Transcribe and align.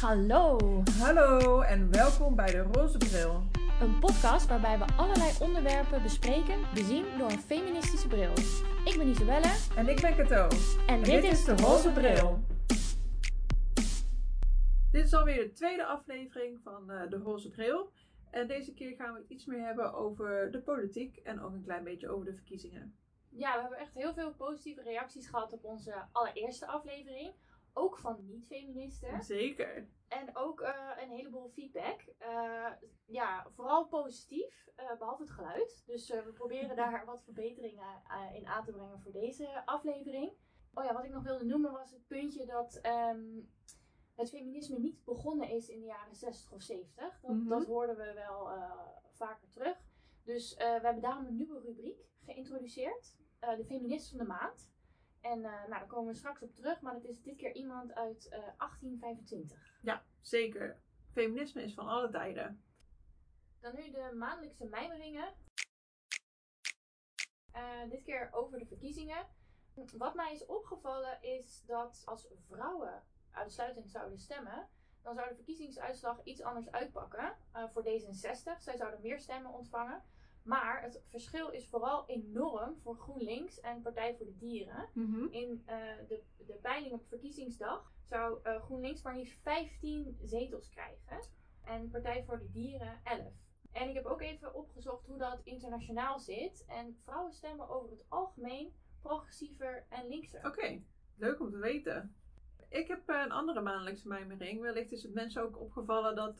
Hallo, 0.00 0.58
Hallo 0.98 1.60
en 1.60 1.90
welkom 1.92 2.36
bij 2.36 2.50
de 2.50 2.62
Roze 2.72 2.98
Bril. 2.98 3.42
een 3.80 3.98
podcast 3.98 4.48
waarbij 4.48 4.78
we 4.78 4.84
allerlei 4.96 5.30
onderwerpen 5.40 6.02
bespreken, 6.02 6.58
bezien 6.74 7.04
door 7.18 7.30
een 7.30 7.38
feministische 7.38 8.08
bril. 8.08 8.32
Ik 8.84 8.94
ben 8.98 9.08
Isabelle 9.08 9.56
En 9.76 9.88
ik 9.88 10.00
ben 10.00 10.16
Kato. 10.16 10.56
en, 10.86 11.02
dit, 11.02 11.24
is 11.24 11.44
de 11.44 11.56
Roze 11.56 11.92
Bril. 11.92 12.38
Dit 14.92 15.04
is 15.04 15.14
alweer 15.14 15.36
de 15.36 15.52
tweede 15.52 15.84
aflevering 15.84 16.60
van 16.62 16.90
eh, 16.90 17.10
de 17.10 17.16
Roze 17.16 17.50
Bril. 17.50 17.92
En 18.30 18.46
deze 18.46 18.74
keer 18.74 18.94
gaan 18.94 19.14
we 19.14 19.24
iets 19.28 19.46
meer 19.46 19.64
hebben 19.64 19.94
over 19.94 20.50
de 20.50 20.60
politiek 20.60 21.16
en 21.16 21.40
ook 21.40 21.52
een 21.52 21.64
klein 21.64 21.84
beetje 21.84 22.08
over 22.08 22.24
de 22.24 22.34
verkiezingen. 22.34 22.94
Ja, 23.28 23.54
we 23.54 23.60
hebben 23.60 23.78
echt 23.78 23.94
heel 23.94 24.14
veel 24.14 24.32
positieve 24.32 24.82
reacties 24.82 25.28
gehad 25.28 25.52
op 25.52 25.64
onze 25.64 25.94
allereerste 26.12 26.66
aflevering. 26.66 27.32
Ook 27.72 27.98
van 27.98 28.26
niet-feministen. 28.26 29.22
Zeker. 29.22 29.88
En 30.08 30.36
ook 30.36 30.60
eh, 30.60 30.90
een 31.02 31.10
heleboel 31.10 31.48
feedback. 31.48 32.00
Eh, 32.18 32.72
ja, 33.06 33.46
vooral 33.50 33.86
positief, 33.86 34.68
eh, 34.76 34.98
behalve 34.98 35.22
het 35.22 35.30
geluid. 35.30 35.82
Dus 35.86 36.08
we 36.08 36.32
proberen 36.34 36.76
daar 36.82 37.04
wat 37.04 37.22
verbeteringen 37.22 38.02
in 38.34 38.46
aan 38.46 38.64
te 38.64 38.72
brengen 38.72 39.00
voor 39.00 39.12
deze 39.12 39.66
aflevering. 39.66 40.32
Oh 40.74 40.84
ja, 40.84 40.92
wat 40.92 41.04
ik 41.04 41.12
nog 41.12 41.22
wilde 41.22 41.44
noemen 41.44 41.72
was 41.72 41.90
het 41.90 42.06
puntje 42.06 42.46
dat 42.46 42.74
ehm, 42.82 43.40
het 44.14 44.30
feminisme 44.30 44.78
niet 44.78 45.04
begonnen 45.04 45.48
is 45.48 45.68
in 45.68 45.80
de 45.80 45.86
jaren 45.86 46.14
60 46.14 46.52
of 46.52 46.62
70. 46.62 47.20
Dat, 47.20 47.30
Mhm. 47.30 47.48
dat 47.48 47.66
hoorden 47.66 47.96
we 47.96 48.12
wel 48.12 48.48
vaker 49.12 49.48
terug. 49.50 49.76
Dus 50.24 50.54
we 50.56 50.64
hebben 50.64 51.00
daarom 51.02 51.26
een 51.26 51.36
nieuwe 51.36 51.60
rubriek 51.60 52.08
geïntroduceerd. 52.24 53.18
de 53.40 53.64
feminist 53.64 54.08
van 54.08 54.18
de 54.18 54.24
maand. 54.24 54.70
En 55.20 55.44
eh, 55.44 55.50
nou, 55.50 55.68
daar 55.68 55.86
komen 55.86 56.12
we 56.12 56.18
straks 56.18 56.42
op 56.42 56.54
terug. 56.54 56.80
Maar 56.80 56.94
het 56.94 57.04
is 57.04 57.22
dit 57.22 57.36
keer 57.36 57.54
iemand 57.54 57.94
uit 57.94 58.28
eh, 58.28 58.30
1825. 58.30 59.78
Ja, 59.82 60.04
zeker. 60.20 60.80
Feminisme 61.12 61.62
is 61.62 61.74
van 61.74 61.88
alle 61.88 62.10
tijden. 62.10 62.62
Dan 63.60 63.74
nu 63.74 63.90
de 63.90 64.10
maandelijkse 64.14 64.64
mijmeringen. 64.64 65.34
Eh, 67.52 67.90
dit 67.90 68.02
keer 68.02 68.28
over 68.32 68.58
de 68.58 68.66
verkiezingen. 68.66 69.26
Wat 69.96 70.14
mij 70.14 70.32
is 70.32 70.46
opgevallen 70.46 71.22
is 71.22 71.62
dat 71.66 72.02
als 72.04 72.28
vrouwen 72.48 73.02
uitsluitend 73.30 73.90
zouden 73.90 74.18
stemmen, 74.18 74.68
dan 75.02 75.14
zou 75.14 75.28
de 75.28 75.34
verkiezingsuitslag 75.34 76.24
iets 76.24 76.42
anders 76.42 76.70
uitpakken 76.70 77.36
eh, 77.52 77.64
voor 77.68 77.82
D66. 77.82 78.58
Zij 78.58 78.76
zouden 78.76 79.00
meer 79.00 79.20
stemmen 79.20 79.52
ontvangen. 79.52 80.02
Maar 80.42 80.82
het 80.82 81.02
verschil 81.08 81.48
is 81.50 81.68
vooral 81.68 82.06
enorm 82.06 82.76
voor 82.82 82.96
GroenLinks 82.96 83.60
en 83.60 83.82
Partij 83.82 84.16
voor 84.16 84.26
de 84.26 84.36
Dieren. 84.36 84.88
In 85.30 85.62
eh, 85.66 85.76
de, 86.08 86.22
de 86.46 86.58
peiling 86.62 86.92
op 86.92 87.06
verkiezingsdag 87.08 87.92
zou 88.04 88.38
eh, 88.42 88.62
GroenLinks 88.62 89.02
maar 89.02 89.16
liefst 89.16 89.40
15 89.42 90.18
zetels 90.22 90.68
krijgen. 90.68 91.28
En 91.64 91.90
Partij 91.90 92.24
voor 92.24 92.38
de 92.38 92.50
Dieren 92.50 93.00
11. 93.04 93.32
En 93.72 93.88
ik 93.88 93.94
heb 93.94 94.04
ook 94.04 94.20
even 94.20 94.54
opgezocht 94.54 95.06
hoe 95.06 95.18
dat 95.18 95.40
internationaal 95.44 96.18
zit. 96.18 96.64
En 96.68 96.96
vrouwen 97.04 97.32
stemmen 97.32 97.68
over 97.68 97.90
het 97.90 98.04
algemeen 98.08 98.72
progressiever 99.02 99.86
en 99.88 100.08
linkser. 100.08 100.46
Oké, 100.46 100.82
leuk 101.16 101.40
om 101.40 101.50
te 101.50 101.58
weten. 101.58 102.14
Ik 102.68 102.88
heb 102.88 103.08
eh, 103.08 103.20
een 103.24 103.32
andere 103.32 103.60
maandelijkse 103.60 104.08
mijmering. 104.08 104.60
Wellicht 104.60 104.92
is 104.92 105.02
het 105.02 105.14
mensen 105.14 105.42
ook 105.42 105.60
opgevallen 105.60 106.14
dat 106.14 106.36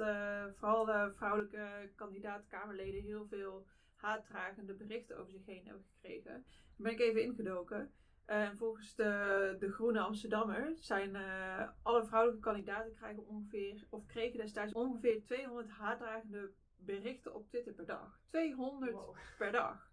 vooral 0.56 0.84
de 0.84 1.12
vrouwelijke 1.16 1.90
kandidaat-Kamerleden 1.96 3.02
heel 3.02 3.26
veel 3.26 3.66
haatdragende 4.00 4.74
berichten 4.74 5.16
over 5.18 5.32
zich 5.32 5.46
heen 5.46 5.64
hebben 5.66 5.84
gekregen. 5.84 6.32
Daar 6.32 6.42
ben 6.76 6.92
ik 6.92 7.00
even 7.00 7.22
ingedoken. 7.22 7.92
En 8.24 8.56
volgens 8.56 8.94
de, 8.94 9.56
de 9.58 9.72
Groene 9.72 10.00
Amsterdammer 10.00 10.72
zijn 10.76 11.16
eh, 11.16 11.68
alle 11.82 12.04
vrouwelijke 12.04 12.42
kandidaten 12.42 12.94
krijgen 12.94 13.26
ongeveer, 13.26 13.86
of 13.88 14.06
kregen 14.06 14.38
destijds 14.38 14.72
ongeveer 14.72 15.22
200 15.24 15.68
haatdragende 15.68 16.50
berichten 16.76 17.34
op 17.34 17.48
Twitter 17.48 17.72
per 17.72 17.86
dag. 17.86 18.20
200 18.28 18.92
Wow. 18.92 19.16
per 19.38 19.52
dag. 19.52 19.90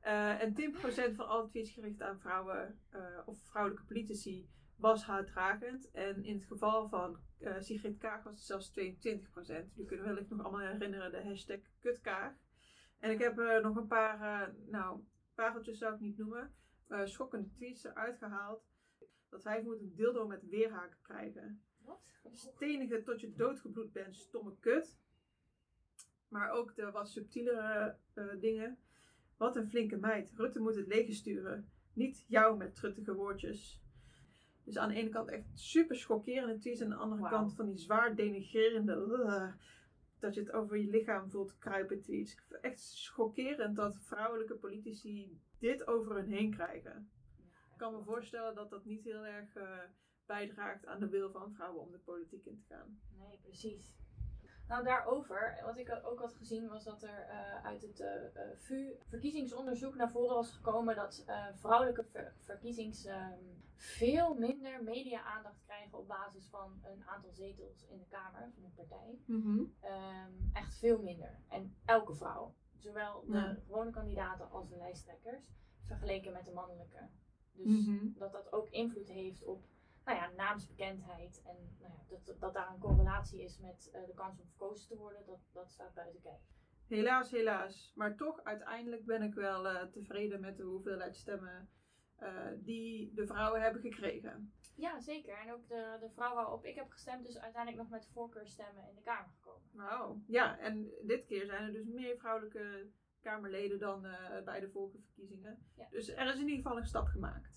Eh, 0.00 0.42
en 0.42 0.54
10% 0.54 1.14
van 1.14 1.28
alle 1.28 1.48
tweets 1.48 1.70
gericht 1.70 2.02
aan 2.02 2.20
vrouwen 2.20 2.80
eh, 2.90 3.00
of 3.26 3.38
vrouwelijke 3.38 3.84
politici 3.84 4.48
was 4.76 5.04
haatdragend. 5.04 5.90
En 5.90 6.24
in 6.24 6.34
het 6.34 6.44
geval 6.44 6.88
van 6.88 7.18
Sigrid 7.58 7.98
Kaag 7.98 8.22
was 8.22 8.32
het 8.34 8.44
zelfs 8.44 8.70
22%. 8.70 8.74
Jullie 9.72 9.86
kunnen 9.86 10.06
wellicht 10.06 10.30
nog 10.30 10.42
allemaal 10.42 10.66
herinneren 10.66 11.10
de 11.10 11.22
hashtag 11.22 11.58
kutkaag. 11.80 12.32
En 12.98 13.10
ik 13.10 13.18
heb 13.18 13.38
er 13.38 13.62
nog 13.62 13.76
een 13.76 13.86
paar, 13.86 14.20
eh, 14.20 14.54
nou, 14.66 15.00
pareltjes 15.34 15.78
zou 15.78 15.94
ik 15.94 16.00
niet 16.00 16.18
noemen, 16.18 16.54
eh, 16.86 17.04
schokkende 17.04 17.50
tweets 17.50 17.84
eruit 17.84 18.18
gehaald. 18.18 18.66
Dat 19.28 19.42
wij 19.42 19.62
moeten 19.62 19.86
een 19.86 19.94
dildo 19.94 20.26
met 20.26 20.48
weerhaken 20.48 20.98
krijgen. 21.02 21.62
Wat? 21.78 22.00
Stenigen 22.32 23.04
tot 23.04 23.20
je 23.20 23.34
doodgebloed 23.34 23.92
bent, 23.92 24.16
stomme 24.16 24.56
kut. 24.60 25.00
Maar 26.28 26.50
ook 26.50 26.74
de 26.74 26.90
wat 26.90 27.08
subtielere 27.08 27.96
eh, 28.12 28.24
dingen. 28.40 28.78
Wat 29.36 29.56
een 29.56 29.68
flinke 29.68 29.96
meid. 29.96 30.32
Rutte 30.34 30.60
moet 30.60 30.74
het 30.74 30.86
leger 30.86 31.14
sturen. 31.14 31.70
Niet 31.92 32.24
jou 32.28 32.56
met 32.56 32.74
truttige 32.74 33.14
woordjes. 33.14 33.82
Dus 34.64 34.78
aan 34.78 34.88
de 34.88 34.94
ene 34.94 35.08
kant 35.08 35.28
echt 35.28 35.44
super 35.54 35.96
schokkerende 35.96 36.58
tweets. 36.58 36.80
En 36.80 36.92
aan 36.92 36.98
de 36.98 37.04
andere 37.04 37.28
kant 37.28 37.54
van 37.54 37.66
die 37.66 37.78
zwaar 37.78 38.14
denigrerende... 38.14 39.54
Dat 40.18 40.34
je 40.34 40.40
het 40.40 40.52
over 40.52 40.76
je 40.76 40.90
lichaam 40.90 41.30
voelt 41.30 41.58
kruipen 41.58 42.00
tweets. 42.00 42.36
Echt 42.60 42.80
schokkerend 42.80 43.76
dat 43.76 43.98
vrouwelijke 43.98 44.54
politici 44.54 45.40
dit 45.58 45.86
over 45.86 46.14
hun 46.14 46.28
heen 46.28 46.50
krijgen. 46.50 47.10
Ik 47.72 47.84
kan 47.84 47.92
me 47.92 48.02
voorstellen 48.02 48.54
dat 48.54 48.70
dat 48.70 48.84
niet 48.84 49.04
heel 49.04 49.24
erg 49.24 49.54
eh, 49.54 49.78
bijdraagt 50.26 50.86
aan 50.86 51.00
de 51.00 51.08
wil 51.08 51.30
van 51.30 51.52
vrouwen 51.52 51.82
om 51.82 51.90
de 51.90 51.98
politiek 51.98 52.44
in 52.46 52.58
te 52.58 52.74
gaan. 52.74 53.00
Nee, 53.18 53.38
precies. 53.42 53.96
Nou, 54.68 54.84
daarover, 54.84 55.60
wat 55.64 55.78
ik 55.78 56.00
ook 56.04 56.18
had 56.20 56.34
gezien, 56.34 56.68
was 56.68 56.84
dat 56.84 57.02
er 57.02 57.26
eh, 57.28 57.64
uit 57.64 57.82
het 57.82 58.00
eh, 58.00 58.24
eh, 58.24 58.56
VU 58.58 58.92
verkiezingsonderzoek 59.08 59.94
naar 59.94 60.10
voren 60.10 60.34
was 60.34 60.50
gekomen 60.50 60.96
dat 60.96 61.24
vrouwelijke 61.54 62.04
ver- 62.04 62.34
verkiezings 62.42 63.04
ehm, 63.04 63.38
veel 63.76 64.34
minder 64.34 64.82
media-aandacht 64.82 65.62
krijgen 65.64 65.98
op 65.98 66.08
basis 66.08 66.48
van 66.48 66.80
een 66.84 67.04
aantal 67.06 67.30
zetels 67.32 67.86
in 67.86 67.98
de 67.98 68.06
Kamer 68.08 68.50
van 68.54 68.62
de 68.62 68.68
partij. 68.76 69.18
Ehm, 69.80 70.32
echt 70.52 70.78
veel 70.78 71.02
minder. 71.02 71.38
En 71.48 71.76
elke 71.84 72.14
vrouw. 72.14 72.54
Zowel 72.78 73.24
de 73.26 73.32
Ja. 73.32 73.56
gewone 73.66 73.90
kandidaten 73.90 74.50
als 74.50 74.68
de 74.68 74.76
lijsttrekkers. 74.76 75.42
Vergeleken 75.86 76.32
met 76.32 76.44
de 76.44 76.52
mannelijke. 76.52 77.08
Dus 77.52 77.86
Mhm. 77.86 78.06
dat 78.18 78.32
dat 78.32 78.52
ook 78.52 78.68
invloed 78.70 79.08
heeft 79.08 79.44
op 79.44 79.64
nou 80.08 80.20
ja, 80.20 80.30
naamsbekendheid. 80.36 81.42
En 81.46 81.56
nou 81.80 81.92
ja, 81.92 82.04
dat, 82.08 82.40
dat 82.40 82.54
daar 82.54 82.70
een 82.70 82.78
correlatie 82.78 83.42
is 83.42 83.58
met 83.58 83.90
eh, 83.92 84.06
de 84.06 84.14
kans 84.14 84.40
om 84.40 84.46
verkozen 84.46 84.88
te 84.88 84.96
worden. 84.96 85.26
Dat, 85.26 85.40
dat 85.52 85.70
staat 85.70 85.94
buiten 85.94 86.20
kijf. 86.20 86.40
Helaas, 86.86 87.30
helaas. 87.30 87.92
Maar 87.94 88.16
toch, 88.16 88.44
uiteindelijk 88.44 89.04
ben 89.04 89.22
ik 89.22 89.34
wel 89.34 89.68
eh, 89.68 89.86
tevreden 89.86 90.40
met 90.40 90.56
de 90.56 90.62
hoeveelheid 90.62 91.16
stemmen 91.16 91.70
eh, 92.16 92.46
die 92.56 93.12
de 93.14 93.26
vrouwen 93.26 93.60
hebben 93.60 93.82
gekregen. 93.82 94.52
Ja, 94.76 95.00
zeker. 95.00 95.38
En 95.38 95.52
ook 95.52 95.68
de, 95.68 95.96
de 96.00 96.10
vrouw 96.10 96.34
waarop 96.34 96.64
ik 96.64 96.74
heb 96.74 96.90
gestemd 96.90 97.26
is 97.26 97.38
uiteindelijk 97.38 97.82
nog 97.82 97.90
met 97.90 98.08
voorkeurstemmen 98.12 98.88
in 98.88 98.94
de 98.94 99.02
Kamer 99.02 99.30
gekomen. 99.34 99.68
Wauw. 99.72 100.22
Ja, 100.26 100.58
en 100.58 100.90
dit 101.02 101.24
keer 101.26 101.46
zijn 101.46 101.62
er 101.62 101.72
dus 101.72 101.86
meer 101.86 102.16
vrouwelijke 102.16 102.90
Kamerleden 103.20 103.78
dan 103.78 104.06
bij 104.44 104.60
de 104.60 104.70
vorige 104.70 104.98
verkiezingen. 104.98 105.66
Ja. 105.76 105.86
Dus 105.90 106.08
er 106.08 106.26
is 106.26 106.34
in 106.34 106.48
ieder 106.48 106.56
geval 106.56 106.76
een 106.76 106.86
stap 106.86 107.06
gemaakt. 107.06 107.47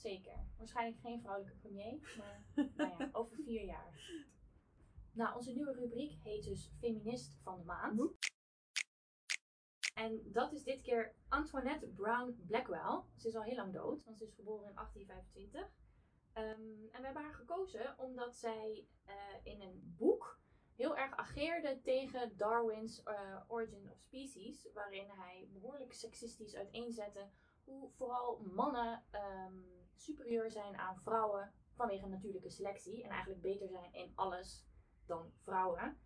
Zeker. 0.00 0.46
Waarschijnlijk 0.56 1.00
geen 1.00 1.20
vrouwelijke 1.20 1.58
premier, 1.58 2.14
maar 2.18 2.42
nou 2.76 2.98
ja, 2.98 3.08
over 3.12 3.36
vier 3.36 3.64
jaar. 3.64 4.00
Nou, 5.12 5.36
onze 5.36 5.52
nieuwe 5.52 5.72
rubriek 5.72 6.12
heet 6.22 6.44
dus 6.44 6.70
Feminist 6.78 7.38
van 7.42 7.58
de 7.58 7.64
Maand. 7.64 8.12
En 9.94 10.32
dat 10.32 10.52
is 10.52 10.62
dit 10.62 10.80
keer 10.80 11.14
Antoinette 11.28 11.86
Brown 11.86 12.44
Blackwell. 12.46 13.02
Ze 13.16 13.28
is 13.28 13.36
al 13.36 13.42
heel 13.42 13.56
lang 13.56 13.72
dood, 13.72 14.04
want 14.04 14.18
ze 14.18 14.24
is 14.24 14.34
geboren 14.34 14.68
in 14.68 14.74
1825. 14.74 15.72
Ehm, 16.32 16.48
en 16.92 17.00
we 17.00 17.04
hebben 17.04 17.22
haar 17.22 17.34
gekozen 17.34 17.98
omdat 17.98 18.36
zij 18.36 18.86
eh, 19.04 19.14
in 19.42 19.60
een 19.60 19.94
boek 19.98 20.40
heel 20.76 20.96
erg 20.96 21.16
ageerde 21.16 21.80
tegen 21.82 22.36
Darwin's 22.36 23.02
eh, 23.02 23.40
Origin 23.48 23.90
of 23.90 23.98
Species, 23.98 24.68
waarin 24.72 25.08
hij 25.08 25.48
behoorlijk 25.52 25.92
seksistisch 25.92 26.54
uiteenzette 26.54 27.28
hoe 27.64 27.90
vooral 27.90 28.38
mannen 28.38 29.04
ehm, 29.10 29.79
superieur 30.00 30.50
zijn 30.50 30.76
aan 30.76 31.00
vrouwen 31.00 31.52
vanwege 31.74 32.06
natuurlijke 32.06 32.50
selectie 32.50 33.02
en 33.02 33.10
eigenlijk 33.10 33.42
beter 33.42 33.68
zijn 33.68 33.92
in 33.92 34.12
alles 34.14 34.66
dan 35.06 35.32
vrouwen. 35.42 35.98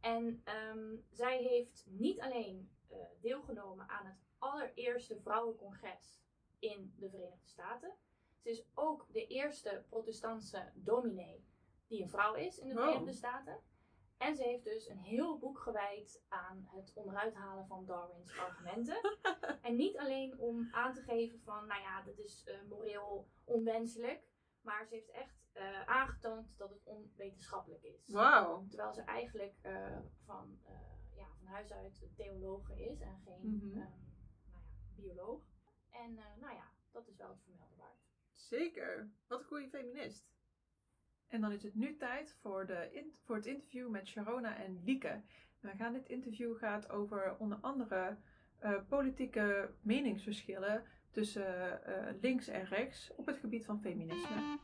En 0.00 0.40
ehm, 0.44 0.96
zij 1.10 1.42
heeft 1.42 1.86
niet 1.88 2.20
alleen 2.20 2.70
eh, 2.88 2.98
deelgenomen 3.20 3.88
aan 3.88 4.06
het 4.06 4.18
allereerste 4.38 5.20
vrouwencongres 5.20 6.22
in 6.58 6.94
de 6.98 7.10
Verenigde 7.10 7.48
Staten. 7.48 7.94
Ze 8.38 8.50
is 8.50 8.64
ook 8.74 9.06
de 9.12 9.26
eerste 9.26 9.84
protestantse 9.88 10.70
dominee 10.74 11.44
die 11.86 12.02
een 12.02 12.08
vrouw 12.08 12.34
is 12.34 12.58
in 12.58 12.68
de 12.68 12.74
Wow. 12.74 12.84
Verenigde 12.84 13.12
Staten. 13.12 13.60
En 14.22 14.36
ze 14.36 14.42
heeft 14.42 14.64
dus 14.64 14.88
een 14.88 14.98
heel 14.98 15.38
boek 15.38 15.58
gewijd 15.58 16.24
aan 16.28 16.68
het 16.70 16.92
onderuit 16.94 17.34
halen 17.34 17.66
van 17.66 17.86
Darwin's 17.86 18.38
argumenten. 18.38 19.00
en 19.62 19.76
niet 19.76 19.98
alleen 19.98 20.38
om 20.38 20.68
aan 20.70 20.94
te 20.94 21.02
geven 21.02 21.40
van, 21.40 21.66
nou 21.66 21.80
ja, 21.80 22.02
dat 22.02 22.18
is 22.18 22.44
eh, 22.44 22.62
moreel 22.68 23.28
onwenselijk. 23.44 24.22
Maar 24.60 24.86
ze 24.86 24.94
heeft 24.94 25.10
echt 25.10 25.50
eh, 25.52 25.86
aangetoond 25.88 26.58
dat 26.58 26.70
het 26.70 26.84
onwenselijk 26.84 27.16
wetenschappelijk 27.16 27.82
is. 27.82 28.06
Wauw. 28.06 28.66
Terwijl 28.68 28.92
ze 28.92 29.02
eigenlijk 29.02 29.54
eh, 29.62 29.98
van, 30.24 30.58
ja, 31.14 31.26
van 31.38 31.46
huis 31.46 31.72
uit 31.72 32.08
theologe 32.16 32.84
is 32.84 33.00
en 33.00 33.20
geen 33.24 33.40
Mhm. 33.56 33.78
ehm, 33.78 33.78
nou 33.78 33.90
ja, 34.52 34.62
bioloog. 34.96 35.42
En 35.90 36.14
nou 36.14 36.54
ja, 36.54 36.72
dat 36.90 37.08
is 37.08 37.16
wel 37.16 37.28
het 37.28 37.42
vermelden 37.42 37.78
waard. 37.78 38.00
Zeker. 38.32 39.10
Wat 39.26 39.40
een 39.40 39.46
goede 39.46 39.68
feminist. 39.68 40.30
En 41.32 41.40
dan 41.40 41.52
is 41.52 41.62
het 41.62 41.74
nu 41.74 41.96
tijd 41.96 42.36
voor, 42.40 42.66
de 42.66 42.88
in- 42.92 43.12
voor 43.24 43.36
het 43.36 43.46
interview 43.46 43.88
met 43.90 44.06
Sharona 44.08 44.56
en 44.56 44.82
Lieke. 44.84 45.20
We 45.60 45.70
gaan 45.76 45.92
dit 45.92 46.08
interview 46.08 46.56
gaat 46.58 46.90
over 46.90 47.36
onder 47.38 47.58
andere 47.60 48.16
eh, 48.58 48.72
politieke 48.88 49.70
meningsverschillen 49.82 50.84
tussen 51.10 51.84
eh, 51.84 52.14
links 52.20 52.48
en 52.48 52.64
rechts 52.64 53.12
op 53.16 53.26
het 53.26 53.36
gebied 53.38 53.64
van 53.64 53.80
feminisme. 53.80 54.58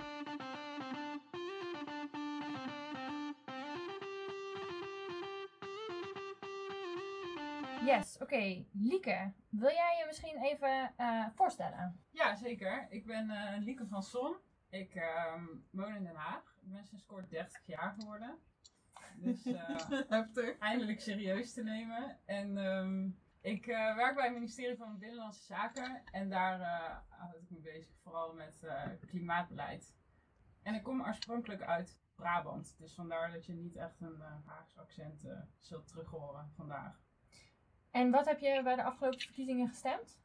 Yes, 7.85 8.19
oké. 8.21 8.65
Lieke, 8.73 9.33
wil 9.49 9.71
jij 9.71 9.97
je 9.99 10.05
misschien 10.07 10.43
even 10.43 10.93
eh, 10.97 11.25
voorstellen? 11.35 12.01
Ja, 12.11 12.35
zeker. 12.37 12.87
Ik 12.91 13.07
ben 13.07 13.31
eh, 13.31 13.59
Lieke 13.65 13.87
van 13.87 14.03
Son. 14.03 14.37
Ik 14.71 14.95
ehm, 14.95 15.45
woon 15.71 15.95
in 15.95 16.05
Den 16.05 16.15
Haag. 16.15 16.57
Sinds 16.83 17.07
kort 17.07 17.31
30 17.31 17.67
jaar 17.67 17.95
geworden. 17.99 18.39
Dus 19.17 19.47
eh, 19.47 20.57
eindelijk 20.59 21.01
serieus 21.01 21.53
te 21.53 21.63
nemen. 21.63 22.19
En 22.25 22.59
ehm, 22.59 23.11
ik 23.41 23.67
eh, 23.67 23.97
werk 23.97 24.15
bij 24.15 24.25
het 24.25 24.35
ministerie 24.35 24.77
van 24.77 24.99
Binnenlandse 24.99 25.45
Zaken. 25.45 26.03
En 26.05 26.29
daar 26.29 26.61
eh 26.61 26.97
houd 27.09 27.35
ik 27.35 27.51
me 27.51 27.59
bezig 27.59 27.97
vooral 28.03 28.35
met 28.35 28.67
klimaatbeleid. 29.07 29.95
En 30.63 30.75
ik 30.75 30.83
kom 30.83 31.03
oorspronkelijk 31.03 31.63
uit 31.63 31.99
Brabant. 32.15 32.75
Dus 32.79 32.95
vandaar 32.95 33.33
dat 33.33 33.47
je 33.47 33.53
niet 33.53 33.77
echt 33.77 34.01
een 34.01 34.21
Haags 34.45 34.79
accent 34.79 35.27
zult 35.59 35.87
terug 35.87 36.11
horen 36.11 36.53
vandaag. 36.57 37.01
En 37.91 38.11
wat 38.11 38.27
heb 38.27 38.39
je 38.39 38.61
bij 38.63 38.77
de 38.77 38.83
afgelopen 38.83 39.21
verkiezingen 39.21 39.69
gestemd? 39.69 40.21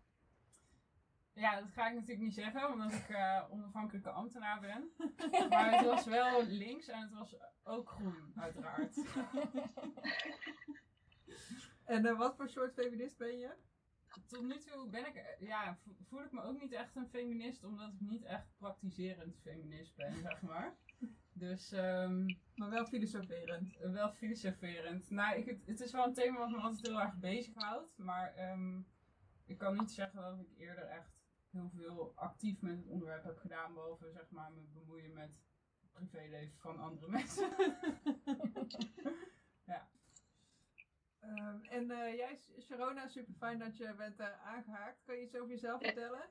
Ja, 1.34 1.60
dat 1.62 1.70
ga 1.72 1.88
ik 1.88 1.94
natuurlijk 1.94 2.22
niet 2.22 2.34
zeggen, 2.34 2.72
omdat 2.72 2.94
ik 2.94 3.10
eh, 3.10 3.44
onafhankelijke 3.50 4.10
ambtenaar 4.10 4.60
ben. 4.60 4.92
Maar 5.50 5.72
het 5.78 5.86
was 5.86 6.06
wel 6.06 6.44
links 6.46 6.88
en 6.88 7.02
het 7.02 7.12
was 7.14 7.36
ook 7.64 7.90
groen, 7.90 8.32
uiteraard. 8.36 8.96
En 11.86 12.06
eh, 12.06 12.18
wat 12.18 12.36
voor 12.36 12.50
soort 12.50 12.74
feminist 12.74 13.18
ben 13.18 13.38
je? 13.38 13.54
Tot 14.28 14.44
nu 14.44 14.58
toe 14.58 14.90
ben 14.90 15.08
ik, 15.08 15.16
eh, 15.16 15.48
ja, 15.48 15.78
vo- 15.84 15.96
voel 16.10 16.24
ik 16.24 16.32
me 16.32 16.42
ook 16.44 16.62
niet 16.62 16.72
echt 16.72 16.96
een 16.96 17.08
feminist, 17.10 17.64
omdat 17.64 17.88
ik 17.94 18.00
niet 18.00 18.24
echt 18.24 18.48
praktiserend 18.58 19.40
feminist 19.42 19.96
ben, 19.96 20.14
zeg 20.22 20.42
maar. 20.42 20.76
Dus 21.34 21.72
ehm, 21.72 22.26
Maar 22.56 22.70
wel 22.70 22.86
filosoferend. 22.86 23.78
wel 23.82 24.12
filosoferend. 24.12 25.10
Nou, 25.10 25.38
ik, 25.38 25.46
het, 25.46 25.66
het 25.66 25.80
is 25.80 25.92
wel 25.92 26.06
een 26.08 26.14
thema 26.14 26.38
wat 26.38 26.50
me 26.50 26.58
altijd 26.58 26.88
heel 26.88 27.02
erg 27.02 27.16
bezighoudt, 27.16 27.98
maar 27.98 28.34
ehm, 28.34 28.80
ik 29.46 29.58
kan 29.58 29.78
niet 29.78 29.92
zeggen 29.92 30.22
dat 30.22 30.40
ik 30.40 30.58
eerder 30.58 30.84
echt 30.84 31.12
heel 31.54 31.70
veel 31.76 32.14
actief 32.16 32.62
met 32.62 32.78
het 32.78 32.88
onderwerp 32.88 33.24
heb 33.24 33.38
gedaan, 33.38 33.74
behalve 33.74 34.12
zeg 34.12 34.30
maar 34.30 34.52
me 34.52 34.62
bemoeien 34.62 35.14
met 35.14 35.42
het 35.82 35.92
privéleven 35.92 36.58
van 36.60 36.80
andere 36.80 37.08
mensen. 37.18 37.50
Ehm, 41.20 41.64
en 41.64 41.92
eh, 41.92 42.16
jij, 42.16 42.40
Sharona, 42.62 43.08
super 43.08 43.34
fijn 43.34 43.60
dat 43.60 43.78
je 43.78 43.94
bent 43.94 44.20
eh, 44.20 44.46
aangehaakt. 44.46 45.04
Kan 45.04 45.16
je 45.16 45.22
iets 45.22 45.36
over 45.36 45.50
jezelf 45.50 45.82
Ja. 45.82 45.86
vertellen? 45.86 46.30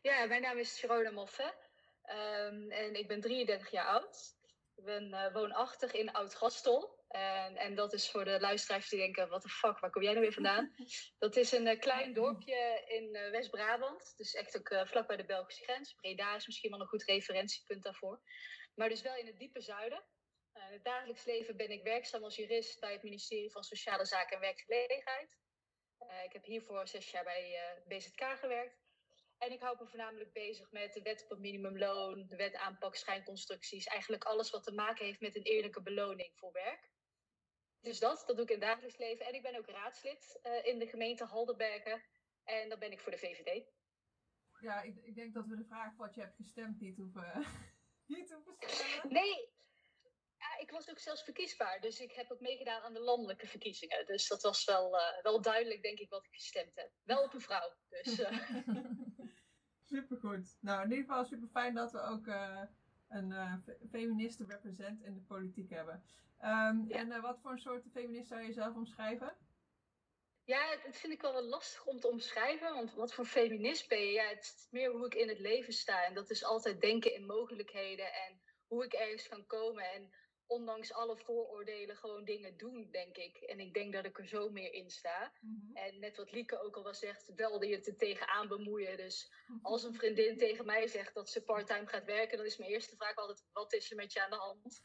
Ja, 0.00 0.26
mijn 0.26 0.42
naam 0.42 0.56
is 0.58 0.76
Sharona 0.76 1.10
Moffen 1.10 1.54
Ehm, 2.02 2.70
en 2.70 2.94
ik 2.94 3.08
ben 3.08 3.20
33 3.20 3.70
jaar 3.70 3.86
oud. 3.86 4.36
Ik 4.74 4.84
ben 4.84 5.12
eh, 5.12 5.32
woonachtig 5.32 5.92
in 5.92 6.12
Oud-Gastel. 6.12 6.93
En, 7.14 7.56
en 7.56 7.74
dat 7.74 7.92
is 7.92 8.10
voor 8.10 8.24
de 8.24 8.40
luisteraars 8.40 8.88
die 8.88 8.98
denken, 8.98 9.28
wat 9.28 9.42
de 9.42 9.48
fuck, 9.48 9.78
waar 9.78 9.90
kom 9.90 10.02
jij 10.02 10.12
nou 10.12 10.24
weer 10.24 10.34
vandaan? 10.34 10.74
Dat 11.18 11.36
is 11.36 11.52
een 11.52 11.66
eh, 11.66 11.80
klein 11.80 12.12
dorpje 12.12 12.84
in 12.86 13.14
eh, 13.14 13.30
West-Brabant. 13.30 14.14
Dus 14.16 14.34
echt 14.34 14.58
ook 14.58 14.68
eh, 14.68 14.86
vlak 14.86 15.06
bij 15.06 15.16
de 15.16 15.24
Belgische 15.24 15.62
grens. 15.62 15.94
Breda 15.94 16.34
is 16.34 16.46
misschien 16.46 16.70
wel 16.70 16.80
een 16.80 16.86
goed 16.86 17.02
referentiepunt 17.02 17.82
daarvoor. 17.82 18.20
Maar 18.74 18.88
dus 18.88 19.02
wel 19.02 19.16
in 19.16 19.26
het 19.26 19.38
diepe 19.38 19.60
zuiden. 19.60 20.04
In 20.52 20.72
het 20.72 20.84
dagelijks 20.84 21.24
leven 21.24 21.56
ben 21.56 21.70
ik 21.70 21.82
werkzaam 21.82 22.24
als 22.24 22.36
jurist 22.36 22.80
bij 22.80 22.92
het 22.92 23.02
ministerie 23.02 23.50
van 23.50 23.62
Sociale 23.62 24.04
Zaken 24.04 24.36
en 24.36 24.42
Werkgelegenheid. 24.42 25.36
Ik 26.24 26.32
heb 26.32 26.44
hiervoor 26.44 26.88
zes 26.88 27.10
jaar 27.10 27.24
bij 27.24 27.58
BZK 27.86 28.22
gewerkt. 28.40 28.82
En 29.38 29.52
ik 29.52 29.60
hou 29.60 29.76
me 29.80 29.86
voornamelijk 29.86 30.32
bezig 30.32 30.70
met 30.70 30.92
de 30.92 31.02
wet 31.02 31.22
op 31.22 31.30
het 31.30 31.38
minimumloon, 31.38 32.26
de 32.26 32.36
wet 32.36 32.54
aanpak 32.54 32.94
schijnconstructies. 32.94 33.86
Eigenlijk 33.86 34.24
alles 34.24 34.50
wat 34.50 34.64
te 34.64 34.72
maken 34.72 35.04
heeft 35.04 35.20
met 35.20 35.36
een 35.36 35.42
eerlijke 35.42 35.82
beloning 35.82 36.30
voor 36.34 36.52
werk. 36.52 36.92
Dus 37.84 37.98
dat, 37.98 38.24
dat 38.26 38.36
doe 38.36 38.44
ik 38.44 38.50
in 38.50 38.60
het 38.60 38.68
dagelijks 38.68 38.96
leven. 38.96 39.26
En 39.26 39.34
ik 39.34 39.42
ben 39.42 39.56
ook 39.56 39.68
raadslid 39.68 40.38
eh, 40.42 40.66
in 40.66 40.78
de 40.78 40.86
gemeente 40.86 41.24
Haldenbergen. 41.24 42.02
En 42.44 42.68
dan 42.68 42.78
ben 42.78 42.92
ik 42.92 43.00
voor 43.00 43.12
de 43.12 43.18
VVD. 43.18 43.64
Ja, 44.60 44.82
ik, 44.82 44.96
ik 44.96 45.14
denk 45.14 45.34
dat 45.34 45.46
we 45.46 45.56
de 45.56 45.64
vraag 45.64 45.96
wat 45.96 46.14
je 46.14 46.20
hebt 46.20 46.36
gestemd 46.36 46.80
niet 46.80 46.96
hoeven, 46.96 47.44
niet 48.06 48.32
hoeven 48.32 48.54
stellen. 48.58 49.12
Nee, 49.12 49.52
ja, 50.38 50.58
ik 50.60 50.70
was 50.70 50.90
ook 50.90 50.98
zelfs 50.98 51.22
verkiesbaar. 51.22 51.80
Dus 51.80 52.00
ik 52.00 52.12
heb 52.12 52.30
ook 52.30 52.40
meegedaan 52.40 52.82
aan 52.82 52.94
de 52.94 53.00
landelijke 53.00 53.46
verkiezingen. 53.46 54.06
Dus 54.06 54.28
dat 54.28 54.42
was 54.42 54.64
wel, 54.64 54.98
eh, 54.98 55.22
wel 55.22 55.40
duidelijk, 55.40 55.82
denk 55.82 55.98
ik, 55.98 56.10
wat 56.10 56.26
ik 56.26 56.34
gestemd 56.34 56.74
heb. 56.74 56.90
Wel 57.02 57.22
op 57.22 57.34
een 57.34 57.40
vrouw. 57.40 57.74
Dus 57.88 58.18
eh, 58.18 58.38
Supergoed. 59.90 60.56
Nou, 60.60 60.82
in 60.82 60.90
ieder 60.90 61.04
geval 61.04 61.24
super 61.24 61.48
fijn 61.48 61.74
dat 61.74 61.92
we 61.92 62.00
ook 62.00 62.26
een 63.08 63.32
eh, 63.32 63.54
fe- 63.64 63.78
feministe 63.90 64.44
represent 64.44 65.02
in 65.02 65.14
de 65.14 65.20
politiek 65.20 65.70
hebben. 65.70 66.04
Ehm, 66.38 66.84
Ja. 66.88 66.96
En 66.96 67.12
eh, 67.12 67.20
wat 67.22 67.40
voor 67.40 67.50
een 67.50 67.58
soort 67.58 67.84
feminist 67.92 68.28
zou 68.28 68.40
je 68.40 68.46
jezelf 68.46 68.74
omschrijven? 68.74 69.36
Ja, 70.44 70.76
dat 70.84 70.96
vind 70.96 71.12
ik 71.12 71.20
wel 71.20 71.42
lastig 71.42 71.86
om 71.86 72.00
te 72.00 72.08
omschrijven. 72.08 72.74
Want 72.74 72.94
wat 72.94 73.14
voor 73.14 73.24
feminist 73.24 73.88
ben 73.88 73.98
je? 74.00 74.12
Ja, 74.12 74.28
het 74.28 74.42
is 74.42 74.66
meer 74.70 74.90
hoe 74.90 75.06
ik 75.06 75.14
in 75.14 75.28
het 75.28 75.38
leven 75.38 75.72
sta. 75.72 76.04
En 76.04 76.14
dat 76.14 76.30
is 76.30 76.44
altijd 76.44 76.80
denken 76.80 77.14
in 77.14 77.26
mogelijkheden 77.26 78.12
en 78.12 78.42
hoe 78.66 78.84
ik 78.84 78.92
ergens 78.92 79.28
kan 79.28 79.46
komen. 79.46 79.92
En 79.92 80.10
ondanks 80.46 80.92
alle 80.92 81.16
vooroordelen 81.16 81.96
gewoon 81.96 82.24
dingen 82.24 82.56
doen, 82.56 82.88
denk 82.90 83.16
ik. 83.16 83.36
En 83.36 83.60
ik 83.60 83.74
denk 83.74 83.92
dat 83.92 84.04
ik 84.04 84.18
er 84.18 84.26
zo 84.26 84.50
meer 84.50 84.72
in 84.72 84.90
sta. 84.90 85.32
En 85.72 85.98
net 85.98 86.16
wat 86.16 86.32
Lieke 86.32 86.62
ook 86.62 86.76
al 86.76 86.82
wel 86.82 86.94
zegt, 86.94 87.32
wel 87.34 87.64
je 87.64 87.80
te 87.80 87.96
tegenaan 87.96 88.48
bemoeien. 88.48 88.96
Dus 88.96 89.32
als 89.62 89.82
een 89.82 89.94
vriendin 89.94 90.38
tegen 90.38 90.66
mij 90.66 90.86
zegt 90.86 91.14
dat 91.14 91.30
ze 91.30 91.44
parttime 91.44 91.86
gaat 91.86 92.04
werken, 92.04 92.36
dan 92.36 92.46
is 92.46 92.56
mijn 92.56 92.70
eerste 92.70 92.96
vraag 92.96 93.16
altijd: 93.16 93.44
wat 93.52 93.72
is 93.72 93.90
er 93.90 93.96
met 93.96 94.12
je 94.12 94.24
aan 94.24 94.30
de 94.30 94.36
hand? 94.36 94.84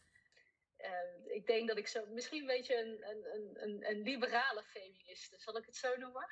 Eh, 0.76 1.36
ik 1.36 1.48
denk 1.48 1.68
dat 1.68 1.78
ik 1.78 1.88
zo, 1.88 2.06
misschien 2.06 2.42
een 2.42 2.48
beetje 2.48 2.75
een, 2.75 3.10
een, 3.10 3.25
een, 3.34 3.63
een, 3.63 3.89
een 3.89 4.01
liberale 4.01 4.63
feministe, 4.63 5.39
zal 5.39 5.58
ik 5.58 5.66
het 5.66 5.75
zo 5.75 5.98
noemen? 5.98 6.28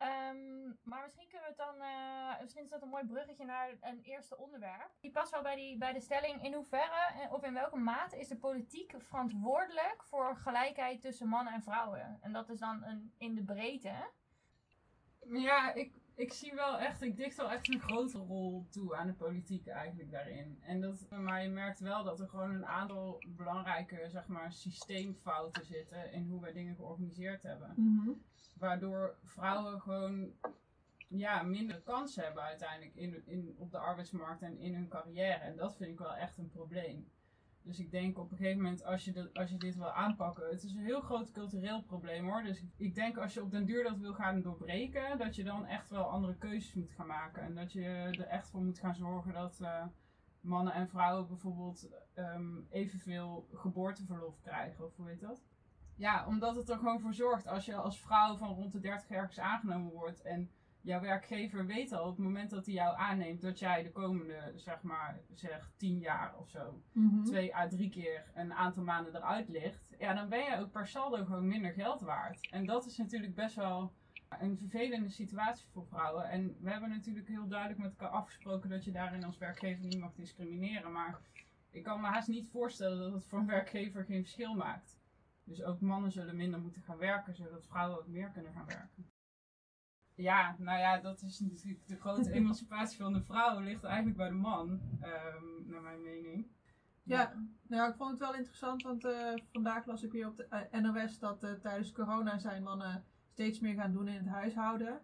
Ehm, 0.00 0.64
maar 0.82 1.02
misschien 1.02 1.28
kunnen 1.28 1.48
we 1.48 1.54
het 1.56 1.56
dan, 1.66 1.80
eh, 1.80 2.40
misschien 2.42 2.62
is 2.62 2.70
dat 2.70 2.82
een 2.82 2.88
mooi 2.88 3.04
bruggetje 3.06 3.44
naar 3.44 3.76
een 3.80 4.00
eerste 4.02 4.36
onderwerp. 4.38 4.90
Die 5.00 5.10
past 5.10 5.30
wel 5.32 5.42
bij, 5.42 5.56
die, 5.56 5.78
bij 5.78 5.92
de 5.92 6.00
stelling 6.00 6.44
in 6.44 6.54
hoeverre 6.54 7.12
en- 7.20 7.30
of 7.32 7.42
in 7.44 7.52
welke 7.54 7.76
mate 7.78 8.18
is 8.18 8.28
de 8.28 8.36
politiek 8.36 8.94
verantwoordelijk 8.98 10.02
voor 10.04 10.36
gelijkheid 10.36 11.00
tussen 11.00 11.28
mannen 11.28 11.52
en 11.52 11.62
vrouwen? 11.62 12.18
En 12.20 12.32
dat 12.32 12.48
is 12.48 12.58
dan 12.58 12.82
een, 12.84 13.12
in 13.18 13.34
de 13.34 13.42
breedte. 13.44 14.10
ja, 15.32 15.72
ik, 15.74 15.94
ik 16.14 16.32
zie 16.32 16.54
wel 16.54 16.78
echt, 16.78 17.02
ik 17.02 17.16
dicht 17.16 17.36
wel 17.36 17.50
echt 17.50 17.68
een 17.68 17.80
grote 17.80 18.18
rol 18.18 18.66
toe 18.70 18.96
aan 18.96 19.06
de 19.06 19.14
politiek 19.14 19.66
eigenlijk 19.66 20.10
daarin. 20.10 20.58
En 20.62 20.80
dat, 20.80 21.06
maar 21.10 21.42
je 21.42 21.48
merkt 21.48 21.80
wel 21.80 22.04
dat 22.04 22.20
er 22.20 22.28
gewoon 22.28 22.50
een 22.54 22.66
aantal 22.66 23.22
belangrijke, 23.28 24.08
zeg 24.08 24.26
maar, 24.26 24.52
systeemfouten 24.52 25.64
zitten 25.64 26.12
in 26.12 26.26
hoe 26.26 26.40
wij 26.40 26.52
dingen 26.52 26.74
georganiseerd 26.74 27.42
hebben. 27.42 27.72
Waardoor 28.60 29.16
vrouwen 29.24 29.80
gewoon 29.80 30.32
ja, 31.08 31.42
minder 31.42 31.80
kansen 31.80 32.24
hebben 32.24 32.42
uiteindelijk 32.42 32.94
in, 32.94 33.22
in, 33.26 33.54
op 33.58 33.70
de 33.70 33.78
arbeidsmarkt 33.78 34.42
en 34.42 34.58
in 34.58 34.74
hun 34.74 34.88
carrière. 34.88 35.38
En 35.38 35.56
dat 35.56 35.76
vind 35.76 35.90
ik 35.90 35.98
wel 35.98 36.14
echt 36.14 36.38
een 36.38 36.48
probleem. 36.48 37.08
Dus 37.62 37.78
ik 37.78 37.90
denk 37.90 38.18
op 38.18 38.30
een 38.30 38.36
gegeven 38.36 38.62
moment, 38.62 38.84
als 38.84 39.04
je, 39.04 39.30
als 39.32 39.50
je 39.50 39.56
dit 39.56 39.76
wil 39.76 39.90
aanpakken, 39.90 40.48
het 40.48 40.62
is 40.62 40.72
een 40.72 40.84
heel 40.84 41.00
groot 41.00 41.30
cultureel 41.30 41.82
probleem 41.82 42.28
hoor. 42.28 42.42
Dus 42.42 42.64
ik 42.76 42.94
denk 42.94 43.16
als 43.16 43.34
je 43.34 43.42
op 43.42 43.50
den 43.50 43.64
duur 43.64 43.84
dat 43.84 43.98
wil 43.98 44.14
gaan 44.14 44.42
doorbreken, 44.42 45.18
dat 45.18 45.36
je 45.36 45.44
dan 45.44 45.66
echt 45.66 45.90
wel 45.90 46.04
andere 46.04 46.36
keuzes 46.36 46.74
moet 46.74 46.90
gaan 46.90 47.06
maken. 47.06 47.42
En 47.42 47.54
dat 47.54 47.72
je 47.72 47.82
er 47.82 48.26
echt 48.26 48.48
voor 48.50 48.62
moet 48.62 48.78
gaan 48.78 48.94
zorgen 48.94 49.32
dat 49.32 49.60
eh, 49.60 49.84
mannen 50.40 50.72
en 50.72 50.88
vrouwen 50.88 51.26
bijvoorbeeld 51.26 51.88
ehm, 52.14 52.56
evenveel 52.70 53.48
geboorteverlof 53.52 54.40
krijgen, 54.40 54.84
of 54.84 54.96
hoe 54.96 55.08
heet 55.08 55.20
dat? 55.20 55.42
Ja, 55.96 56.26
omdat 56.26 56.56
het 56.56 56.68
er 56.68 56.76
gewoon 56.76 57.00
voor 57.00 57.14
zorgt 57.14 57.46
als 57.46 57.64
je 57.64 57.74
als 57.74 58.00
vrouw 58.00 58.36
van 58.36 58.54
rond 58.54 58.72
de 58.72 58.80
30 58.80 59.10
ergens 59.10 59.38
aangenomen 59.38 59.92
wordt 59.92 60.22
en 60.22 60.50
jouw 60.80 61.00
werkgever 61.00 61.66
weet 61.66 61.92
al 61.92 62.04
op 62.04 62.16
het 62.16 62.24
moment 62.24 62.50
dat 62.50 62.66
hij 62.66 62.74
jou 62.74 62.96
aanneemt 62.96 63.40
dat 63.40 63.58
jij 63.58 63.82
de 63.82 63.92
komende, 63.92 64.52
zeg 64.54 64.82
maar, 64.82 65.20
zeg 65.34 65.70
10 65.76 65.98
jaar 65.98 66.36
of 66.38 66.48
zo, 66.48 66.82
twee 67.24 67.56
à 67.56 67.68
drie 67.68 67.90
keer 67.90 68.30
een 68.34 68.54
aantal 68.54 68.82
maanden 68.82 69.16
eruit 69.16 69.48
ligt, 69.48 69.90
ja, 69.98 70.14
dan 70.14 70.28
ben 70.28 70.44
je 70.44 70.56
ook 70.58 70.70
per 70.70 70.86
saldo 70.86 71.24
gewoon 71.24 71.46
minder 71.46 71.72
geld 71.72 72.00
waard. 72.00 72.48
En 72.50 72.66
dat 72.66 72.86
is 72.86 72.96
natuurlijk 72.96 73.34
best 73.34 73.54
wel 73.54 73.92
een 74.38 74.58
vervelende 74.58 75.08
situatie 75.08 75.66
voor 75.72 75.86
vrouwen. 75.86 76.28
En 76.28 76.56
we 76.60 76.70
hebben 76.70 76.88
natuurlijk 76.88 77.28
heel 77.28 77.48
duidelijk 77.48 77.80
met 77.80 77.90
elkaar 77.90 78.08
afgesproken 78.08 78.70
dat 78.70 78.84
je 78.84 78.92
daarin 78.92 79.24
als 79.24 79.38
werkgever 79.38 79.84
niet 79.84 79.98
mag 79.98 80.14
discrimineren. 80.14 80.92
Maar 80.92 81.20
ik 81.70 81.82
kan 81.82 82.00
me 82.00 82.06
haast 82.06 82.28
niet 82.28 82.48
voorstellen 82.48 82.98
dat 82.98 83.12
het 83.12 83.26
voor 83.26 83.38
een 83.38 83.46
werkgever 83.46 84.04
geen 84.04 84.22
verschil 84.22 84.54
maakt. 84.54 84.99
Dus 85.50 85.62
ook 85.62 85.80
mannen 85.80 86.12
zullen 86.12 86.36
minder 86.36 86.60
moeten 86.60 86.82
gaan 86.82 86.98
werken, 86.98 87.34
zodat 87.34 87.66
vrouwen 87.66 87.98
ook 87.98 88.06
meer 88.06 88.28
kunnen 88.30 88.52
gaan 88.52 88.66
werken. 88.66 89.10
Ja, 90.14 90.54
nou 90.58 90.78
ja, 90.78 90.98
dat 90.98 91.22
is 91.22 91.40
natuurlijk 91.40 91.86
de 91.86 91.96
grote 91.96 92.32
emancipatie 92.38 92.98
van 92.98 93.12
de 93.12 93.22
vrouw 93.22 93.60
ligt 93.60 93.84
eigenlijk 93.84 94.16
bij 94.16 94.28
de 94.28 94.34
man, 94.34 94.80
ehm, 95.00 95.44
naar 95.66 95.82
mijn 95.82 96.02
mening. 96.02 96.46
Ja, 97.02 97.32
nou, 97.68 97.90
ik 97.90 97.96
vond 97.96 98.10
het 98.10 98.18
wel 98.18 98.34
interessant, 98.34 98.82
want 98.82 99.04
eh, 99.04 99.32
vandaag 99.52 99.86
las 99.86 100.02
ik 100.02 100.12
weer 100.12 100.26
op 100.26 100.36
de 100.36 100.46
eh, 100.50 100.80
NOS 100.80 101.18
dat 101.18 101.42
eh, 101.42 101.52
tijdens 101.52 101.92
corona 101.92 102.38
zijn 102.38 102.62
mannen 102.62 103.04
steeds 103.32 103.60
meer 103.60 103.74
gaan 103.74 103.92
doen 103.92 104.08
in 104.08 104.16
het 104.16 104.28
huishouden. 104.28 104.88
Er 104.88 105.02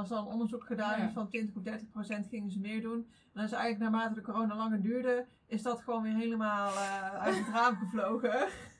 was 0.00 0.10
al 0.10 0.18
een 0.18 0.32
onderzoek 0.32 0.64
gedaan 0.66 1.00
Ja. 1.00 1.10
van 1.12 1.28
20 1.28 1.56
of 1.56 1.62
30 1.62 1.88
procent 1.88 2.26
gingen 2.26 2.50
ze 2.50 2.60
meer 2.60 2.82
doen. 2.82 2.98
En 2.98 3.30
dan 3.32 3.44
is 3.44 3.52
eigenlijk 3.52 3.90
naarmate 3.90 4.14
de 4.14 4.20
corona 4.26 4.56
langer 4.56 4.82
duurde, 4.82 5.26
is 5.46 5.62
dat 5.62 5.80
gewoon 5.80 6.02
weer 6.02 6.14
helemaal 6.14 6.72
uit 7.18 7.38
het 7.38 7.48
raam 7.48 7.76
gevlogen. 7.76 8.48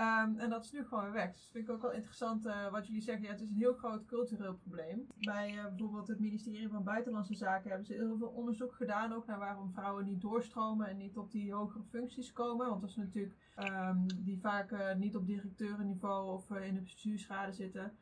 Ehm, 0.00 0.38
en 0.38 0.50
dat 0.50 0.64
is 0.64 0.72
nu 0.72 0.84
gewoon 0.84 1.04
weer 1.04 1.12
weg. 1.12 1.32
Dus 1.32 1.48
vind 1.52 1.68
ik 1.68 1.74
ook 1.74 1.82
wel 1.82 1.92
interessant 1.92 2.46
eh, 2.46 2.70
wat 2.70 2.86
jullie 2.86 3.02
zeggen. 3.02 3.24
Ja, 3.24 3.30
het 3.30 3.40
is 3.40 3.48
een 3.48 3.56
heel 3.56 3.74
groot 3.74 4.06
cultureel 4.06 4.54
probleem. 4.54 5.06
Bij 5.18 5.58
eh, 5.58 5.64
bijvoorbeeld 5.64 6.08
het 6.08 6.20
ministerie 6.20 6.68
van 6.68 6.84
Buitenlandse 6.84 7.34
Zaken 7.34 7.68
hebben 7.68 7.86
ze 7.86 7.92
heel 7.92 8.16
veel 8.18 8.28
onderzoek 8.28 8.74
gedaan. 8.74 9.12
Ook 9.12 9.26
naar 9.26 9.38
waarom 9.38 9.72
vrouwen 9.72 10.04
niet 10.04 10.20
doorstromen 10.20 10.88
en 10.88 10.96
niet 10.96 11.16
op 11.16 11.30
die 11.30 11.52
hogere 11.52 11.84
functies 11.84 12.32
komen. 12.32 12.68
Want 12.68 12.80
dat 12.80 12.90
is 12.90 12.96
natuurlijk 12.96 13.34
ehm, 13.54 14.06
die 14.16 14.40
vaak 14.40 14.72
eh, 14.72 14.94
niet 14.94 15.16
op 15.16 15.26
directeurenniveau 15.26 16.32
of 16.32 16.50
in 16.50 16.74
de 16.74 16.80
bestuursraden 16.80 17.54
zitten. 17.54 17.92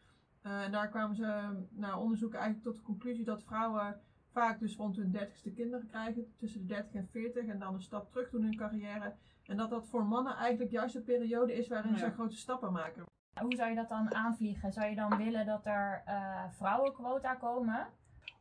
En 0.43 0.73
daar 0.73 0.89
kwamen 0.89 1.17
ze 1.17 1.57
na 1.71 1.99
onderzoek 1.99 2.33
eigenlijk 2.33 2.65
tot 2.65 2.77
de 2.77 2.83
conclusie 2.83 3.25
dat 3.25 3.43
vrouwen 3.43 4.01
vaak 4.33 4.59
dus 4.59 4.77
rond 4.77 4.97
hun 4.97 5.11
dertigste 5.11 5.51
kinderen 5.51 5.87
krijgen. 5.87 6.33
Tussen 6.37 6.61
de 6.61 6.67
30 6.67 6.95
en 6.95 7.09
40 7.11 7.47
en 7.47 7.59
dan 7.59 7.75
een 7.75 7.83
stap 7.83 8.11
terug 8.11 8.31
doen 8.31 8.41
in 8.41 8.47
hun 8.47 8.57
carrière. 8.57 9.15
En 9.49 9.57
dat 9.57 9.71
dat 9.71 9.87
voor 9.89 10.05
mannen 10.07 10.37
eigenlijk 10.37 10.71
juist 10.71 10.95
de 10.95 11.01
periode 11.01 11.55
is 11.55 11.69
waarin 11.69 11.93
Ja. 11.93 11.99
ze 11.99 12.11
grote 12.11 12.37
stappen 12.37 12.73
maken. 12.73 13.05
Hoe 13.41 13.55
zou 13.55 13.69
je 13.69 13.75
dat 13.75 13.89
dan 13.89 14.15
aanvliegen? 14.15 14.73
Zou 14.73 14.87
je 14.89 14.95
dan 14.95 15.17
willen 15.17 15.47
dat 15.47 15.67
er 15.67 16.03
eh, 16.05 16.45
vrouwenquota 16.51 17.35
komen? 17.35 17.87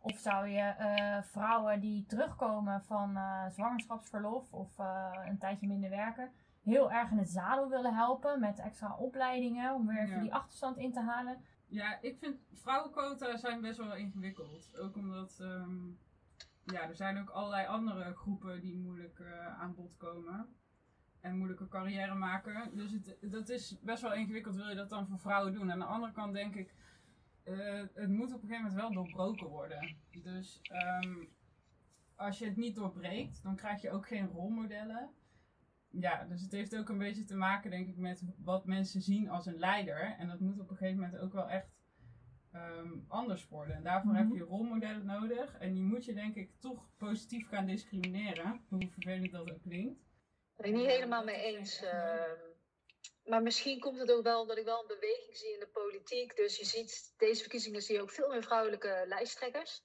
Of 0.02 0.18
zou 0.18 0.48
je 0.48 0.60
eh, 0.62 1.22
vrouwen 1.24 1.80
die 1.80 2.06
terugkomen 2.06 2.82
van 2.84 3.16
eh, 3.18 3.46
zwangerschapsverlof 3.50 4.54
of 4.54 4.80
eh, 4.80 5.12
een 5.26 5.38
tijdje 5.38 5.68
minder 5.68 5.90
werken, 5.90 6.32
heel 6.64 6.92
erg 6.92 7.12
in 7.12 7.18
het 7.18 7.30
zadel 7.30 7.70
willen 7.70 7.96
helpen 7.96 8.40
met 8.40 8.60
extra 8.60 8.96
opleidingen 8.98 9.74
om 9.74 9.88
weer 9.88 9.98
even 10.02 10.16
Ja. 10.16 10.22
die 10.22 10.34
achterstand 10.34 10.78
in 10.78 10.92
te 10.94 11.02
halen? 11.02 11.38
Ja, 11.68 12.02
ik 12.02 12.18
vind 12.20 12.38
vrouwenquota 12.54 13.38
zijn 13.38 13.62
best 13.62 13.78
wel 13.78 13.96
ingewikkeld. 13.96 14.78
Ook 14.80 14.96
omdat 14.96 15.38
ehm, 15.40 15.86
ja, 16.64 16.82
er 16.88 16.96
zijn 16.96 17.20
ook 17.20 17.30
allerlei 17.30 17.68
andere 17.68 18.14
groepen 18.16 18.62
die 18.62 18.78
moeilijk 18.78 19.20
eh, 19.20 19.62
aan 19.62 19.76
bod 19.76 19.98
komen. 19.98 20.56
En 21.28 21.38
moeilijke 21.38 21.68
carrière 21.68 22.14
maken. 22.14 22.76
Dus 22.76 22.92
het, 22.92 23.18
dat 23.22 23.50
is 23.50 23.80
best 23.82 24.02
wel 24.02 24.14
ingewikkeld. 24.14 24.56
Wil 24.56 24.70
je 24.70 24.76
dat 24.76 24.90
dan 24.90 25.08
voor 25.08 25.20
vrouwen 25.20 25.54
doen? 25.54 25.72
Aan 25.72 25.80
de 25.80 25.86
andere 25.86 26.12
kant 26.14 26.34
denk 26.34 26.56
ik, 26.56 26.74
eh, 27.44 27.82
het 27.94 28.10
moet 28.10 28.34
op 28.34 28.42
een 28.44 28.48
gegeven 28.50 28.72
moment 28.72 28.74
wel 28.74 28.92
doorbroken 28.94 29.48
worden. 29.48 29.96
Dus 30.24 30.60
ehm, 30.62 31.16
als 32.16 32.40
je 32.40 32.46
het 32.46 32.56
niet 32.58 32.76
doorbreekt, 32.76 33.44
dan 33.44 33.56
krijg 33.56 33.82
je 33.82 33.92
ook 33.92 34.08
geen 34.08 34.28
rolmodellen. 34.28 35.10
Ja, 35.90 36.26
dus 36.26 36.42
het 36.42 36.52
heeft 36.52 36.78
ook 36.78 36.90
een 36.90 36.98
beetje 36.98 37.24
te 37.24 37.36
maken, 37.36 37.70
denk 37.72 37.88
ik, 37.88 37.98
met 37.98 38.24
wat 38.38 38.66
mensen 38.66 39.02
zien 39.02 39.30
als 39.30 39.46
een 39.46 39.60
leider. 39.60 40.16
En 40.18 40.28
dat 40.28 40.40
moet 40.40 40.60
op 40.60 40.70
een 40.70 40.78
gegeven 40.78 41.02
moment 41.02 41.22
ook 41.22 41.34
wel 41.34 41.50
echt 41.50 41.76
ehm, 42.52 42.90
anders 43.08 43.48
worden. 43.48 43.76
En 43.76 43.84
daarvoor 43.84 44.12
Mhm. 44.12 44.22
heb 44.22 44.32
je 44.34 44.44
rolmodellen 44.44 45.06
nodig. 45.06 45.58
En 45.58 45.74
die 45.74 45.84
moet 45.84 46.06
je, 46.06 46.14
denk 46.14 46.36
ik, 46.36 46.52
toch 46.60 46.90
positief 46.98 47.48
gaan 47.48 47.66
discrimineren. 47.66 48.62
Hoe 48.70 48.90
vervelend 48.92 49.32
dat 49.32 49.52
ook 49.52 49.62
klinkt. 49.62 50.06
Ben 50.58 50.70
ik 50.70 50.76
niet 50.76 50.86
helemaal 50.86 51.26
dat 51.26 51.34
mee 51.34 51.44
eens. 51.44 51.82
ehm. 51.82 52.40
maar 53.24 53.42
misschien 53.42 53.80
komt 53.80 54.00
het 54.00 54.12
ook 54.12 54.24
wel 54.24 54.42
omdat 54.42 54.58
ik 54.58 54.66
wel 54.66 54.82
een 54.82 54.88
beweging 54.88 55.38
zie 55.38 55.54
in 55.54 55.60
de 55.60 55.68
politiek. 55.68 56.36
Dus 56.36 56.58
je 56.58 56.66
ziet, 56.66 57.14
deze 57.18 57.42
verkiezingen 57.42 57.82
zie 57.82 57.96
je 57.96 58.02
ook 58.02 58.12
veel 58.12 58.30
meer 58.30 58.44
vrouwelijke 58.44 59.04
lijsttrekkers. 59.08 59.82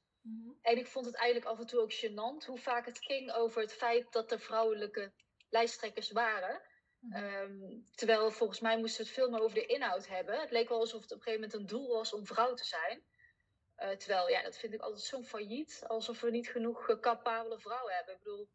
En 0.62 0.78
ik 0.78 0.86
vond 0.86 1.06
het 1.06 1.14
eigenlijk 1.14 1.50
af 1.50 1.58
en 1.58 1.66
toe 1.66 1.80
ook 1.80 1.92
gênant 1.92 2.46
hoe 2.46 2.58
vaak 2.58 2.86
het 2.86 2.98
ging 2.98 3.32
over 3.32 3.60
het 3.60 3.72
feit 3.72 4.12
dat 4.12 4.32
er 4.32 4.40
vrouwelijke 4.40 5.12
lijsttrekkers 5.48 6.10
waren. 6.10 6.62
Mhm. 6.98 7.24
Ehm, 7.24 7.80
terwijl 7.94 8.30
volgens 8.30 8.60
mij 8.60 8.78
moesten 8.78 9.00
we 9.00 9.06
het 9.06 9.18
veel 9.18 9.30
meer 9.30 9.40
over 9.40 9.54
de 9.54 9.66
inhoud 9.66 10.06
hebben. 10.08 10.40
Het 10.40 10.50
leek 10.50 10.68
wel 10.68 10.78
alsof 10.78 11.02
het 11.02 11.12
op 11.12 11.16
een 11.16 11.22
gegeven 11.22 11.48
moment 11.48 11.60
een 11.60 11.78
doel 11.78 11.88
was 11.88 12.12
om 12.12 12.26
vrouw 12.26 12.54
te 12.54 12.64
zijn. 12.64 13.02
Eh, 13.74 13.90
terwijl, 13.90 14.28
ja, 14.28 14.42
dat 14.42 14.56
vind 14.56 14.74
ik 14.74 14.80
altijd 14.80 15.02
zo 15.02 15.22
failliet. 15.22 15.84
Alsof 15.86 16.20
we 16.20 16.30
niet 16.30 16.48
genoeg 16.48 17.00
capabele 17.00 17.58
vrouwen 17.58 17.94
hebben. 17.94 18.14
Ik 18.14 18.22
bedoel, 18.22 18.48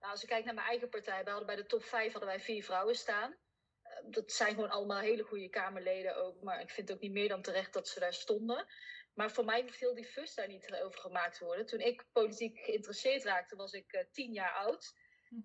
nou, 0.00 0.12
als 0.12 0.22
ik 0.22 0.28
kijk 0.28 0.44
naar 0.44 0.54
mijn 0.54 0.66
eigen 0.66 0.88
partij. 0.88 1.24
We 1.24 1.30
hadden 1.30 1.46
bij 1.46 1.56
de 1.56 1.66
top 1.66 1.84
5 1.84 2.12
hadden 2.12 2.30
wij 2.30 2.40
vier 2.40 2.64
vrouwen 2.64 2.94
staan. 2.94 3.36
Eh, 3.82 3.92
dat 4.10 4.32
zijn 4.32 4.54
gewoon 4.54 4.70
allemaal 4.70 5.00
hele 5.00 5.22
goede 5.22 5.48
Kamerleden 5.48 6.16
ook. 6.16 6.42
Maar 6.42 6.60
ik 6.60 6.70
vind 6.70 6.88
het 6.88 6.96
ook 6.96 7.02
niet 7.02 7.12
meer 7.12 7.28
dan 7.28 7.42
terecht 7.42 7.72
dat 7.72 7.88
ze 7.88 8.00
daar 8.00 8.14
stonden. 8.14 8.66
Maar 9.14 9.30
voor 9.30 9.44
mij 9.44 9.70
heel 9.78 9.94
die 9.94 10.06
fuss 10.06 10.34
daar 10.34 10.48
niet 10.48 10.80
over 10.82 11.00
gemaakt 11.00 11.38
worden. 11.38 11.66
Toen 11.66 11.80
ik 11.80 12.04
politiek 12.12 12.58
geïnteresseerd 12.58 13.24
raakte, 13.24 13.56
was 13.56 13.72
ik 13.72 13.92
eh, 13.92 14.04
tien 14.12 14.32
jaar 14.32 14.52
oud. 14.52 14.94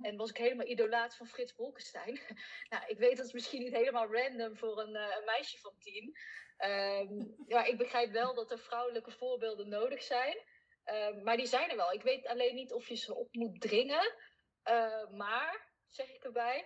En 0.02 0.16
was 0.16 0.30
ik 0.30 0.38
helemaal 0.38 0.68
idolaat 0.68 1.16
van 1.16 1.28
Frits 1.28 1.56
Bolkestein. 1.56 2.20
nou, 2.70 2.84
ik 2.88 2.98
weet 2.98 3.18
dat 3.18 3.26
is 3.26 3.34
misschien 3.34 3.62
niet 3.62 3.74
helemaal 3.74 4.14
random 4.14 4.58
voor 4.58 4.80
een, 4.80 4.96
eh, 4.96 5.16
een 5.18 5.26
meisje 5.26 5.58
van 5.58 5.78
tien. 5.80 6.18
Ehm, 6.58 7.14
maar 7.54 7.68
ik 7.68 7.78
begrijp 7.78 8.12
wel 8.12 8.34
dat 8.34 8.52
er 8.52 8.60
vrouwelijke 8.60 9.12
voorbeelden 9.12 9.70
nodig 9.70 10.04
zijn. 10.04 10.38
Ehm, 10.84 11.24
maar 11.24 11.38
die 11.38 11.46
zijn 11.46 11.70
er 11.70 11.76
wel. 11.76 11.92
Ik 11.92 12.02
weet 12.02 12.28
alleen 12.28 12.56
niet 12.56 12.74
of 12.74 12.88
je 12.88 12.96
ze 12.96 13.16
op 13.16 13.34
moet 13.34 13.62
dringen. 13.62 14.16
Eh, 14.66 15.10
maar, 15.10 15.74
zeg 15.88 16.10
ik 16.10 16.24
erbij, 16.24 16.66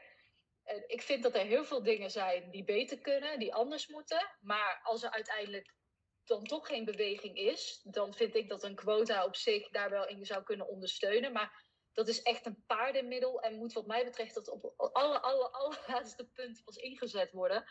eh, 0.63 0.83
ik 0.87 1.01
vind 1.01 1.23
dat 1.23 1.35
er 1.35 1.45
heel 1.45 1.65
veel 1.65 1.83
dingen 1.83 2.11
zijn 2.11 2.51
die 2.51 2.63
beter 2.63 2.99
kunnen, 2.99 3.39
die 3.39 3.53
anders 3.53 3.87
moeten. 3.87 4.37
Maar 4.41 4.79
als 4.83 5.03
er 5.03 5.11
uiteindelijk 5.11 5.73
dan 6.23 6.43
toch 6.43 6.67
geen 6.67 6.85
beweging 6.85 7.37
is, 7.37 7.81
dan 7.83 8.13
vind 8.13 8.35
ik 8.35 8.49
dat 8.49 8.63
een 8.63 8.75
quota 8.75 9.25
op 9.25 9.35
zich 9.35 9.69
daar 9.69 9.89
wel 9.89 10.07
in 10.07 10.25
zou 10.25 10.43
kunnen 10.43 10.67
ondersteunen. 10.67 11.31
Maar 11.31 11.68
dat 11.93 12.07
is 12.07 12.21
echt 12.21 12.45
een 12.45 12.63
paardenmiddel 12.67 13.41
en 13.41 13.55
moet 13.55 13.73
wat 13.73 13.85
mij 13.85 14.03
betreft 14.03 14.35
dat 14.35 14.49
op 14.49 14.73
alle, 14.93 15.19
alle, 15.19 15.49
allerlaatste 15.49 16.25
punt 16.25 16.63
pas 16.63 16.75
ingezet 16.75 17.31
worden. 17.31 17.63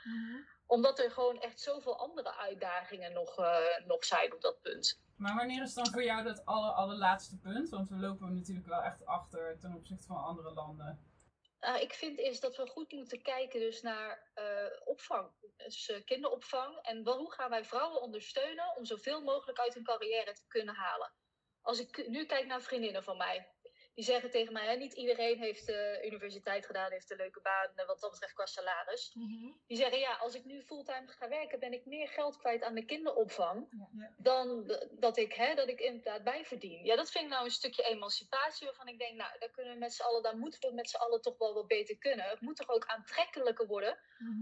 Omdat 0.67 0.99
er 0.99 1.11
gewoon 1.11 1.41
echt 1.41 1.61
zoveel 1.61 1.99
andere 1.99 2.37
uitdagingen 2.37 3.13
nog, 3.13 3.39
eh, 3.39 3.87
nog 3.87 4.05
zijn 4.05 4.35
op 4.35 4.41
dat 4.41 4.61
punt. 4.61 5.01
Maar 5.17 5.35
wanneer 5.35 5.63
is 5.63 5.75
dan 5.75 5.91
voor 5.91 6.05
jou 6.05 6.25
dat 6.25 6.45
aller, 6.45 6.71
allerlaatste 6.71 7.39
punt? 7.39 7.69
Want 7.69 7.89
we 7.89 7.97
lopen 7.97 8.35
natuurlijk 8.35 8.67
wel 8.67 8.83
echt 8.83 9.07
achter 9.07 9.59
ten 9.59 9.75
opzichte 9.75 10.07
van 10.07 10.17
andere 10.17 10.53
landen. 10.53 11.07
Nou, 11.61 11.81
ik 11.81 11.93
vind 11.93 12.19
is 12.19 12.41
dat 12.41 12.57
we 12.57 12.67
goed 12.67 12.93
moeten 12.93 13.23
kijken 13.23 13.61
dus 13.61 13.83
naar 13.83 14.31
eh, 14.35 14.45
opvang. 14.85 15.31
Dus 15.57 15.91
eh, 15.91 16.05
kinderopvang. 16.05 16.79
En 16.83 17.05
wel, 17.05 17.19
hoe 17.19 17.33
gaan 17.33 17.51
wij 17.51 17.65
vrouwen 17.65 18.03
ondersteunen 18.03 18.77
om 18.77 18.85
zoveel 18.85 19.23
mogelijk 19.23 19.59
uit 19.59 19.75
hun 19.75 19.85
carrière 19.85 20.33
te 20.33 20.47
kunnen 20.49 20.75
halen. 20.75 21.13
Als 21.63 21.81
ik 21.81 22.09
nu 22.09 22.25
kijk 22.27 22.47
naar 22.47 22.63
vriendinnen 22.63 23.03
van 23.03 23.17
mij. 23.17 23.49
Die 23.99 24.07
zeggen 24.07 24.31
tegen 24.31 24.53
mij, 24.53 24.67
hè, 24.67 24.77
niet 24.77 24.93
iedereen 24.93 25.39
heeft 25.39 25.69
uh, 25.69 26.05
universiteit 26.05 26.67
gedaan, 26.67 26.91
heeft 26.91 27.11
een 27.11 27.17
leuke 27.17 27.41
baan 27.41 27.71
eh, 27.75 27.87
wat 27.87 28.01
dat 28.01 28.11
betreft 28.11 28.33
qua 28.35 28.47
salaris. 28.47 29.13
Die 29.67 29.77
zeggen, 29.77 29.99
ja, 29.99 30.15
als 30.17 30.35
ik 30.35 30.45
nu 30.45 30.63
fulltime 30.63 31.07
ga 31.07 31.29
werken, 31.29 31.59
ben 31.61 31.73
ik 31.73 31.87
meer 31.87 32.09
geld 32.09 32.37
kwijt 32.37 32.63
aan 32.63 32.75
de 32.75 32.85
kinderopvang 32.85 33.69
Ja. 33.71 34.15
dan 34.17 34.73
dat 34.91 35.17
ik, 35.17 35.33
hè, 35.33 35.55
dat 35.55 35.69
ik 35.69 35.81
inderdaad 35.81 36.25
bijverdien. 36.25 36.85
Ja, 36.85 36.97
dat 36.97 37.11
vind 37.11 37.25
ik 37.25 37.31
nou 37.31 37.45
een 37.45 37.51
stukje 37.51 37.83
emancipatie 37.83 38.67
waarvan 38.67 38.89
ik 38.89 38.99
denk, 38.99 39.17
nou, 39.17 39.39
daar 39.39 39.51
kunnen 39.51 39.73
we 39.73 39.79
met 39.79 39.93
z'n 39.93 40.03
allen, 40.03 40.23
daar 40.23 40.37
moeten 40.37 40.69
we 40.69 40.75
met 40.75 40.91
z'n 40.91 40.97
allen 40.97 41.21
toch 41.21 41.39
wel 41.39 41.55
wat 41.55 41.67
beter 41.67 41.99
kunnen. 41.99 42.29
Het 42.29 42.41
moet 42.41 42.57
toch 42.57 42.69
ook 42.69 42.87
aantrekkelijker 42.87 43.67
worden 43.67 43.99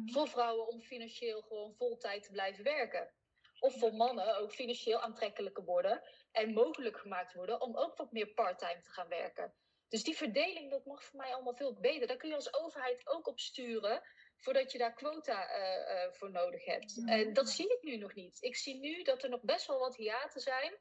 voor 0.07 0.29
vrouwen 0.29 0.67
om 0.67 0.81
financieel 0.83 1.41
gewoon 1.43 1.75
voltijd 1.75 2.23
te 2.23 2.31
blijven 2.31 2.65
werken. 2.65 3.11
Of 3.59 3.79
voor 3.79 3.95
mannen 3.95 4.37
ook 4.39 4.53
financieel 4.53 5.01
aantrekkelijker 5.01 5.65
worden 5.65 6.03
en 6.33 6.53
mogelijk 6.53 6.97
gemaakt 6.99 7.33
worden 7.35 7.61
om 7.61 7.77
ook 7.77 7.97
wat 7.97 8.13
meer 8.13 8.27
parttime 8.27 8.81
te 8.81 8.91
gaan 8.91 9.09
werken. 9.09 9.55
Dus 9.89 10.05
die 10.05 10.17
verdeling, 10.17 10.71
dat 10.71 10.85
mag 10.85 11.05
voor 11.05 11.19
mij 11.21 11.35
allemaal 11.35 11.55
veel 11.57 11.81
beter. 11.81 12.07
Daar 12.07 12.17
kun 12.17 12.29
je 12.29 12.35
als 12.35 12.55
overheid 12.55 13.07
ook 13.07 13.27
op 13.27 13.39
sturen, 13.41 14.03
voordat 14.37 14.73
je 14.73 14.79
daar 14.79 14.95
quota 14.95 15.49
eh, 15.49 16.05
eh, 16.05 16.13
voor 16.13 16.31
nodig 16.31 16.65
hebt. 16.65 17.03
En 17.09 17.33
dat 17.33 17.49
zie 17.49 17.73
ik 17.73 17.83
nu 17.83 17.97
nog 17.97 18.15
niet. 18.15 18.43
Ik 18.43 18.57
zie 18.57 18.75
nu 18.81 19.03
dat 19.03 19.23
er 19.23 19.29
nog 19.31 19.43
best 19.43 19.67
wel 19.67 19.79
wat 19.79 19.97
hiaten 19.97 20.41
zijn, 20.41 20.79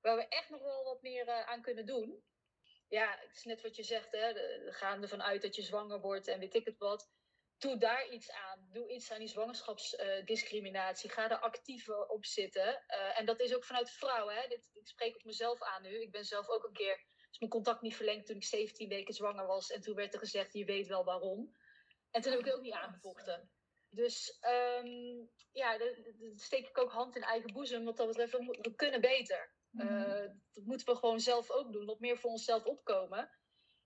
waar 0.00 0.16
we 0.16 0.28
echt 0.28 0.50
nog 0.50 0.62
wel 0.62 0.84
wat 0.84 1.02
meer 1.02 1.28
eh, 1.28 1.48
aan 1.48 1.62
kunnen 1.62 1.86
doen. 1.86 2.22
Ja, 2.88 3.16
het 3.20 3.36
is 3.36 3.44
net 3.44 3.62
wat 3.62 3.76
je 3.76 3.82
zegt, 3.82 4.12
hè. 4.12 4.32
de- 4.32 4.62
We 4.64 4.72
gaan 4.72 5.02
ervan 5.02 5.22
uit 5.22 5.42
dat 5.42 5.56
je 5.56 5.62
zwanger 5.62 6.00
wordt 6.00 6.28
en 6.28 6.38
weet 6.40 6.54
ik 6.54 6.64
het 6.64 6.78
wat 6.78 7.08
doe 7.58 7.76
daar 7.76 8.08
iets 8.08 8.30
aan. 8.30 8.68
Doe 8.72 8.88
iets 8.88 9.12
aan 9.12 9.18
die 9.18 9.28
zwangerschapsdiscriminatie. 9.28 11.10
Ga 11.10 11.30
er 11.30 11.38
actief 11.38 11.88
op 11.88 12.24
zitten. 12.24 12.82
Eh, 12.86 13.18
en 13.18 13.26
dat 13.26 13.40
is 13.40 13.54
ook 13.54 13.64
vanuit 13.64 13.90
vrouwen. 13.90 14.34
Hè. 14.34 14.48
Dit, 14.48 14.70
ik 14.72 14.86
spreek 14.86 15.16
op 15.16 15.24
mezelf 15.24 15.62
aan 15.62 15.82
nu. 15.82 16.02
Ik 16.02 16.10
ben 16.10 16.24
zelf 16.24 16.48
ook 16.48 16.64
een 16.64 16.72
keer... 16.72 17.04
is 17.30 17.38
mijn 17.38 17.50
contact 17.50 17.80
niet 17.80 17.96
verlengd 17.96 18.26
toen 18.26 18.36
ik 18.36 18.44
17 18.44 18.88
weken 18.88 19.14
zwanger 19.14 19.46
was. 19.46 19.70
En 19.70 19.80
toen 19.80 19.94
werd 19.94 20.12
er 20.14 20.18
gezegd, 20.18 20.52
je 20.52 20.64
weet 20.64 20.86
wel 20.86 21.04
waarom. 21.04 21.56
En 22.10 22.22
toen 22.22 22.30
heb 22.30 22.40
ik 22.40 22.46
het 22.46 22.54
ook 22.54 22.62
niet 22.62 22.72
aangevochten. 22.72 23.50
Dus 23.90 24.38
ehm, 24.40 25.26
ja, 25.52 25.78
dan 25.78 25.88
steek 26.34 26.68
ik 26.68 26.78
ook 26.78 26.90
hand 26.90 27.16
in 27.16 27.22
eigen 27.22 27.52
boezem. 27.52 27.84
Wat 27.84 27.96
dat 27.96 28.06
betreft, 28.06 28.32
we, 28.32 28.58
we 28.60 28.74
kunnen 28.74 29.00
beter. 29.00 29.56
Eh, 29.72 30.26
dat 30.52 30.64
moeten 30.64 30.86
we 30.86 30.96
gewoon 30.96 31.20
zelf 31.20 31.50
ook 31.50 31.72
doen. 31.72 31.86
Wat 31.86 32.00
meer 32.00 32.18
voor 32.18 32.30
onszelf 32.30 32.64
opkomen. 32.64 33.30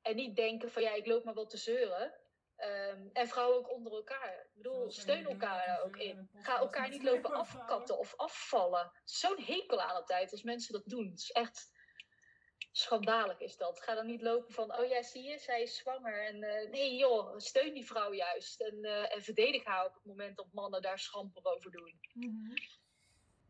En 0.03 0.17
niet 0.17 0.37
denken 0.37 0.71
van 0.71 0.83
ja, 0.83 0.95
ik 0.95 1.07
loop 1.07 1.25
maar 1.25 1.35
wat 1.35 1.51
te 1.51 1.57
zeuren. 1.57 2.22
Ehm, 2.63 3.09
en 3.13 3.29
vrouwen 3.29 3.59
ook 3.59 3.71
onder 3.71 3.93
elkaar. 3.93 4.35
Ik 4.35 4.55
bedoel, 4.55 4.91
steun 4.91 5.27
elkaar 5.27 5.67
daar 5.67 5.83
ook 5.83 5.97
in. 5.97 6.31
Ga 6.35 6.59
elkaar 6.59 6.89
niet 6.89 7.03
lopen 7.03 7.35
afkatten 7.45 7.99
of 7.99 8.17
afvallen. 8.17 8.93
Zo'n 9.05 9.43
hekel 9.43 9.81
aan 9.81 9.95
altijd 9.95 10.33
als 10.33 10.43
mensen 10.43 10.73
dat 10.73 10.83
doen. 10.87 11.11
Het 11.11 11.19
is 11.19 11.31
echt 11.31 11.73
schandalig 12.73 13.41
is 13.41 13.57
dat. 13.57 13.81
Ga 13.81 13.95
dan 13.95 14.07
niet 14.07 14.23
lopen 14.23 14.55
van, 14.55 14.79
oh 14.79 14.87
ja, 14.87 15.03
zie 15.03 15.23
je, 15.23 15.39
zij 15.39 15.63
is 15.63 15.77
zwanger. 15.77 16.27
En 16.27 16.43
eh, 16.43 16.71
nee 16.71 16.97
joh, 16.97 17.39
steun 17.39 17.75
die 17.75 17.87
vrouw 17.87 18.13
juist. 18.13 18.61
En, 18.61 18.85
en 19.11 19.23
verdedig 19.23 19.65
haar 19.65 19.87
op 19.87 19.95
het 19.95 20.05
moment 20.05 20.37
dat 20.37 20.53
mannen 20.53 20.83
daar 20.83 20.99
schamper 20.99 21.45
over 21.45 21.71
doen. 21.71 22.01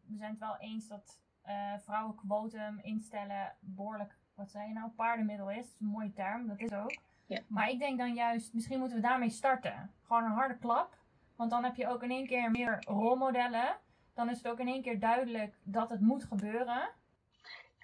We 0.07 0.17
zijn 0.17 0.31
het 0.31 0.39
wel 0.39 0.57
eens 0.59 0.89
dat 0.89 1.21
eh 1.43 1.79
vrouwen 1.79 2.17
quotum 2.17 2.79
instellen 2.79 3.57
behoorlijk, 3.61 4.19
wat 4.35 4.51
zei 4.51 4.69
je 4.69 4.73
nou, 4.75 4.91
paardenmiddel 4.91 5.51
is. 5.51 5.57
Dat 5.57 5.65
is 5.75 5.81
een 5.81 5.87
mooie 5.87 6.13
term, 6.13 6.47
dat 6.47 6.61
is 6.61 6.73
ook. 6.73 6.95
Ja. 7.27 7.41
Maar 7.49 7.69
ik 7.71 7.79
denk 7.79 7.99
dan 7.99 8.15
juist, 8.15 8.53
misschien 8.55 8.79
moeten 8.79 8.97
we 8.97 9.03
daarmee 9.03 9.31
starten. 9.31 9.95
Gewoon 10.07 10.25
een 10.25 10.31
harde 10.31 10.59
klap. 10.59 10.97
Want 11.37 11.51
dan 11.51 11.65
heb 11.65 11.77
je 11.77 11.89
ook 11.89 12.03
in 12.03 12.11
één 12.11 12.27
keer 12.27 12.51
meer 12.51 12.85
rolmodellen. 12.87 13.79
Dan 14.15 14.31
is 14.31 14.37
het 14.37 14.49
ook 14.49 14.59
in 14.61 14.69
één 14.69 14.83
keer 14.83 14.99
duidelijk 15.01 15.55
dat 15.63 15.91
het 15.91 16.01
moet 16.01 16.25
gebeuren. 16.25 16.91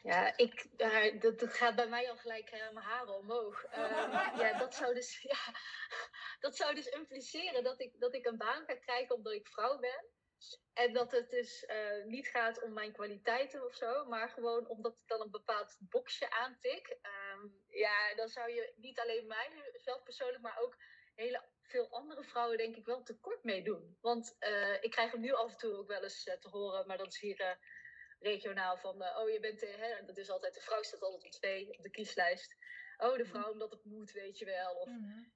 Ja, 0.03 0.37
ik, 0.37 0.69
daar- 0.77 1.19
dat, 1.19 1.39
dat 1.39 1.55
gaat 1.55 1.75
bij 1.75 1.89
mij 1.89 2.11
al 2.11 2.17
gelijk 2.17 2.49
eh, 2.49 2.73
mijn 2.73 2.87
haren 2.87 3.19
omhoog. 3.19 3.65
Ehm, 3.65 4.11
ja, 4.41 4.59
dat 4.59 4.75
zou 4.75 4.95
dus, 4.95 5.21
ja, 5.33 5.39
dat 6.41 6.57
zou 6.57 6.75
dus 6.75 6.87
impliceren 6.87 7.65
dat 7.65 7.81
ik, 7.81 8.01
dat 8.01 8.15
ik 8.15 8.27
een 8.27 8.37
baan 8.37 8.65
ga 8.67 8.75
krijgen 8.75 9.17
omdat 9.17 9.33
ik 9.33 9.49
vrouw 9.49 9.79
ben. 9.79 10.05
En 10.73 10.93
dat 10.93 11.13
het 11.13 11.31
dus 11.31 11.65
eh, 11.65 12.05
niet 12.05 12.29
gaat 12.29 12.63
om 12.63 12.73
mijn 12.73 12.93
kwaliteiten 12.93 13.65
of 13.65 13.75
zo, 13.75 14.05
maar 14.05 14.29
gewoon 14.29 14.69
omdat 14.69 14.93
ik 14.93 15.07
dan 15.07 15.21
een 15.21 15.31
bepaald 15.31 15.77
boxje 15.81 16.31
aantik. 16.31 16.99
Ehm, 17.03 17.47
ja, 17.69 18.15
dan 18.15 18.29
zou 18.29 18.51
je 18.51 18.73
niet 18.77 19.01
alleen 19.01 19.27
mij 19.27 19.71
zelf 19.75 20.03
persoonlijk, 20.03 20.43
maar 20.43 20.59
ook 20.61 20.77
hele 21.15 21.43
veel 21.63 21.91
andere 21.91 22.25
vrouwen 22.25 22.59
denk 22.59 22.77
ik 22.77 22.87
wel 22.87 23.03
tekort 23.03 23.45
mee 23.45 23.63
doen. 23.63 23.97
Want 24.01 24.37
eh, 24.39 24.83
ik 24.83 24.91
krijg 24.91 25.13
hem 25.13 25.21
nu 25.21 25.33
af 25.33 25.51
en 25.51 25.57
toe 25.57 25.77
ook 25.77 25.89
wel 25.89 26.03
eens 26.03 26.25
eh, 26.25 26.39
te 26.39 26.49
horen, 26.49 26.87
maar 26.87 26.99
dat 26.99 27.13
is 27.13 27.21
hier 27.21 27.59
regionaal 28.19 28.77
van, 28.77 29.03
oh 29.03 29.31
je 29.31 29.41
bent, 29.41 29.61
hè, 29.61 30.05
dat 30.05 30.19
is 30.19 30.31
altijd, 30.31 30.55
de 30.55 30.61
vrouw 30.61 30.83
staat 30.83 31.03
altijd 31.03 31.25
op 31.25 31.31
twee 31.31 31.79
op 31.79 31.83
de 31.83 31.91
kieslijst. 31.91 32.57
Oh, 32.97 33.17
de 33.17 33.25
vrouw 33.25 33.53
omdat 33.53 33.71
het 33.71 33.85
moet, 33.85 34.13
weet 34.13 34.39
je 34.39 34.45
wel. 34.45 34.75
Of, 34.75 34.91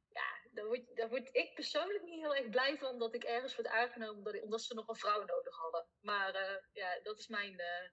ja, 0.09 0.42
daar 0.55 0.67
word, 0.67 0.97
daar 0.97 1.09
word 1.09 1.29
ik 1.33 1.55
persoonlijk 1.55 2.03
niet 2.05 2.21
heel 2.21 2.35
erg 2.37 2.49
blij 2.51 2.77
van 2.79 2.99
dat 2.99 3.15
ik 3.15 3.25
ergens 3.25 3.55
word 3.57 3.69
aangenomen 3.69 4.17
omdat, 4.17 4.43
omdat 4.43 4.63
ze 4.63 4.75
nog 4.75 4.89
een 4.89 4.97
vrouw 4.97 5.19
nodig 5.25 5.57
hadden. 5.57 5.85
Maar 6.01 6.35
eh, 6.35 6.57
ja, 6.73 7.01
dat 7.03 7.19
is 7.19 7.29
mijn, 7.29 7.59
eh, 7.59 7.89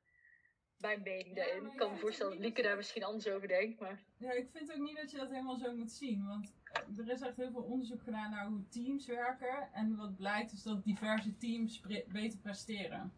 mijn 0.77 1.01
mening 1.01 1.27
Ja, 1.37 1.45
daarin. 1.45 1.65
ik 1.65 1.77
kan 1.77 1.87
ja, 1.87 1.93
me 1.93 1.99
voorstellen 1.99 2.31
dat 2.33 2.41
Lieke 2.41 2.61
daar 2.61 2.75
misschien 2.75 3.03
anders 3.03 3.27
over 3.27 3.47
denkt. 3.47 3.79
Maar 3.79 4.03
Ja, 4.17 4.31
ik 4.31 4.49
vind 4.53 4.71
ook 4.71 4.77
niet 4.77 4.97
dat 4.97 5.11
je 5.11 5.17
dat 5.17 5.29
helemaal 5.29 5.57
zo 5.57 5.75
moet 5.75 5.91
zien. 5.91 6.27
Want 6.27 6.53
eh, 6.63 6.97
er 6.97 7.11
is 7.11 7.21
echt 7.21 7.35
heel 7.37 7.51
veel 7.51 7.63
onderzoek 7.63 8.01
gedaan 8.03 8.31
naar 8.31 8.45
hoe 8.47 8.67
teams 8.69 9.05
werken. 9.05 9.69
En 9.73 9.95
wat 9.95 10.15
blijkt 10.15 10.51
is 10.51 10.63
dat 10.63 10.83
diverse 10.83 11.37
teams 11.37 11.79
pre- 11.79 12.05
beter 12.07 12.39
presteren. 12.39 13.13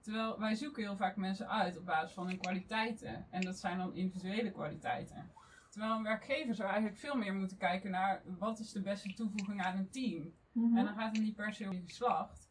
Terwijl 0.00 0.38
wij 0.38 0.54
zoeken 0.54 0.82
heel 0.82 0.96
vaak 0.96 1.16
mensen 1.16 1.48
uit 1.48 1.76
op 1.76 1.84
basis 1.84 2.12
van 2.14 2.26
hun 2.26 2.38
kwaliteiten. 2.38 3.26
En 3.30 3.40
dat 3.40 3.58
zijn 3.58 3.78
dan 3.78 3.94
individuele 3.94 4.50
kwaliteiten. 4.50 5.32
Terwijl 5.76 5.96
een 5.96 6.02
werkgever 6.02 6.54
zou 6.54 6.68
eigenlijk 6.68 6.98
veel 6.98 7.16
meer 7.16 7.34
moeten 7.34 7.56
kijken 7.56 7.90
naar 7.90 8.22
wat 8.38 8.58
is 8.58 8.72
de 8.72 8.82
beste 8.82 9.14
toevoeging 9.14 9.62
aan 9.62 9.76
een 9.76 9.90
team. 9.90 10.34
En 10.76 10.84
dan 10.84 10.94
gaat 10.94 11.12
het 11.16 11.22
niet 11.24 11.34
per 11.34 11.52
se 11.52 11.64
om 11.64 11.72
je 11.72 11.82
geslacht. 11.82 12.48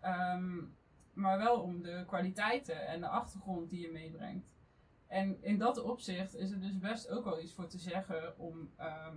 ehm, 0.00 0.64
maar 1.12 1.38
wel 1.38 1.60
om 1.62 1.82
de 1.82 2.04
kwaliteiten 2.06 2.86
en 2.86 3.00
de 3.00 3.08
achtergrond 3.08 3.70
die 3.70 3.80
je 3.80 3.90
meebrengt. 3.92 4.48
En 5.06 5.42
in 5.42 5.58
dat 5.58 5.82
opzicht 5.82 6.34
is 6.36 6.50
er 6.50 6.60
dus 6.60 6.78
best 6.78 7.08
ook 7.08 7.24
wel 7.24 7.40
iets 7.40 7.54
voor 7.54 7.68
te 7.68 7.78
zeggen 7.78 8.38
om, 8.38 8.70
ehm, 8.76 9.16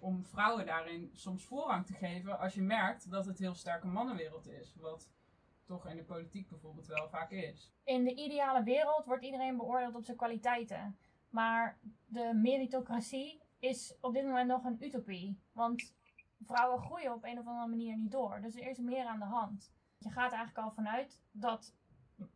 om 0.00 0.26
vrouwen 0.26 0.66
daarin 0.66 1.10
soms 1.12 1.44
voorrang 1.46 1.86
te 1.86 1.94
geven 1.94 2.38
als 2.38 2.54
je 2.54 2.62
merkt 2.62 3.10
dat 3.10 3.26
het 3.26 3.38
heel 3.38 3.54
sterk 3.54 3.82
een 3.82 3.92
mannenwereld 3.92 4.48
is. 4.48 4.74
Wat 4.80 5.10
toch 5.64 5.86
in 5.86 5.96
de 5.96 6.04
politiek 6.04 6.48
bijvoorbeeld 6.48 6.86
wel 6.86 7.08
vaak 7.08 7.30
is. 7.30 7.72
In 7.84 8.04
de 8.04 8.14
ideale 8.14 8.62
wereld 8.62 9.04
wordt 9.04 9.24
iedereen 9.24 9.56
beoordeeld 9.56 9.94
op 9.94 10.04
zijn 10.04 10.16
kwaliteiten. 10.16 10.96
Maar 11.32 11.78
de 12.06 12.32
meritocratie 12.34 13.42
is 13.58 13.94
op 14.00 14.12
dit 14.12 14.24
moment 14.24 14.48
nog 14.48 14.64
een 14.64 14.84
utopie. 14.84 15.38
Want 15.52 15.94
vrouwen 16.46 16.80
groeien 16.80 17.12
op 17.12 17.24
een 17.24 17.38
of 17.38 17.46
andere 17.46 17.68
manier 17.68 17.96
niet 17.96 18.10
door. 18.10 18.40
Dus 18.40 18.54
er 18.54 18.66
is 18.66 18.78
meer 18.78 19.04
aan 19.04 19.18
de 19.18 19.24
hand. 19.24 19.72
Je 19.98 20.10
gaat 20.10 20.32
eigenlijk 20.32 20.66
al 20.66 20.72
vanuit 20.74 21.20
dat 21.30 21.74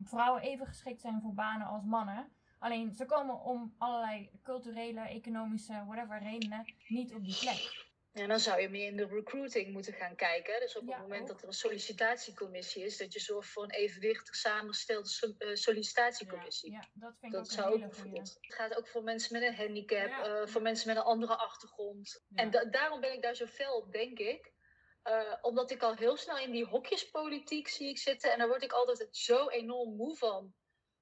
vrouwen 0.01 0.43
even 0.43 0.67
geschikt 0.67 1.01
zijn 1.01 1.21
voor 1.21 1.35
banen 1.35 1.67
als 1.67 1.85
mannen. 1.85 2.29
Alleen 2.59 2.95
ze 2.95 3.05
komen 3.05 3.45
om 3.45 3.75
allerlei 3.79 4.31
culturele, 4.43 5.01
economische, 5.01 5.85
whatever 5.87 6.19
redenen 6.19 6.75
niet 6.89 7.15
op 7.15 7.25
die 7.25 7.39
plek. 7.39 7.86
Ja, 8.17 8.27
dan 8.27 8.41
zou 8.41 8.61
je 8.61 8.69
meer 8.69 8.87
in 8.87 8.97
de 8.97 9.07
recruiting 9.07 9.73
moeten 9.73 9.93
gaan 9.93 10.17
kijken. 10.17 10.61
Dus 10.61 10.77
op 10.77 10.87
Ja, 10.87 10.93
het 10.93 11.03
moment 11.03 11.21
ook. 11.23 11.29
dat 11.29 11.41
er 11.43 11.47
een 11.47 11.53
sollicitatiecommissie 11.55 12.85
is, 12.85 12.97
dat 12.97 13.13
je 13.13 13.21
zorgt 13.21 13.49
voor 13.49 13.63
een 13.63 13.71
evenwichtig 13.71 14.35
samengestelde 14.35 15.09
so- 15.09 15.35
eh, 15.39 15.55
sollicitatiecommissie. 15.55 16.73
Ja, 16.73 16.89
dat 16.93 17.17
vind 17.21 17.33
ik 17.33 17.39
Dat 17.39 17.41
ook 17.49 17.51
zou 17.57 17.75
een 17.83 17.93
hele. 17.95 18.19
Het 18.19 18.39
gaat 18.41 18.77
ook 18.77 18.89
voor 18.89 19.03
mensen 19.03 19.33
met 19.41 19.43
een 19.49 19.55
handicap, 19.57 20.09
Ja. 20.09 20.41
eh, 20.41 20.47
voor 20.47 20.63
mensen 20.63 20.89
met 20.89 20.97
een 20.97 21.03
andere 21.03 21.37
achtergrond. 21.37 22.25
En 22.35 22.51
da- 22.51 22.65
daarom 22.65 23.01
ben 23.01 23.13
ik 23.13 23.23
daar 23.23 23.35
zo 23.35 23.47
fel 23.47 23.77
op, 23.77 23.93
denk 23.93 24.19
ik. 24.19 24.55
Eh, 25.03 25.35
omdat 25.41 25.71
ik 25.71 25.83
al 25.83 25.95
heel 25.95 26.17
snel 26.17 26.39
in 26.39 26.51
die 26.51 26.65
hokjespolitiek 26.67 27.69
zie 27.69 27.89
ik 27.89 27.99
zitten. 27.99 28.33
En 28.33 28.39
daar 28.39 28.49
word 28.49 28.63
ik 28.63 28.73
altijd 28.73 29.09
zo 29.11 29.49
enorm 29.49 29.97
moe 29.97 30.17
van. 30.17 30.55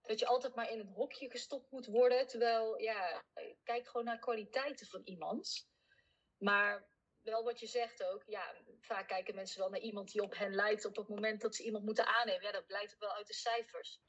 Dat 0.03 0.18
je 0.18 0.27
altijd 0.27 0.55
maar 0.55 0.70
in 0.70 0.79
een 0.79 0.92
hokje 0.94 1.31
gestopt 1.31 1.70
moet 1.70 1.87
worden. 1.87 2.27
Terwijl, 2.27 2.79
ja, 2.81 3.24
kijk 3.62 3.87
gewoon 3.87 4.05
naar 4.05 4.18
kwaliteiten 4.18 4.87
van 4.87 5.00
iemand. 5.05 5.68
Maar 6.37 6.92
wel 7.24 7.44
wat 7.44 7.60
je 7.60 7.66
zegt 7.66 8.04
ook. 8.04 8.22
Ja, 8.26 8.54
vaak 8.80 9.08
kijken 9.08 9.34
mensen 9.34 9.60
wel 9.60 9.70
naar 9.70 9.80
iemand 9.80 10.12
die 10.12 10.22
op 10.22 10.37
hen 10.37 10.54
lijkt. 10.54 10.84
Op 10.84 10.96
het 10.96 11.08
moment 11.08 11.40
dat 11.40 11.54
ze 11.54 11.64
iemand 11.64 11.84
moeten 11.84 12.06
aannemen. 12.06 12.42
Ja, 12.42 12.52
dat 12.52 12.66
blijkt 12.66 12.94
ook 12.94 13.00
wel 13.00 13.14
uit 13.14 13.26
de 13.26 13.34
cijfers. 13.34 14.00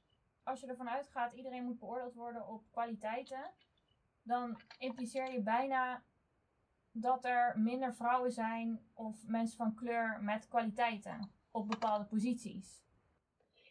als 0.43 0.60
je 0.60 0.67
ervan 0.67 0.89
uitgaat 0.89 1.34
iedereen 1.34 1.63
moet 1.63 1.80
beoordeeld 1.80 2.13
worden 2.13 2.47
op 2.47 2.63
kwaliteiten, 2.71 3.54
dan 4.23 4.62
impliceer 4.78 5.32
je 5.32 5.41
bijna 5.41 6.04
dat 6.91 7.25
er 7.25 7.60
minder 7.60 7.95
vrouwen 7.95 8.32
zijn 8.32 8.89
of 8.93 9.28
mensen 9.28 9.58
van 9.58 9.75
kleur 9.75 10.21
met 10.21 10.47
kwaliteiten 10.47 11.32
op 11.51 11.69
bepaalde 11.69 12.06
posities. 12.06 12.84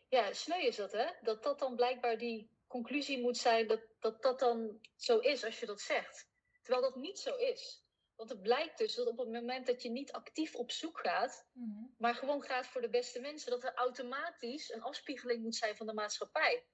Ja, 0.08 0.32
sneu 0.32 0.60
is 0.60 0.76
dat, 0.76 0.92
hè? 0.92 1.06
Dat 1.20 1.42
dat 1.42 1.58
dan 1.58 1.76
blijkbaar 1.76 2.18
die 2.18 2.50
conclusie 2.66 3.20
moet 3.20 3.36
zijn 3.36 3.66
dat, 3.66 3.80
dat 4.00 4.22
dat 4.22 4.38
dan 4.38 4.80
zo 4.96 5.18
is 5.18 5.44
als 5.44 5.60
je 5.60 5.66
dat 5.66 5.80
zegt. 5.80 6.28
Terwijl 6.62 6.82
dat 6.82 6.96
niet 6.96 7.18
zo 7.18 7.36
is. 7.36 7.83
Want 8.24 8.36
het 8.36 8.48
blijkt 8.48 8.78
dus 8.78 8.94
dat 8.94 9.06
op 9.06 9.18
het 9.18 9.30
moment 9.30 9.66
dat 9.66 9.82
je 9.82 9.90
niet 9.90 10.12
actief 10.12 10.54
op 10.54 10.70
zoek 10.70 10.98
gaat, 10.98 11.46
maar 11.98 12.14
gewoon 12.14 12.42
gaat 12.42 12.66
voor 12.66 12.80
de 12.80 12.90
beste 12.90 13.20
mensen, 13.20 13.50
dat 13.50 13.64
er 13.64 13.74
automatisch 13.74 14.72
een 14.72 14.82
afspiegeling 14.82 15.42
moet 15.42 15.54
zijn 15.54 15.76
van 15.76 15.86
de 15.86 15.92
maatschappij. 15.92 16.66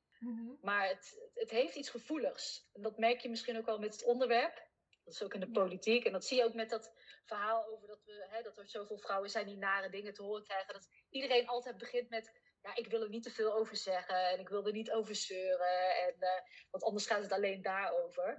Maar 0.60 0.88
het, 0.88 1.30
het 1.34 1.50
heeft 1.50 1.74
iets 1.74 1.90
gevoeligs. 1.90 2.68
En 2.72 2.82
dat 2.82 2.98
merk 2.98 3.20
je 3.20 3.28
misschien 3.28 3.58
ook 3.58 3.66
wel 3.66 3.78
met 3.78 3.92
het 3.92 4.04
onderwerp. 4.04 4.68
Dat 5.04 5.14
is 5.14 5.22
ook 5.22 5.34
in 5.34 5.40
de 5.40 5.50
politiek. 5.50 6.04
En 6.04 6.12
dat 6.12 6.24
zie 6.24 6.36
je 6.36 6.44
ook 6.44 6.54
met 6.54 6.70
dat 6.70 6.92
verhaal 7.24 7.66
over 7.66 7.88
dat, 7.88 8.04
we, 8.04 8.26
hè, 8.28 8.42
dat 8.42 8.58
er 8.58 8.68
zoveel 8.68 8.98
vrouwen 8.98 9.30
zijn 9.30 9.46
die 9.46 9.56
nare 9.56 9.90
dingen 9.90 10.14
te 10.14 10.22
horen 10.22 10.44
krijgen. 10.44 10.74
Dat 10.74 10.88
iedereen 11.10 11.46
altijd 11.46 11.78
begint 11.78 12.08
met, 12.08 12.32
ja, 12.62 12.76
ik 12.76 12.86
wil 12.90 13.02
er 13.02 13.08
niet 13.08 13.22
te 13.22 13.30
veel 13.30 13.54
over 13.54 13.76
zeggen. 13.76 14.28
En 14.30 14.40
ik 14.40 14.48
wil 14.48 14.66
er 14.66 14.72
niet 14.72 14.90
over 14.90 15.14
zeuren. 15.14 16.06
En, 16.06 16.14
eh, 16.18 16.42
want 16.70 16.84
anders 16.84 17.06
gaat 17.06 17.22
het 17.22 17.32
alleen 17.32 17.62
daarover. 17.62 18.34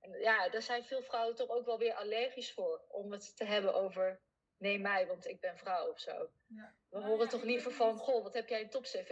En 0.00 0.20
ja, 0.20 0.48
daar 0.48 0.62
zijn 0.62 0.84
veel 0.84 1.02
vrouwen 1.02 1.36
toch 1.36 1.48
ook 1.48 1.66
wel 1.66 1.78
weer 1.78 1.94
allergisch 1.94 2.52
voor. 2.52 2.84
Om 2.88 3.12
het 3.12 3.36
te 3.36 3.44
hebben 3.44 3.74
over, 3.74 4.20
nee 4.58 4.78
mij, 4.80 5.06
want 5.06 5.26
ik 5.26 5.40
ben 5.40 5.58
vrouw 5.58 5.90
of 5.90 6.00
zo. 6.00 6.30
Ja. 6.46 6.74
We 6.88 6.98
Nou 6.98 7.10
horen 7.10 7.24
ja, 7.24 7.30
toch 7.30 7.42
liever 7.42 7.72
van, 7.72 7.92
niet. 7.92 8.02
goh, 8.02 8.22
wat 8.22 8.34
heb 8.34 8.48
jij 8.48 8.62
een 8.62 8.70
top-cv? 8.70 9.10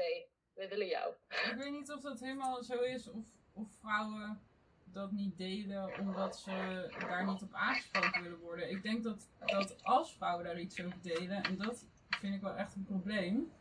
We 0.54 0.68
willen 0.68 0.86
jou. 0.86 1.14
Ik 1.28 1.54
weet 1.56 1.70
niet 1.70 1.90
of 1.92 2.00
dat 2.00 2.20
helemaal 2.20 2.62
zo 2.62 2.80
is 2.80 3.08
of, 3.08 3.24
of 3.52 3.68
vrouwen 3.80 4.40
dat 4.84 5.12
niet 5.12 5.38
delen 5.38 5.98
omdat 5.98 6.38
ze 6.38 6.50
daar 6.98 7.26
niet 7.26 7.42
op 7.42 7.52
aangesproken 7.52 8.22
willen 8.22 8.38
worden. 8.38 8.70
Ik 8.70 8.82
denk 8.82 9.02
dat, 9.02 9.28
dat 9.46 9.84
als 9.84 10.14
vrouwen 10.14 10.44
daar 10.44 10.60
iets 10.60 10.84
over 10.84 11.02
delen, 11.02 11.42
en 11.42 11.56
dat 11.56 11.86
vind 12.08 12.34
ik 12.34 12.40
wel 12.40 12.56
echt 12.56 12.74
een 12.74 12.84
probleem, 12.84 13.52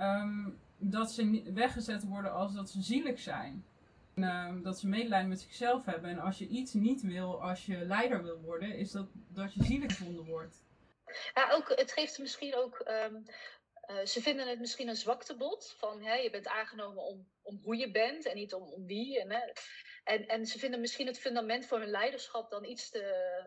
ehm, 0.00 0.50
dat 0.78 1.12
ze 1.12 1.52
weggezet 1.54 2.04
worden 2.04 2.32
als 2.32 2.54
dat 2.54 2.70
ze 2.70 2.82
zielig 2.82 3.18
zijn. 3.18 3.64
En, 4.14 4.22
ehm, 4.22 4.62
dat 4.62 4.78
ze 4.78 4.88
medelijden 4.88 5.28
met 5.28 5.40
zichzelf 5.40 5.84
hebben. 5.84 6.10
En 6.10 6.18
als 6.18 6.38
je 6.38 6.46
iets 6.46 6.72
niet 6.72 7.02
wil 7.02 7.42
als 7.42 7.66
je 7.66 7.76
leider 7.76 8.22
wil 8.22 8.40
worden, 8.40 8.76
is 8.76 8.90
dat 8.90 9.08
dat 9.28 9.54
je 9.54 9.64
zielig 9.64 9.96
gevonden 9.96 10.24
wordt. 10.24 10.64
Ja, 11.34 11.52
ook, 11.52 11.68
het 11.68 11.92
geeft 11.92 12.18
misschien 12.18 12.54
ook. 12.54 12.78
ehm, 12.78 13.14
eh, 13.80 14.04
ze 14.04 14.22
vinden 14.22 14.48
het 14.48 14.60
misschien 14.60 14.88
een 14.88 14.96
zwaktebod. 14.96 15.74
Van 15.78 16.02
hè, 16.02 16.14
je 16.14 16.30
bent 16.30 16.48
aangenomen 16.48 17.02
om, 17.02 17.28
om 17.42 17.60
hoe 17.62 17.76
je 17.76 17.90
bent 17.90 18.26
en 18.26 18.36
niet 18.36 18.54
om, 18.54 18.62
om 18.62 18.86
wie. 18.86 19.20
En, 19.20 19.30
hè. 19.30 19.40
en, 20.04 20.26
en 20.26 20.46
ze 20.46 20.58
vinden 20.58 20.80
misschien 20.80 21.06
het 21.06 21.18
fundament 21.18 21.66
voor 21.66 21.78
hun 21.78 21.90
leiderschap 21.90 22.50
dan 22.50 22.64
iets 22.64 22.90
te 22.90 23.02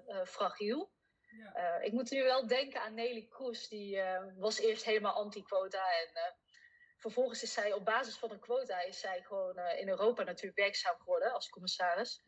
eh, 0.08 0.26
fragiel. 0.26 0.92
Ja. 1.38 1.54
Eh, 1.54 1.86
ik 1.86 1.92
moet 1.92 2.12
nu 2.12 2.24
wel 2.24 2.48
denken 2.48 2.82
aan 2.82 2.94
Nelly 2.94 3.28
Kroes. 3.30 3.68
Die 3.68 4.02
was 4.38 4.60
eerst 4.60 4.86
helemaal 4.86 5.13
anti-quota. 5.13 5.84
En 6.02 6.36
vervolgens 7.04 7.44
is 7.44 7.54
zij 7.54 7.74
op 7.74 7.86
basis 7.86 8.18
van 8.18 8.32
een 8.32 8.39
quota 8.39 8.82
is 8.82 9.00
zij 9.00 9.22
gewoon 9.22 9.58
eh, 9.58 9.80
in 9.80 9.89
Europa 9.89 10.24
natuurlijk 10.24 10.58
werkzaam 10.58 10.98
geworden 10.98 11.34
als 11.34 11.50
commissaris. 11.50 12.22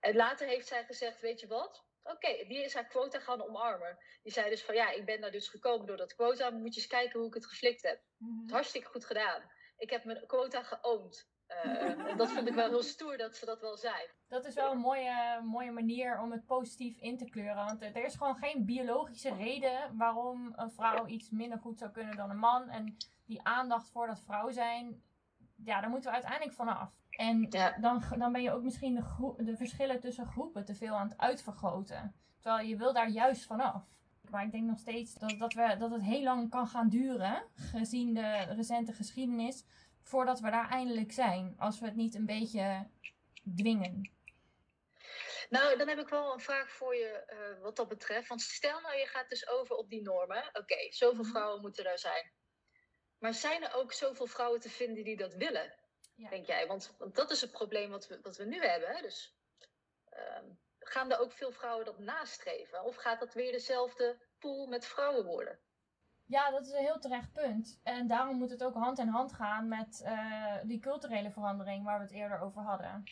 En 0.00 0.16
later 0.16 0.46
heeft 0.46 0.66
zij 0.66 0.84
gezegd, 0.84 1.20
weet 1.20 1.40
je 1.40 1.46
wat? 1.46 1.84
Oké, 2.02 2.44
die 2.48 2.64
is 2.64 2.74
haar 2.74 2.86
quota 2.86 3.20
gaan 3.20 3.42
omarmen. 3.42 3.98
Die 4.22 4.32
zei 4.32 4.50
dus 4.50 4.62
van 4.62 4.74
ja, 4.74 4.90
ik 4.90 5.04
ben 5.04 5.20
daar 5.20 5.30
dus 5.30 5.48
gekomen 5.48 5.86
door 5.86 5.96
dat 5.96 6.14
quota. 6.14 6.50
Moet 6.50 6.74
je 6.74 6.80
eens 6.80 6.90
kijken 6.90 7.18
hoe 7.18 7.28
ik 7.28 7.34
het 7.34 7.46
geflikt 7.46 7.82
heb. 7.82 8.02
Mhm. 8.16 8.52
Hartstikke 8.52 8.88
goed 8.88 9.04
gedaan. 9.04 9.50
Ik 9.76 9.90
heb 9.90 10.04
mijn 10.04 10.26
quota 10.26 10.62
geoond. 10.62 11.30
Eh, 11.62 12.16
dat 12.16 12.30
vond 12.30 12.48
ik 12.48 12.54
wel 12.54 12.68
heel 12.68 12.82
stoer 12.82 13.16
dat 13.16 13.36
ze 13.36 13.46
dat 13.46 13.60
wel 13.60 13.76
zei. 13.76 13.94
Dat 14.28 14.44
is 14.44 14.54
wel 14.54 14.72
een 14.72 14.78
mooie, 14.78 15.40
mooie 15.42 15.70
manier 15.70 16.20
om 16.20 16.32
het 16.32 16.46
positief 16.46 16.96
in 16.96 17.16
te 17.18 17.24
kleuren. 17.24 17.64
Want 17.64 17.82
er 17.82 18.04
is 18.04 18.14
gewoon 18.14 18.36
geen 18.36 18.64
biologische 18.64 19.34
reden 19.34 19.96
waarom 19.96 20.52
een 20.56 20.70
vrouw 20.70 21.06
iets 21.06 21.30
minder 21.30 21.58
goed 21.58 21.78
zou 21.78 21.90
kunnen 21.90 22.16
dan 22.16 22.30
een 22.30 22.38
man. 22.38 22.68
En 22.68 22.96
die 23.26 23.42
aandacht 23.42 23.90
voor 23.90 24.06
dat 24.06 24.20
vrouw 24.20 24.50
zijn, 24.50 25.02
ja, 25.64 25.80
daar 25.80 25.90
moeten 25.90 26.08
we 26.10 26.14
uiteindelijk 26.16 26.54
vanaf. 26.56 26.90
En 27.10 27.46
Ja. 27.50 27.76
dan, 27.80 28.02
dan 28.18 28.32
ben 28.32 28.42
je 28.42 28.52
ook 28.52 28.62
misschien 28.62 28.94
de 29.36 29.56
verschillen 29.56 30.00
tussen 30.00 30.26
groepen 30.26 30.64
te 30.64 30.74
veel 30.74 30.94
aan 30.94 31.08
het 31.08 31.18
uitvergroten. 31.18 32.14
Terwijl 32.40 32.66
je 32.68 32.76
wil 32.76 32.92
daar 32.92 33.08
juist 33.08 33.46
vanaf. 33.46 33.84
Maar 34.30 34.44
ik 34.44 34.52
denk 34.52 34.64
nog 34.64 34.78
steeds 34.78 35.14
dat, 35.14 35.38
dat, 35.38 35.52
we, 35.52 35.76
dat 35.78 35.90
het 35.90 36.02
heel 36.02 36.22
lang 36.22 36.50
kan 36.50 36.66
gaan 36.66 36.88
duren, 36.88 37.42
gezien 37.54 38.14
de 38.14 38.32
recente 38.42 38.92
geschiedenis, 38.92 39.64
voordat 40.02 40.40
we 40.40 40.50
daar 40.50 40.70
eindelijk 40.70 41.12
zijn. 41.12 41.54
Als 41.58 41.80
we 41.80 41.86
het 41.86 41.96
niet 41.96 42.14
een 42.14 42.26
beetje 42.26 42.88
dwingen. 43.56 44.10
Nou, 45.48 45.78
dan 45.78 45.88
heb 45.88 45.98
ik 45.98 46.08
wel 46.08 46.32
een 46.32 46.40
vraag 46.40 46.70
voor 46.70 46.94
je 46.96 47.08
eh, 47.08 47.60
wat 47.60 47.76
dat 47.76 47.88
betreft. 47.88 48.28
Want 48.28 48.40
stel 48.40 48.80
nou, 48.80 48.96
je 48.96 49.06
gaat 49.06 49.28
dus 49.28 49.48
over 49.48 49.76
op 49.76 49.90
die 49.90 50.02
normen. 50.02 50.50
Oké, 50.52 50.92
zoveel 50.92 51.24
vrouwen 51.24 51.60
moeten 51.60 51.84
er 51.84 51.98
zijn. 51.98 52.32
Maar 53.18 53.34
zijn 53.34 53.62
er 53.62 53.74
ook 53.74 53.92
zoveel 53.92 54.26
vrouwen 54.26 54.60
te 54.60 54.70
vinden 54.70 55.04
die 55.04 55.16
dat 55.16 55.34
willen? 55.34 55.74
Ja. 56.14 56.28
Denk 56.28 56.46
jij? 56.46 56.66
Want, 56.66 56.94
want 56.98 57.14
dat 57.14 57.30
is 57.30 57.40
het 57.40 57.50
probleem 57.50 57.90
wat 57.90 58.06
we, 58.06 58.20
wat 58.22 58.36
we 58.36 58.44
nu 58.44 58.60
hebben. 58.64 58.88
Hè? 58.88 59.02
Dus 59.02 59.36
ehm, 60.08 60.44
gaan 60.78 61.12
er 61.12 61.18
ook 61.18 61.32
veel 61.32 61.52
vrouwen 61.52 61.84
dat 61.84 61.98
nastreven? 61.98 62.84
Of 62.84 62.96
gaat 62.96 63.20
dat 63.20 63.34
weer 63.34 63.52
dezelfde 63.52 64.18
pool 64.38 64.66
met 64.66 64.86
vrouwen 64.86 65.24
worden? 65.24 65.60
Ja, 66.32 66.50
dat 66.50 66.66
is 66.66 66.72
een 66.72 66.84
heel 66.84 66.98
terecht 66.98 67.32
punt. 67.32 67.80
En 67.82 68.06
daarom 68.06 68.36
moet 68.36 68.50
het 68.50 68.64
ook 68.64 68.74
hand 68.74 68.98
in 68.98 69.08
hand 69.08 69.32
gaan 69.32 69.68
met 69.68 70.02
eh, 70.04 70.56
die 70.64 70.78
culturele 70.78 71.30
verandering 71.30 71.84
waar 71.84 71.98
we 71.98 72.04
het 72.04 72.12
eerder 72.12 72.40
over 72.40 72.62
hadden. 72.62 73.04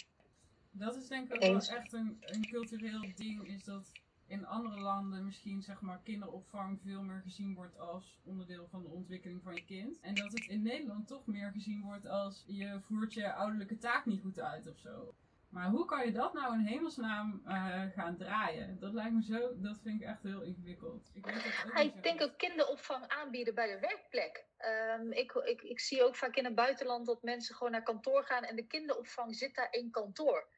Dat 0.70 0.96
is 0.96 1.08
denk 1.08 1.26
ik 1.26 1.34
ook 1.34 1.40
wel 1.40 1.76
echt 1.76 1.92
een, 1.92 2.16
een 2.20 2.46
cultureel 2.46 3.00
ding, 3.14 3.46
is 3.46 3.64
dat 3.64 3.92
in 4.26 4.46
andere 4.46 4.80
landen 4.80 5.24
misschien 5.24 5.62
zeg 5.62 5.80
maar 5.80 6.00
kinderopvang 6.02 6.80
veel 6.80 7.02
meer 7.02 7.20
gezien 7.20 7.54
wordt 7.54 7.78
als 7.78 8.18
onderdeel 8.24 8.66
van 8.70 8.82
de 8.82 8.88
ontwikkeling 8.88 9.42
van 9.42 9.54
je 9.54 9.64
kind. 9.64 10.00
En 10.00 10.14
dat 10.14 10.32
het 10.32 10.46
in 10.46 10.62
Nederland 10.62 11.06
toch 11.06 11.26
meer 11.26 11.50
gezien 11.50 11.82
wordt 11.82 12.06
als 12.06 12.44
je 12.46 12.80
voert 12.80 13.14
je 13.14 13.32
ouderlijke 13.32 13.78
taak 13.78 14.06
niet 14.06 14.20
goed 14.20 14.40
uit 14.40 14.66
of 14.66 14.78
zo. 14.78 15.14
Maar 15.50 15.68
hoe 15.68 15.84
kan 15.84 16.06
je 16.06 16.12
dat 16.12 16.32
nou 16.32 16.54
in 16.54 16.66
hemelsnaam 16.66 17.42
eh, 17.44 17.82
gaan 17.94 18.16
draaien? 18.16 18.78
Dat 18.80 18.92
lijkt 18.92 19.12
me 19.12 19.22
zo, 19.22 19.60
dat 19.60 19.80
vind 19.82 20.00
ik 20.00 20.06
echt 20.06 20.22
heel 20.22 20.42
ingewikkeld. 20.42 21.10
Ik 21.12 21.24
weet 21.24 21.34
dat 21.34 21.44
ook 21.66 21.78
ik 21.78 22.02
denk 22.02 22.22
ook 22.22 22.38
kinderopvang 22.38 23.08
aanbieden 23.08 23.54
bij 23.54 23.66
de 23.66 23.78
werkplek. 23.78 24.44
Ehm, 24.56 25.12
ik, 25.12 25.32
ik, 25.32 25.62
ik 25.62 25.80
zie 25.80 26.04
ook 26.04 26.16
vaak 26.16 26.36
in 26.36 26.44
het 26.44 26.54
buitenland 26.54 27.06
dat 27.06 27.22
mensen 27.22 27.54
gewoon 27.54 27.72
naar 27.72 27.82
kantoor 27.82 28.24
gaan 28.24 28.44
en 28.44 28.56
de 28.56 28.66
kinderopvang 28.66 29.36
zit 29.36 29.54
daar 29.54 29.72
in 29.72 29.90
kantoor. 29.90 30.48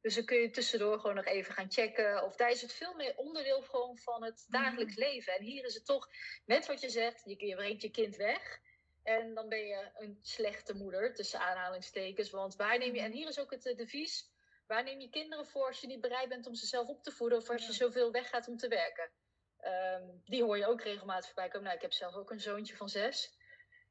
Dus 0.00 0.14
dan 0.14 0.24
kun 0.24 0.38
je 0.38 0.50
tussendoor 0.50 1.00
gewoon 1.00 1.16
nog 1.16 1.24
even 1.24 1.54
gaan 1.54 1.70
checken. 1.70 2.24
Of 2.24 2.36
daar 2.36 2.50
is 2.50 2.62
het 2.62 2.72
veel 2.72 2.94
meer 2.94 3.16
onderdeel 3.16 3.62
gewoon 3.62 3.98
van 3.98 4.24
het 4.24 4.46
dagelijks 4.48 4.96
leven. 4.96 5.32
En 5.32 5.42
hier 5.42 5.64
is 5.64 5.74
het 5.74 5.84
toch, 5.86 6.08
net 6.44 6.66
wat 6.66 6.80
je 6.80 6.88
zegt, 6.88 7.22
je, 7.24 7.46
je 7.46 7.54
brengt 7.54 7.82
je 7.82 7.90
kind 7.90 8.16
weg. 8.16 8.60
En 9.02 9.34
dan 9.34 9.48
ben 9.48 9.66
je 9.66 9.90
een 9.98 10.18
slechte 10.22 10.74
moeder, 10.74 11.14
tussen 11.14 11.40
aanhalingstekens. 11.40 12.30
Want 12.30 12.56
waar 12.56 12.78
neem 12.78 12.94
je, 12.94 13.00
en 13.00 13.12
hier 13.12 13.28
is 13.28 13.38
ook 13.38 13.50
het 13.50 13.66
eh, 13.66 13.76
devies, 13.76 14.29
waar 14.70 14.84
neem 14.84 15.00
je 15.00 15.10
kinderen 15.10 15.46
voor 15.46 15.66
als 15.66 15.80
je 15.80 15.86
niet 15.86 16.00
bereid 16.00 16.28
bent 16.28 16.46
om 16.46 16.54
ze 16.54 16.66
zelf 16.66 16.88
op 16.88 17.02
te 17.02 17.12
voeden. 17.12 17.38
Of 17.38 17.50
als 17.50 17.66
je 17.66 17.72
zoveel 17.72 18.10
weggaat 18.12 18.48
om 18.48 18.56
te 18.56 18.68
werken. 18.68 19.10
Ehm, 19.56 20.04
die 20.24 20.42
hoor 20.42 20.58
je 20.58 20.66
ook 20.66 20.82
regelmatig 20.82 21.26
voorbij 21.26 21.48
komen. 21.48 21.62
Nou, 21.62 21.76
ik 21.76 21.82
heb 21.82 21.92
zelf 21.92 22.14
ook 22.14 22.30
een 22.30 22.40
zoontje 22.40 22.76
van 22.76 22.88
zes. 22.88 23.38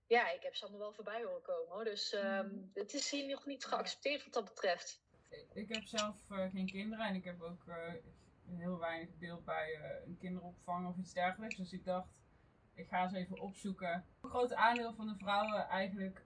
Ja, 0.07 0.31
ik 0.31 0.43
heb 0.43 0.55
ze 0.55 0.63
allemaal 0.63 0.81
wel 0.81 0.93
voorbij 0.93 1.23
horen 1.23 1.41
komen. 1.41 1.73
Hoor. 1.73 1.83
Dus 1.83 2.13
ehm, 2.13 2.49
het 2.73 2.93
is 2.93 3.11
hier 3.11 3.27
nog 3.27 3.45
niet 3.45 3.65
geaccepteerd 3.65 4.23
wat 4.23 4.33
dat 4.33 4.45
betreft. 4.45 5.01
Ik 5.53 5.73
heb 5.73 5.83
zelf 5.87 6.15
eh, 6.29 6.49
geen 6.51 6.65
kinderen 6.65 7.05
en 7.05 7.15
ik 7.15 7.23
heb 7.23 7.41
ook 7.41 7.67
eh, 7.67 7.93
heel 8.57 8.79
weinig 8.79 9.17
beeld 9.17 9.45
bij 9.45 9.73
eh, 9.73 10.07
een 10.07 10.17
kinderopvang 10.17 10.87
of 10.87 10.97
iets 10.97 11.13
dergelijks. 11.13 11.55
Dus 11.55 11.71
ik 11.71 11.85
dacht, 11.85 12.09
ik 12.73 12.87
ga 12.87 13.03
eens 13.03 13.13
even 13.13 13.39
opzoeken. 13.39 14.05
Een 14.21 14.29
groot 14.29 14.53
aandeel 14.53 14.93
van 14.93 15.07
de 15.07 15.15
vrouwen 15.15 15.67
eigenlijk 15.67 16.23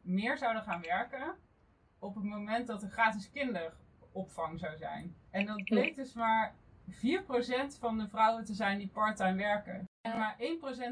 meer 0.00 0.38
zouden 0.38 0.62
gaan 0.62 0.82
werken 0.82 1.38
op 2.04 2.14
het 2.14 2.24
moment 2.24 2.66
dat 2.66 2.82
er 2.82 2.90
gratis 2.90 3.30
kinderopvang 4.14 4.58
zou 4.60 4.76
zijn. 4.76 5.16
En 5.30 5.46
dat 5.46 5.64
bleek 5.64 5.96
dus 5.96 6.12
maar 6.12 6.54
4% 6.90 7.78
van 7.78 7.98
de 7.98 8.08
vrouwen 8.08 8.44
te 8.44 8.54
zijn 8.54 8.78
die 8.78 8.88
parttime 8.88 9.34
werken. 9.34 9.88
En 10.00 10.18
maar 10.18 10.36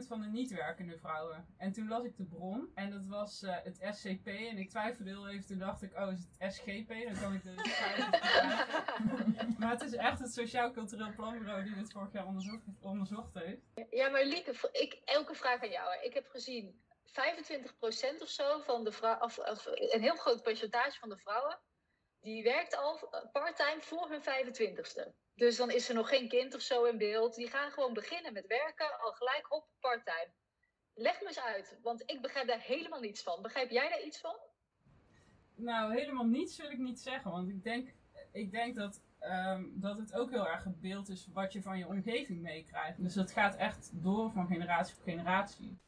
1% 0.04 0.06
van 0.06 0.20
de 0.20 0.26
niet-werkende 0.26 0.98
vrouwen. 0.98 1.46
En 1.56 1.72
toen 1.72 1.88
las 1.88 2.04
ik 2.04 2.16
de 2.16 2.24
bron. 2.24 2.70
En 2.74 2.90
dat 2.90 3.06
was 3.06 3.42
eh, 3.42 3.56
het 3.62 3.96
SCP. 3.96 4.26
En 4.26 4.58
ik 4.58 4.70
twijfelde 4.70 5.10
heel 5.10 5.28
even. 5.28 5.46
Toen 5.46 5.58
dacht 5.58 5.82
ik, 5.82 5.98
oh, 5.98 6.12
is 6.12 6.26
het 6.38 6.54
SGP? 6.54 6.88
Dan 6.88 7.20
kan 7.20 7.34
ik 7.34 7.42
de 7.42 7.54
cijfers 7.62 8.10
bekijken. 8.10 9.56
Maar 9.58 9.70
het 9.70 9.82
is 9.82 9.94
echt 9.94 10.18
het 10.18 10.32
Sociaal 10.32 10.70
Cultureel 10.72 11.12
Planbureau 11.16 11.64
die 11.64 11.74
dit 11.74 11.92
vorig 11.92 12.12
jaar 12.12 12.26
onderzocht, 12.26 12.62
onderzocht 12.80 13.34
heeft. 13.34 13.60
Ja, 13.90 14.08
maar 14.08 14.24
Lieke, 14.24 14.70
ik, 14.72 15.00
elke 15.04 15.34
vraag 15.34 15.62
aan 15.62 15.70
jou. 15.70 15.94
hè. 15.94 16.06
Ik 16.06 16.14
heb 16.14 16.26
gezien 16.28 16.80
25% 17.06 18.22
of 18.22 18.28
zo 18.28 18.58
van 18.60 18.84
de 18.84 18.92
vrouwen, 18.92 19.22
of, 19.22 19.38
of 19.38 19.66
een 19.66 20.00
heel 20.00 20.16
groot 20.16 20.42
percentage 20.42 20.98
van 20.98 21.08
de 21.08 21.16
vrouwen, 21.18 21.58
die 22.22 22.42
werkt 22.42 22.76
al 22.76 23.08
eh, 23.10 23.20
parttime 23.32 23.80
voor 23.80 24.10
hun 24.10 24.22
25ste. 24.22 25.20
Dus 25.34 25.56
dan 25.56 25.70
is 25.70 25.88
er 25.88 25.94
nog 25.94 26.08
geen 26.08 26.28
kind 26.28 26.54
of 26.54 26.60
zo 26.60 26.84
in 26.84 26.98
beeld. 26.98 27.34
Die 27.34 27.50
gaan 27.50 27.70
gewoon 27.70 27.94
beginnen 27.94 28.32
met 28.32 28.46
werken, 28.46 29.00
al 29.00 29.12
gelijk 29.12 29.46
op 29.48 29.66
parttime. 29.80 30.32
Leg 30.94 31.20
me 31.20 31.26
eens 31.26 31.40
uit, 31.40 31.78
want 31.82 32.02
ik 32.06 32.22
begrijp 32.22 32.46
daar 32.46 32.60
helemaal 32.60 33.00
niets 33.00 33.22
van. 33.22 33.42
Begrijp 33.42 33.70
jij 33.70 33.88
daar 33.88 34.02
iets 34.02 34.20
van? 34.20 34.36
Nou, 35.54 35.94
helemaal 35.94 36.24
niets 36.24 36.56
wil 36.56 36.70
ik 36.70 36.78
niet 36.78 37.00
zeggen. 37.00 37.30
Want 37.30 37.48
ik 37.48 37.62
denk, 37.62 37.94
ik 38.32 38.50
denk 38.50 38.76
dat, 38.76 39.02
ehm, 39.18 39.64
dat 39.70 39.98
het 39.98 40.14
ook 40.14 40.30
heel 40.30 40.48
erg 40.48 40.64
het 40.64 40.80
beeld 40.80 41.08
is 41.08 41.28
wat 41.32 41.52
je 41.52 41.62
van 41.62 41.78
je 41.78 41.86
omgeving 41.86 42.40
meekrijgt. 42.40 43.02
Dus 43.02 43.14
dat 43.14 43.32
gaat 43.32 43.56
echt 43.56 43.90
door 43.92 44.30
van 44.30 44.46
generatie 44.46 44.96
op 44.96 45.02
generatie. 45.02 45.78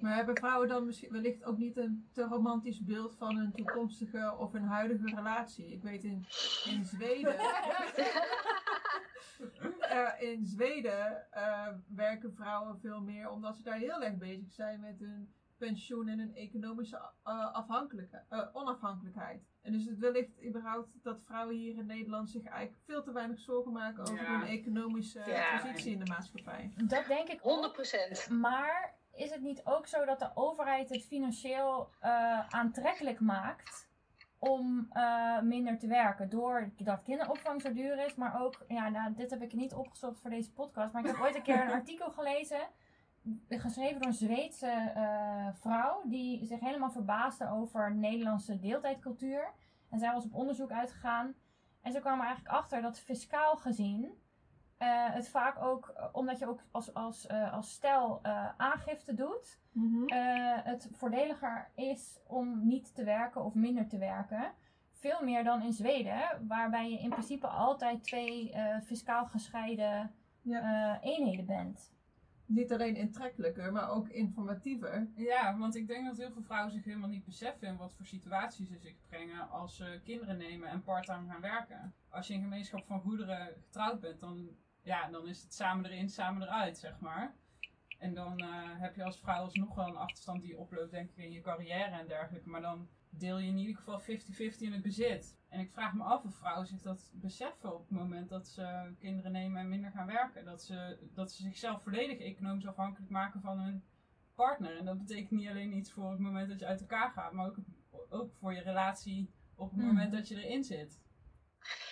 Maar 0.00 0.14
hebben 0.14 0.36
vrouwen 0.36 0.68
dan 0.68 0.86
misschien 0.86 1.12
wellicht 1.12 1.44
ook 1.44 1.58
niet 1.58 1.76
een 1.76 2.08
te 2.12 2.22
romantisch 2.24 2.84
beeld 2.84 3.16
van 3.16 3.36
hun 3.36 3.52
toekomstige 3.52 4.34
of 4.38 4.52
hun 4.52 4.64
huidige 4.64 5.14
relatie? 5.14 5.72
Ik 5.72 5.82
weet 5.82 6.04
in, 6.04 6.26
in 6.64 6.84
Zweden. 6.84 7.36
Eh, 9.80 10.10
in 10.18 10.44
Zweden 10.46 11.32
eh, 11.32 11.68
werken 11.88 12.34
vrouwen 12.34 12.78
veel 12.80 13.00
meer 13.00 13.30
omdat 13.30 13.56
ze 13.56 13.62
daar 13.62 13.76
heel 13.78 14.02
erg 14.02 14.16
bezig 14.16 14.52
zijn 14.52 14.80
met 14.80 14.98
hun 14.98 15.32
pensioen 15.58 16.08
en 16.08 16.18
hun 16.18 16.34
economische 16.34 16.96
eh, 17.22 17.52
afhankelijke- 17.54 18.22
eh, 18.28 18.46
onafhankelijkheid. 18.52 19.42
En 19.62 19.72
dus 19.72 19.84
het 19.84 19.98
wellicht 19.98 20.44
überhaupt 20.44 20.88
dat 21.02 21.20
vrouwen 21.24 21.56
hier 21.56 21.76
in 21.76 21.86
Nederland 21.86 22.30
zich 22.30 22.44
eigenlijk 22.44 22.82
veel 22.84 23.02
te 23.02 23.12
weinig 23.12 23.38
zorgen 23.40 23.72
maken 23.72 24.02
over 24.02 24.14
Ja. 24.22 24.38
hun 24.38 24.48
economische 24.48 25.22
Ja. 25.26 25.58
positie 25.60 25.92
in 25.92 25.98
de 25.98 26.10
maatschappij. 26.10 26.72
Dat 26.76 27.06
denk 27.06 27.28
ik 27.28 27.38
ook. 27.42 27.74
100%. 28.26 28.28
Maar 28.30 28.94
is 29.16 29.30
het 29.30 29.40
niet 29.40 29.64
ook 29.64 29.86
zo 29.86 30.04
dat 30.04 30.18
de 30.18 30.30
overheid 30.34 30.88
het 30.88 31.06
financieel 31.06 31.90
eh, 32.00 32.48
aantrekkelijk 32.48 33.20
maakt 33.20 33.88
om 34.38 34.86
eh, 34.90 35.40
minder 35.40 35.78
te 35.78 35.86
werken? 35.86 36.28
Doordat 36.28 37.02
kinderopvang 37.02 37.62
zo 37.62 37.72
duur 37.72 38.04
is, 38.06 38.14
maar 38.14 38.42
ook, 38.42 38.64
ja, 38.68 38.88
nou, 38.88 39.14
dit 39.14 39.30
heb 39.30 39.42
ik 39.42 39.52
niet 39.52 39.74
opgezocht 39.74 40.20
voor 40.20 40.30
deze 40.30 40.52
podcast, 40.52 40.92
maar 40.92 41.04
ik 41.04 41.10
heb 41.10 41.20
ooit 41.20 41.34
een 41.34 41.42
keer 41.42 41.62
een 41.62 41.72
artikel 41.80 42.10
gelezen, 42.10 42.68
geschreven 43.48 44.00
door 44.00 44.10
een 44.10 44.16
Zweedse 44.16 44.92
eh, 44.94 45.48
vrouw, 45.52 46.02
die 46.04 46.44
zich 46.46 46.60
helemaal 46.60 46.90
verbaasde 46.90 47.50
over 47.50 47.94
Nederlandse 47.94 48.58
deeltijdcultuur. 48.58 49.52
En 49.90 49.98
zij 49.98 50.12
was 50.12 50.24
op 50.24 50.34
onderzoek 50.34 50.70
uitgegaan 50.70 51.34
en 51.82 51.92
ze 51.92 52.00
kwam 52.00 52.18
er 52.18 52.26
eigenlijk 52.26 52.54
achter 52.54 52.82
dat 52.82 53.00
fiscaal 53.00 53.56
gezien 53.56 54.22
eh, 54.78 55.12
het 55.12 55.28
vaak 55.28 55.62
ook, 55.62 55.88
eh, 55.88 56.06
omdat 56.12 56.38
je 56.38 56.46
ook 56.48 56.60
als, 56.70 56.94
als, 56.94 57.26
eh, 57.26 57.52
als 57.52 57.72
stel 57.72 58.18
eh, 58.22 58.48
aangifte 58.56 59.14
doet, 59.14 59.58
eh, 60.06 60.58
het 60.64 60.88
voordeliger 60.92 61.70
is 61.74 62.20
om 62.26 62.66
niet 62.66 62.94
te 62.94 63.04
werken 63.04 63.44
of 63.44 63.54
minder 63.54 63.88
te 63.88 63.98
werken. 63.98 64.52
Veel 64.92 65.22
meer 65.22 65.44
dan 65.44 65.62
in 65.62 65.72
Zweden, 65.72 66.46
waarbij 66.48 66.90
je 66.90 66.98
in 66.98 67.10
principe 67.10 67.46
altijd 67.46 68.04
twee 68.04 68.52
eh, 68.52 68.80
fiscaal 68.80 69.26
gescheiden 69.26 70.14
Ja. 70.42 70.98
eh, 71.02 71.10
eenheden 71.12 71.46
bent. 71.46 71.92
Niet 72.46 72.72
alleen 72.72 72.96
intrekkelijker, 72.96 73.72
maar 73.72 73.90
ook 73.90 74.08
informatiever. 74.08 75.08
Ja, 75.14 75.56
want 75.58 75.74
ik 75.76 75.86
denk 75.86 76.06
dat 76.06 76.16
heel 76.16 76.30
veel 76.32 76.42
vrouwen 76.42 76.72
zich 76.72 76.84
helemaal 76.84 77.08
niet 77.08 77.24
beseffen 77.24 77.68
in 77.68 77.76
wat 77.76 77.94
voor 77.94 78.06
situaties 78.06 78.68
ze 78.68 78.78
zich 78.78 78.96
brengen 79.08 79.50
als 79.50 79.76
ze 79.76 80.00
kinderen 80.04 80.36
nemen 80.36 80.68
en 80.68 80.82
parttime 80.82 81.28
gaan 81.30 81.40
werken. 81.40 81.94
Als 82.08 82.26
je 82.26 82.34
in 82.34 82.42
gemeenschap 82.42 82.84
van 82.86 83.00
goederen 83.00 83.48
getrouwd 83.64 84.00
bent, 84.00 84.20
dan, 84.20 84.48
ja, 84.84 85.08
dan 85.10 85.28
is 85.28 85.42
het 85.42 85.54
samen 85.54 85.90
erin, 85.90 86.08
samen 86.08 86.42
eruit, 86.42 86.78
zeg 86.78 87.00
maar. 87.00 87.34
En 87.98 88.14
dan 88.14 88.38
eh, 88.38 88.48
heb 88.80 88.94
je 88.94 89.04
als 89.04 89.20
vrouw 89.20 89.42
alsnog 89.42 89.74
wel 89.74 89.86
een 89.86 89.96
achterstand 89.96 90.40
die 90.40 90.50
je 90.50 90.58
oploopt, 90.58 90.90
denk 90.90 91.10
ik, 91.10 91.16
in 91.16 91.32
je 91.32 91.40
carrière 91.40 91.90
en 91.98 92.06
dergelijke. 92.06 92.48
Maar 92.48 92.60
dan 92.60 92.88
deel 93.10 93.38
je 93.38 93.48
in 93.48 93.58
ieder 93.58 93.76
geval 93.76 94.00
50-50 94.00 94.04
in 94.58 94.72
het 94.72 94.82
bezit. 94.82 95.36
En 95.48 95.60
ik 95.60 95.70
vraag 95.72 95.94
me 95.94 96.02
af 96.02 96.24
of 96.24 96.34
vrouwen 96.34 96.66
zich 96.66 96.82
dat 96.82 97.10
beseffen 97.14 97.74
op 97.74 97.80
het 97.88 97.98
moment 97.98 98.28
dat 98.28 98.48
ze 98.48 98.94
kinderen 98.98 99.32
nemen 99.32 99.60
en 99.60 99.68
minder 99.68 99.90
gaan 99.90 100.06
werken. 100.06 100.44
Dat 100.44 100.62
ze, 100.62 100.98
dat 101.14 101.32
ze 101.32 101.42
zichzelf 101.42 101.82
volledig 101.82 102.18
economisch 102.18 102.66
afhankelijk 102.66 103.10
maken 103.10 103.40
van 103.40 103.58
hun 103.58 103.84
partner. 104.34 104.78
En 104.78 104.84
dat 104.84 104.98
betekent 104.98 105.30
niet 105.30 105.48
alleen 105.48 105.76
iets 105.76 105.92
voor 105.92 106.10
het 106.10 106.18
moment 106.20 106.48
dat 106.48 106.60
je 106.60 106.66
uit 106.66 106.80
elkaar 106.80 107.10
gaat, 107.10 107.32
maar 107.32 107.46
ook, 107.46 107.56
ook 108.08 108.32
voor 108.34 108.54
je 108.54 108.60
relatie 108.60 109.30
op 109.54 109.70
het 109.70 109.78
Mhm. 109.78 109.86
moment 109.86 110.12
dat 110.12 110.28
je 110.28 110.44
erin 110.44 110.64
zit. 110.64 111.02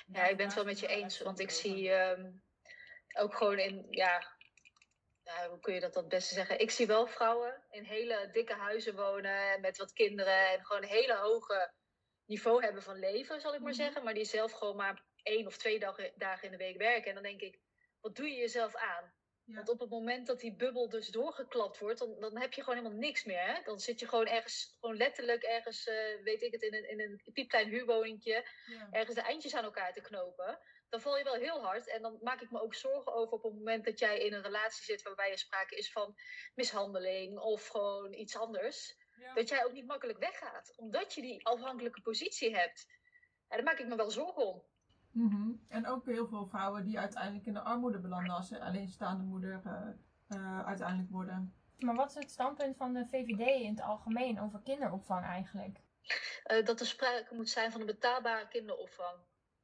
Ja, 0.06 0.26
ik 0.26 0.36
ben 0.36 0.46
het 0.46 0.54
wel 0.54 0.64
met 0.64 0.80
je 0.80 0.86
eens. 0.86 1.22
Want 1.22 1.38
ik 1.40 1.50
zie 1.50 1.90
ehm, 1.90 2.30
ook 3.12 3.34
gewoon 3.36 3.58
in, 3.58 3.86
ja, 3.90 4.36
ja, 5.22 5.48
hoe 5.48 5.60
kun 5.60 5.74
je 5.74 5.80
dat 5.80 5.94
het 5.94 6.08
beste 6.08 6.34
zeggen? 6.34 6.58
Ik 6.58 6.70
zie 6.70 6.86
wel 6.86 7.06
vrouwen 7.06 7.62
in 7.70 7.84
hele 7.84 8.28
dikke 8.32 8.54
huizen 8.54 8.96
wonen 8.96 9.60
met 9.60 9.76
wat 9.76 9.92
kinderen 9.92 10.48
en 10.48 10.64
gewoon 10.64 10.82
een 10.82 10.88
hele 10.88 11.16
hoge 11.16 11.72
niveau 12.26 12.62
hebben 12.64 12.82
van 12.82 12.98
leven, 12.98 13.40
zal 13.40 13.54
ik 13.54 13.60
maar 13.60 13.72
Mhm. 13.72 13.80
zeggen. 13.82 14.04
Maar 14.04 14.14
die 14.14 14.24
zelf 14.24 14.52
gewoon 14.52 14.76
maar 14.76 15.04
één 15.22 15.46
of 15.46 15.56
twee 15.56 15.78
dagen, 15.78 16.12
dagen 16.16 16.44
in 16.44 16.50
de 16.50 16.64
week 16.64 16.76
werken. 16.76 17.08
En 17.08 17.14
dan 17.14 17.22
denk 17.22 17.40
ik, 17.40 17.58
wat 18.00 18.16
doe 18.16 18.28
je 18.28 18.36
jezelf 18.36 18.74
aan? 18.76 19.14
Ja. 19.44 19.54
Want 19.54 19.68
op 19.68 19.80
het 19.80 19.90
moment 19.90 20.26
dat 20.26 20.40
die 20.40 20.56
bubbel 20.56 20.88
dus 20.88 21.08
doorgeklapt 21.08 21.78
wordt, 21.78 21.98
dan, 21.98 22.20
dan 22.20 22.38
heb 22.38 22.52
je 22.52 22.62
gewoon 22.62 22.78
helemaal 22.78 22.98
niks 22.98 23.24
meer. 23.24 23.46
Hè? 23.46 23.62
Dan 23.62 23.78
zit 23.78 24.00
je 24.00 24.08
gewoon 24.08 24.26
ergens, 24.26 24.76
gewoon 24.80 24.96
letterlijk 24.96 25.42
ergens, 25.42 25.86
eh, 25.86 26.22
weet 26.22 26.42
ik 26.42 26.52
het, 26.52 26.62
in 26.62 26.74
een, 26.74 26.88
in 26.88 27.00
een 27.00 27.20
piepklein 27.32 27.68
huurwoningje 27.68 28.48
Ja. 28.66 28.88
ergens 28.90 29.14
de 29.14 29.22
eindjes 29.22 29.54
aan 29.54 29.64
elkaar 29.64 29.92
te 29.92 30.00
knopen, 30.00 30.58
dan 30.92 31.00
val 31.00 31.18
je 31.18 31.24
wel 31.24 31.34
heel 31.34 31.62
hard. 31.62 31.88
En 31.88 32.02
dan 32.02 32.18
maak 32.22 32.40
ik 32.40 32.50
me 32.50 32.62
ook 32.62 32.74
zorgen 32.74 33.14
over 33.14 33.32
op 33.32 33.42
het 33.42 33.54
moment 33.54 33.84
dat 33.84 33.98
jij 33.98 34.18
in 34.18 34.32
een 34.32 34.42
relatie 34.42 34.84
zit 34.84 35.02
waarbij 35.02 35.30
er 35.30 35.38
sprake 35.38 35.76
is 35.76 35.92
van 35.92 36.14
mishandeling 36.54 37.38
of 37.38 37.66
gewoon 37.66 38.12
iets 38.12 38.36
anders. 38.36 38.96
Ja. 39.16 39.34
Dat 39.34 39.48
jij 39.48 39.64
ook 39.64 39.72
niet 39.72 39.86
makkelijk 39.86 40.18
weggaat, 40.18 40.72
omdat 40.76 41.14
je 41.14 41.20
die 41.20 41.46
afhankelijke 41.46 42.00
positie 42.00 42.56
hebt. 42.56 42.86
Ja, 43.48 43.56
daar 43.56 43.64
maak 43.64 43.78
ik 43.78 43.88
me 43.88 43.96
wel 43.96 44.10
zorgen 44.10 44.46
om. 44.46 44.62
Mhm. 45.10 45.50
En 45.68 45.86
ook 45.86 46.06
heel 46.06 46.26
veel 46.26 46.46
vrouwen 46.46 46.84
die 46.84 46.98
uiteindelijk 46.98 47.46
in 47.46 47.52
de 47.52 47.60
armoede 47.60 47.98
belanden 47.98 48.34
als 48.34 48.48
ze 48.48 48.60
alleenstaande 48.60 49.24
moeder 49.24 49.60
eh, 49.64 49.88
eh, 50.28 50.66
uiteindelijk 50.66 51.10
worden. 51.10 51.54
Maar 51.78 51.94
wat 51.94 52.08
is 52.08 52.14
het 52.14 52.30
standpunt 52.30 52.76
van 52.76 52.92
de 52.92 53.06
VVD 53.10 53.62
in 53.62 53.70
het 53.70 53.82
algemeen 53.82 54.40
over 54.40 54.60
kinderopvang 54.62 55.24
eigenlijk? 55.24 55.80
Eh, 56.44 56.64
dat 56.64 56.80
er 56.80 56.86
sprake 56.86 57.34
moet 57.34 57.50
zijn 57.50 57.72
van 57.72 57.80
een 57.80 57.86
betaalbare 57.86 58.48
kinderopvang. 58.48 59.16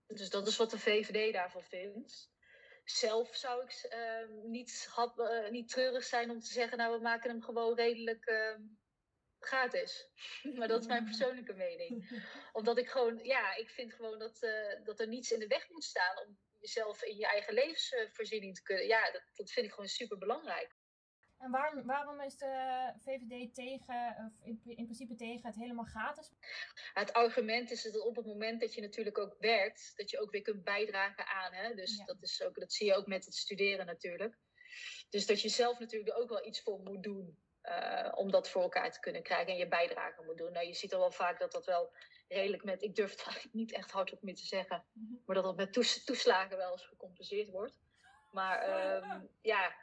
Dus 0.08 0.30
dat 0.30 0.46
is 0.46 0.56
wat 0.56 0.70
de 0.70 0.78
VVD 0.78 1.32
daarvan 1.32 1.62
vindt. 1.62 2.30
Zelf 2.84 3.34
zou 3.34 3.64
ik 3.64 3.72
eh, 3.72 4.28
niet, 4.28 4.88
hap- 4.90 5.18
eh, 5.18 5.50
niet 5.50 5.68
treurig 5.68 6.04
zijn 6.04 6.30
om 6.30 6.40
te 6.40 6.52
zeggen, 6.52 6.78
nou 6.78 6.96
we 6.96 7.02
maken 7.02 7.30
hem 7.30 7.42
gewoon 7.42 7.74
redelijk 7.74 8.24
eh, 8.26 8.54
gratis. 9.38 10.10
maar 10.56 10.68
dat 10.68 10.80
is 10.80 10.86
mijn 10.86 11.04
persoonlijke 11.04 11.52
mening. 11.52 12.22
Omdat 12.52 12.78
ik 12.78 12.88
gewoon, 12.88 13.24
ja, 13.24 13.54
ik 13.54 13.70
vind 13.70 13.94
gewoon 13.94 14.18
dat, 14.18 14.42
eh, 14.42 14.84
dat 14.84 15.00
er 15.00 15.08
niets 15.08 15.32
in 15.32 15.38
de 15.38 15.46
weg 15.46 15.68
moet 15.68 15.84
staan 15.84 16.18
om 16.26 16.38
jezelf 16.58 17.02
in 17.02 17.16
je 17.16 17.26
eigen 17.26 17.54
levensvoorziening 17.54 18.54
te 18.54 18.62
kunnen. 18.62 18.86
Ja, 18.86 19.10
dat, 19.10 19.22
dat 19.34 19.50
vind 19.50 19.66
ik 19.66 19.72
gewoon 19.72 19.88
super 19.88 20.18
belangrijk. 20.18 20.76
En 21.38 21.50
waarom, 21.50 21.86
waarom 21.86 22.20
is 22.20 22.36
de 22.36 22.92
VVD 23.04 23.54
tegen, 23.54 24.16
of 24.26 24.44
in, 24.46 24.60
in 24.64 24.84
principe 24.84 25.14
tegen 25.14 25.46
het 25.46 25.56
helemaal 25.56 25.84
gratis? 25.84 26.30
Het 26.92 27.12
argument 27.12 27.70
is 27.70 27.82
dat 27.82 28.00
op 28.06 28.16
het 28.16 28.26
moment 28.26 28.60
dat 28.60 28.74
je 28.74 28.80
natuurlijk 28.80 29.18
ook 29.18 29.36
werkt, 29.38 29.92
dat 29.96 30.10
je 30.10 30.20
ook 30.20 30.30
weer 30.30 30.42
kunt 30.42 30.64
bijdragen 30.64 31.26
aan. 31.26 31.52
Hè? 31.52 31.74
Dus 31.74 31.96
Ja. 31.96 32.04
dat, 32.04 32.16
is 32.22 32.42
ook, 32.42 32.60
dat 32.60 32.72
zie 32.72 32.86
je 32.86 32.94
ook 32.94 33.06
met 33.06 33.24
het 33.24 33.34
studeren 33.34 33.86
natuurlijk. 33.86 34.36
Dus 35.10 35.26
dat 35.26 35.40
je 35.40 35.48
zelf 35.48 35.78
natuurlijk 35.78 36.10
er 36.10 36.16
ook 36.22 36.28
wel 36.28 36.46
iets 36.46 36.62
voor 36.62 36.80
moet 36.80 37.02
doen. 37.02 37.38
eh, 37.62 38.12
om 38.14 38.30
dat 38.30 38.48
voor 38.50 38.62
elkaar 38.62 38.92
te 38.92 39.00
kunnen 39.00 39.22
krijgen 39.22 39.52
en 39.52 39.58
je 39.58 39.68
bijdrage 39.68 40.22
moet 40.24 40.38
doen. 40.38 40.52
Nou, 40.52 40.66
je 40.66 40.74
ziet 40.74 40.94
al 40.94 41.00
wel 41.00 41.10
vaak 41.10 41.38
dat 41.38 41.52
dat 41.52 41.66
wel 41.66 41.92
redelijk 42.28 42.64
met, 42.64 42.82
ik 42.82 42.94
durf 42.94 43.10
het 43.10 43.22
eigenlijk 43.26 43.54
niet 43.54 43.72
echt 43.72 43.90
hardop 43.90 44.22
meer 44.22 44.34
te 44.34 44.46
zeggen, 44.46 44.84
maar 45.26 45.34
dat 45.34 45.44
dat 45.44 45.56
met 45.56 45.72
toes- 45.72 46.04
toeslagen 46.04 46.56
wel 46.56 46.72
eens 46.72 46.86
gecompenseerd 46.86 47.48
wordt. 47.50 47.78
Maar 48.32 48.58
ehm, 48.62 49.20
ja, 49.40 49.74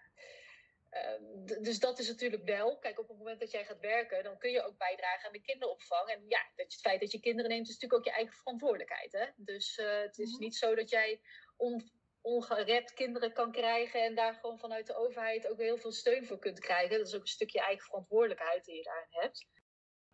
D- 1.46 1.64
dus 1.64 1.80
dat 1.80 2.00
is 2.00 2.08
natuurlijk 2.08 2.44
wel. 2.44 2.80
Kijk, 2.80 3.00
op 3.00 3.08
het 3.08 3.18
moment 3.18 3.40
dat 3.40 3.52
jij 3.52 3.66
gaat 3.66 3.80
werken, 3.80 4.24
dan 4.24 4.38
kun 4.38 4.52
je 4.52 4.64
ook 4.64 4.78
bijdragen 4.78 5.26
aan 5.28 5.34
de 5.34 5.42
kinderopvang. 5.42 6.10
En 6.10 6.24
ja, 6.28 6.40
dat, 6.56 6.66
het 6.72 6.82
feit 6.82 7.00
dat 7.00 7.12
je 7.12 7.20
kinderen 7.20 7.52
neemt, 7.52 7.68
is 7.68 7.74
natuurlijk 7.74 8.00
ook 8.00 8.14
je 8.14 8.18
eigen 8.20 8.36
verantwoordelijkheid. 8.36 9.12
Hè? 9.12 9.26
Dus 9.36 9.78
eh, 9.78 10.00
het 10.02 10.18
is 10.18 10.32
Mhm. 10.32 10.40
niet 10.40 10.56
zo 10.56 10.76
dat 10.76 10.90
jij 10.90 11.22
on, 11.58 11.90
ongerept 12.22 12.94
kinderen 12.94 13.34
kan 13.34 13.52
krijgen 13.52 14.04
en 14.04 14.16
daar 14.16 14.34
gewoon 14.34 14.60
vanuit 14.60 14.88
de 14.88 14.96
overheid 14.96 15.48
ook 15.48 15.60
heel 15.60 15.78
veel 15.78 15.92
steun 15.92 16.26
voor 16.26 16.40
kunt 16.40 16.60
krijgen. 16.60 16.98
Dat 16.98 17.08
is 17.08 17.16
ook 17.16 17.22
een 17.22 17.28
stukje 17.28 17.62
eigen 17.62 17.86
verantwoordelijkheid 17.86 18.66
die 18.66 18.76
je 18.76 18.84
daarin 18.84 19.08
hebt. 19.22 19.48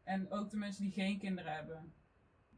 En 0.03 0.31
ook 0.31 0.49
de 0.49 0.57
mensen 0.57 0.83
die 0.83 0.93
geen 0.93 1.19
kinderen 1.19 1.53
hebben. 1.53 1.93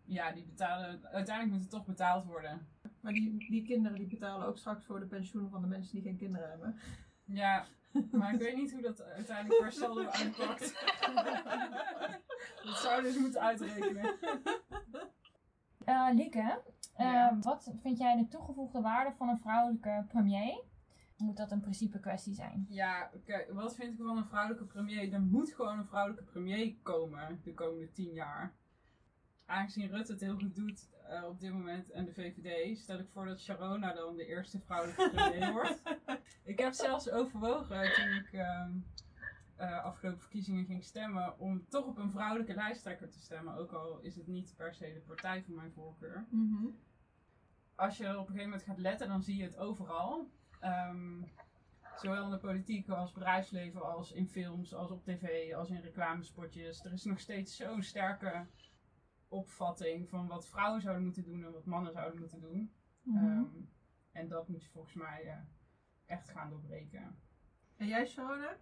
Ja, 0.05 0.31
die 0.31 0.43
betalen. 0.45 1.07
Uiteindelijk 1.07 1.51
moet 1.53 1.61
het 1.61 1.71
toch 1.71 1.85
betaald 1.85 2.25
worden. 2.25 2.67
Maar 3.01 3.13
die, 3.13 3.49
die 3.49 3.63
kinderen 3.65 3.97
die 3.97 4.07
betalen 4.07 4.47
ook 4.47 4.57
straks 4.57 4.85
voor 4.85 4.99
de 4.99 5.07
pensioen 5.07 5.49
van 5.49 5.61
de 5.61 5.67
mensen 5.67 5.93
die 5.93 6.03
geen 6.03 6.17
kinderen 6.17 6.49
hebben. 6.49 6.79
Ja, 7.25 7.67
maar 8.11 8.33
ik 8.33 8.39
weet 8.39 8.55
niet 8.55 8.71
hoe 8.71 8.81
dat 8.81 9.01
uiteindelijk 9.03 9.61
per 9.61 9.71
saldo 9.71 10.05
uitpakt. 10.19 10.85
dat 12.63 12.75
zou 12.77 13.01
dus 13.01 13.17
moeten 13.17 13.41
uitrekenen. 13.41 14.15
Eh 15.85 16.09
Lieke, 16.13 16.61
eh, 16.95 17.05
Ja. 17.05 17.37
wat 17.41 17.71
vind 17.81 17.97
jij 17.97 18.15
de 18.17 18.27
toegevoegde 18.27 18.81
waarde 18.81 19.15
van 19.17 19.29
een 19.29 19.39
vrouwelijke 19.39 20.05
premier? 20.07 20.61
Moet 21.17 21.37
dat 21.37 21.51
een 21.51 21.61
principe 21.61 21.99
kwestie 21.99 22.33
zijn? 22.33 22.65
Ja, 22.69 23.09
kijk, 23.25 23.51
wat 23.53 23.75
vind 23.75 23.91
ik 23.99 24.05
van 24.05 24.17
een 24.17 24.25
vrouwelijke 24.25 24.65
premier? 24.65 25.13
Er 25.13 25.21
moet 25.21 25.53
gewoon 25.53 25.77
een 25.79 25.85
vrouwelijke 25.87 26.23
premier 26.31 26.75
komen 26.81 27.39
de 27.43 27.53
komende 27.53 27.91
tien 27.91 28.13
jaar. 28.13 28.53
Aangezien 29.53 29.89
Rutte 29.89 30.11
het 30.11 30.21
heel 30.21 30.37
goed 30.37 30.55
doet 30.55 30.89
eh, 31.07 31.23
op 31.23 31.39
dit 31.39 31.51
moment 31.51 31.91
en 31.91 32.05
de 32.05 32.13
VVD, 32.13 32.77
stel 32.77 32.99
ik 32.99 33.09
voor 33.09 33.25
dat 33.25 33.39
Sharona 33.39 33.93
dan 33.93 34.15
de 34.15 34.25
eerste 34.25 34.59
vrouwelijke 34.59 35.09
premier 35.09 35.51
wordt. 35.61 35.81
Ik 36.43 36.59
heb 36.59 36.73
zelfs 36.73 37.09
overwogen 37.09 37.93
toen 37.93 38.13
ik 38.13 38.29
ehm, 38.31 38.71
eh, 39.55 39.83
afgelopen 39.83 40.19
verkiezingen 40.19 40.65
ging 40.65 40.83
stemmen 40.83 41.39
om 41.39 41.65
toch 41.69 41.85
op 41.85 41.97
een 41.97 42.11
vrouwelijke 42.11 42.53
lijsttrekker 42.53 43.09
te 43.09 43.19
stemmen. 43.19 43.55
Ook 43.55 43.71
al 43.71 43.99
is 43.99 44.15
het 44.15 44.27
niet 44.27 44.53
per 44.57 44.73
se 44.73 44.93
de 44.93 44.99
partij 44.99 45.43
van 45.43 45.55
mijn 45.55 45.71
voorkeur. 45.71 46.25
Als 47.75 47.97
je 47.97 48.05
op 48.05 48.19
een 48.19 48.25
gegeven 48.25 48.43
moment 48.43 48.63
gaat 48.63 48.79
letten, 48.79 49.07
dan 49.07 49.23
zie 49.23 49.37
je 49.37 49.43
het 49.43 49.57
overal. 49.57 50.29
Ehm, 50.59 51.21
zowel 51.97 52.25
in 52.25 52.31
de 52.31 52.37
politiek 52.37 52.89
als 52.89 53.11
bedrijfsleven, 53.11 53.93
als 53.93 54.11
in 54.11 54.27
films, 54.27 54.73
als 54.73 54.91
op 54.91 55.03
tv, 55.03 55.53
als 55.53 55.69
in 55.69 55.81
reclamespotjes. 55.81 56.85
Er 56.85 56.93
is 56.93 57.03
nog 57.03 57.19
steeds 57.19 57.55
zo'n 57.55 57.83
sterke 57.83 58.45
opvatting 59.33 60.09
van 60.09 60.27
wat 60.27 60.47
vrouwen 60.47 60.81
zouden 60.81 61.03
moeten 61.03 61.23
doen 61.23 61.43
en 61.43 61.51
wat 61.51 61.65
mannen 61.65 61.93
zouden 61.93 62.19
moeten 62.19 62.39
doen. 62.41 62.73
Mhm. 63.01 63.17
Ehm, 63.17 63.45
en 64.11 64.27
dat 64.27 64.47
moet 64.47 64.63
je 64.63 64.69
volgens 64.69 64.93
mij 64.93 65.23
eh, 65.25 65.37
echt 66.05 66.29
gaan 66.29 66.49
doorbreken. 66.49 67.21
En 67.77 67.87
jij, 67.87 68.07
Sharona? 68.07 68.57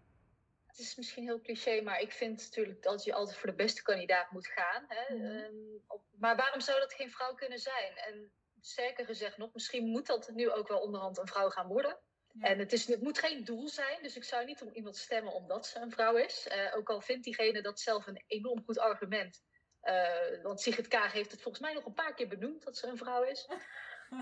Het 0.66 0.80
is 0.80 0.96
misschien 0.96 1.24
heel 1.24 1.42
cliché, 1.42 1.82
maar 1.82 2.00
ik 2.00 2.12
vind 2.12 2.38
natuurlijk 2.38 2.82
dat 2.84 3.04
je 3.04 3.14
altijd 3.14 3.38
voor 3.38 3.50
de 3.50 3.56
beste 3.56 3.82
kandidaat 3.82 4.32
moet 4.32 4.48
gaan. 4.48 4.86
Hè? 4.88 5.16
Mhm. 5.16 5.26
Ehm, 5.26 5.56
op- 5.88 6.06
maar 6.12 6.36
waarom 6.36 6.62
zou 6.62 6.80
dat 6.80 6.94
geen 6.94 7.12
vrouw 7.12 7.34
kunnen 7.34 7.60
zijn? 7.60 7.96
En 7.96 8.32
sterker 8.60 9.06
gezegd 9.06 9.38
nog, 9.38 9.54
misschien 9.54 9.88
moet 9.88 10.08
dat 10.08 10.30
nu 10.34 10.52
ook 10.52 10.68
wel 10.68 10.82
onderhand 10.82 11.18
een 11.18 11.28
vrouw 11.28 11.50
gaan 11.50 11.68
worden. 11.68 12.00
Ja. 12.34 12.48
En 12.48 12.60
het, 12.60 12.74
is, 12.74 12.88
het 12.88 13.02
moet 13.02 13.20
geen 13.20 13.44
doel 13.44 13.68
zijn, 13.68 14.04
dus 14.04 14.16
ik 14.16 14.24
zou 14.24 14.46
niet 14.46 14.62
om 14.62 14.70
iemand 14.74 14.98
stemmen 14.98 15.34
omdat 15.34 15.66
ze 15.68 15.80
een 15.80 15.92
vrouw 15.92 16.16
is. 16.16 16.48
Eh, 16.48 16.76
ook 16.76 16.90
al 16.90 17.02
vindt 17.02 17.24
diegene 17.24 17.62
dat 17.62 17.80
zelf 17.80 18.08
een 18.08 18.24
enorm 18.28 18.64
goed 18.64 18.80
argument. 18.80 19.44
Eh, 19.82 20.42
want 20.44 20.62
Sigrid 20.62 20.88
Kaag 20.88 21.12
heeft 21.12 21.32
het 21.32 21.42
volgens 21.42 21.64
mij 21.64 21.74
nog 21.74 21.86
een 21.86 21.94
paar 21.94 22.14
keer 22.14 22.28
benoemd 22.28 22.64
dat 22.64 22.78
ze 22.78 22.88
een 22.88 22.98
vrouw 22.98 23.24
is. 23.24 23.48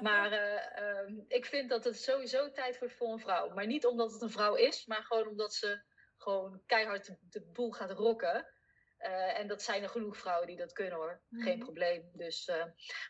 Maar 0.01 0.31
eh, 0.31 0.77
ehm, 0.77 1.13
ik 1.27 1.45
vind 1.45 1.69
dat 1.69 1.83
het 1.83 2.01
sowieso 2.01 2.51
tijd 2.51 2.79
wordt 2.79 2.93
voor 2.93 3.11
een 3.11 3.19
vrouw. 3.19 3.49
Maar 3.53 3.65
niet 3.65 3.85
omdat 3.85 4.11
het 4.11 4.21
een 4.21 4.29
vrouw 4.31 4.55
is, 4.55 4.85
maar 4.85 5.03
gewoon 5.03 5.27
omdat 5.27 5.53
ze 5.53 5.81
gewoon 6.17 6.61
keihard 6.65 7.05
de, 7.05 7.17
de 7.29 7.41
boel 7.41 7.71
gaat 7.71 7.91
rocken. 7.91 8.47
Eh, 8.97 9.39
en 9.39 9.47
dat 9.47 9.61
zijn 9.61 9.83
er 9.83 9.89
genoeg 9.89 10.17
vrouwen 10.17 10.47
die 10.47 10.57
dat 10.57 10.73
kunnen 10.73 10.93
hoor. 10.97 11.21
Geen 11.31 11.55
Mhm. 11.55 11.63
probleem. 11.63 12.09
Dus, 12.13 12.51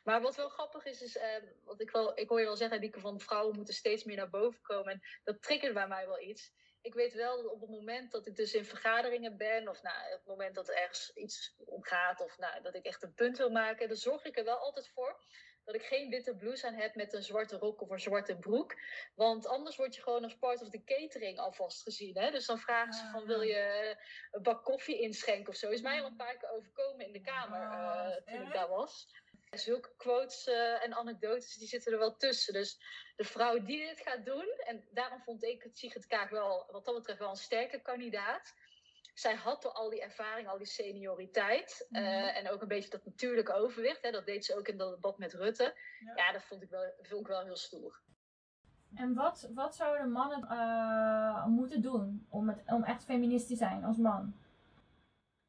maar 0.04 0.22
wat 0.22 0.36
wel 0.36 0.50
grappig 0.50 0.86
is, 0.86 1.02
is 1.02 1.18
eh, 1.18 1.44
wat 1.64 1.82
ik, 1.82 1.92
wel, 1.92 2.18
ik 2.20 2.30
hoor 2.30 2.40
je 2.40 2.46
wel 2.46 2.56
zeggen, 2.56 2.82
Dieke, 2.82 3.00
van 3.00 3.20
vrouwen 3.20 3.56
moeten 3.56 3.74
steeds 3.74 4.04
meer 4.04 4.16
naar 4.18 4.30
boven 4.30 4.62
komen. 4.62 4.94
En 4.94 5.02
dat 5.24 5.42
triggert 5.42 5.74
bij 5.74 5.88
mij 5.88 6.08
wel 6.08 6.22
iets. 6.22 6.52
Ik 6.82 6.94
weet 6.94 7.14
wel 7.14 7.44
dat 7.44 7.52
op 7.52 7.62
het 7.62 7.70
moment 7.70 8.12
dat 8.12 8.28
ik 8.28 8.36
dus 8.36 8.54
in 8.54 8.66
vergaderingen 8.66 9.38
ben, 9.38 9.68
of 9.68 9.82
nou, 9.82 10.14
op 10.14 10.20
het 10.20 10.28
moment 10.28 10.56
dat 10.56 10.70
er 10.70 10.76
ergens 10.76 11.12
iets 11.14 11.56
om 11.66 11.84
gaat, 11.84 12.22
of 12.22 12.38
nou, 12.38 12.62
dat 12.62 12.76
ik 12.76 12.86
echt 12.86 13.04
een 13.04 13.14
punt 13.14 13.38
wil 13.38 13.50
maken, 13.50 13.88
dan 13.88 13.98
zorg 13.98 14.24
ik 14.26 14.38
er 14.38 14.44
wel 14.44 14.58
altijd 14.58 14.90
voor 14.90 15.20
dat 15.70 15.82
ik 15.82 15.88
geen 15.88 16.10
witte 16.10 16.36
blouse 16.36 16.68
aan 16.68 16.74
heb 16.74 16.96
met 16.96 17.14
een 17.14 17.24
zwarte 17.24 17.58
rok 17.58 17.82
of 17.82 17.90
een 17.90 18.00
zwarte 18.00 18.38
broek. 18.38 18.76
Want 19.16 19.48
anders 19.48 19.76
word 19.76 19.96
je 19.96 20.02
gewoon 20.02 20.24
als 20.24 20.38
part 20.38 20.62
of 20.62 20.70
the 20.70 20.84
catering 20.84 21.40
alvast 21.40 21.82
gezien. 21.82 22.18
Hè? 22.18 22.32
Dus 22.32 22.46
dan 22.46 22.60
vragen 22.60 22.94
ze 22.94 23.04
Ah, 23.04 23.12
van, 23.12 23.26
wil 23.26 23.42
je 23.42 23.96
een 24.32 24.42
bak 24.42 24.64
koffie 24.64 25.00
inschenken 25.02 25.50
of 25.50 25.56
zo? 25.56 25.70
Is 25.70 25.82
mij 25.82 26.02
al 26.02 26.08
een 26.08 26.16
paar 26.16 26.38
keer 26.38 26.50
overkomen 26.50 27.06
in 27.06 27.12
de 27.12 27.22
kamer 27.22 27.68
Ah, 27.68 28.08
eh, 28.08 28.16
toen 28.26 28.48
ik 28.48 28.54
daar 28.54 28.70
was. 28.70 29.08
Zulke 29.58 29.90
quotes 29.98 30.48
eh, 30.48 30.84
en 30.84 30.94
anekdotes, 30.94 31.56
die 31.56 31.68
zitten 31.68 31.92
er 31.94 32.00
wel 32.00 32.16
tussen. 32.16 32.54
Dus 32.54 32.80
de 33.16 33.24
vrouw 33.24 33.60
die 33.64 33.88
dit 33.88 34.00
gaat 34.00 34.26
doen, 34.26 34.48
en 34.68 34.84
daarom 34.92 35.20
vond 35.22 35.44
ik 35.44 35.64
het 35.64 35.78
Sigrid 35.78 36.08
Kaag 36.08 36.30
wel, 36.30 36.68
wat 36.72 36.86
dat 36.86 36.96
betreft, 36.96 37.20
wel 37.20 37.30
een 37.30 37.36
sterke 37.36 37.82
kandidaat. 37.82 38.54
zij 39.14 39.36
had 39.36 39.66
al 39.66 39.74
al 39.74 39.90
die 39.90 40.02
ervaring, 40.02 40.48
al 40.48 40.58
die 40.58 40.68
senioriteit. 40.68 41.88
eh, 41.92 42.02
Mhm. 42.02 42.12
en 42.28 42.50
ook 42.50 42.62
een 42.62 42.68
beetje 42.68 42.90
dat 42.90 43.06
natuurlijke 43.06 43.54
overwicht. 43.54 44.02
Hè, 44.02 44.12
dat 44.12 44.26
deed 44.26 44.46
ze 44.46 44.58
ook 44.58 44.68
in 44.68 44.78
dat 44.78 44.90
debat 44.94 45.18
met 45.18 45.34
Rutte. 45.34 45.76
Ja. 46.06 46.14
Ja, 46.16 46.32
dat 46.32 46.44
vond 46.44 46.62
ik 46.62 46.70
wel, 46.70 46.94
vond 47.02 47.22
ik 47.22 47.28
wel 47.28 47.44
heel 47.44 47.56
stoer. 47.56 48.00
En 48.96 49.14
wat, 49.14 49.50
wat 49.54 49.76
zouden 49.76 50.12
mannen 50.12 50.44
eh, 50.50 51.46
moeten 51.46 51.82
doen 51.82 52.28
om, 52.30 52.50
het, 52.50 52.62
om 52.66 52.84
echt 52.84 53.04
feminist 53.04 53.48
te 53.48 53.56
zijn 53.56 53.84
als 53.84 53.98
man? 53.98 54.34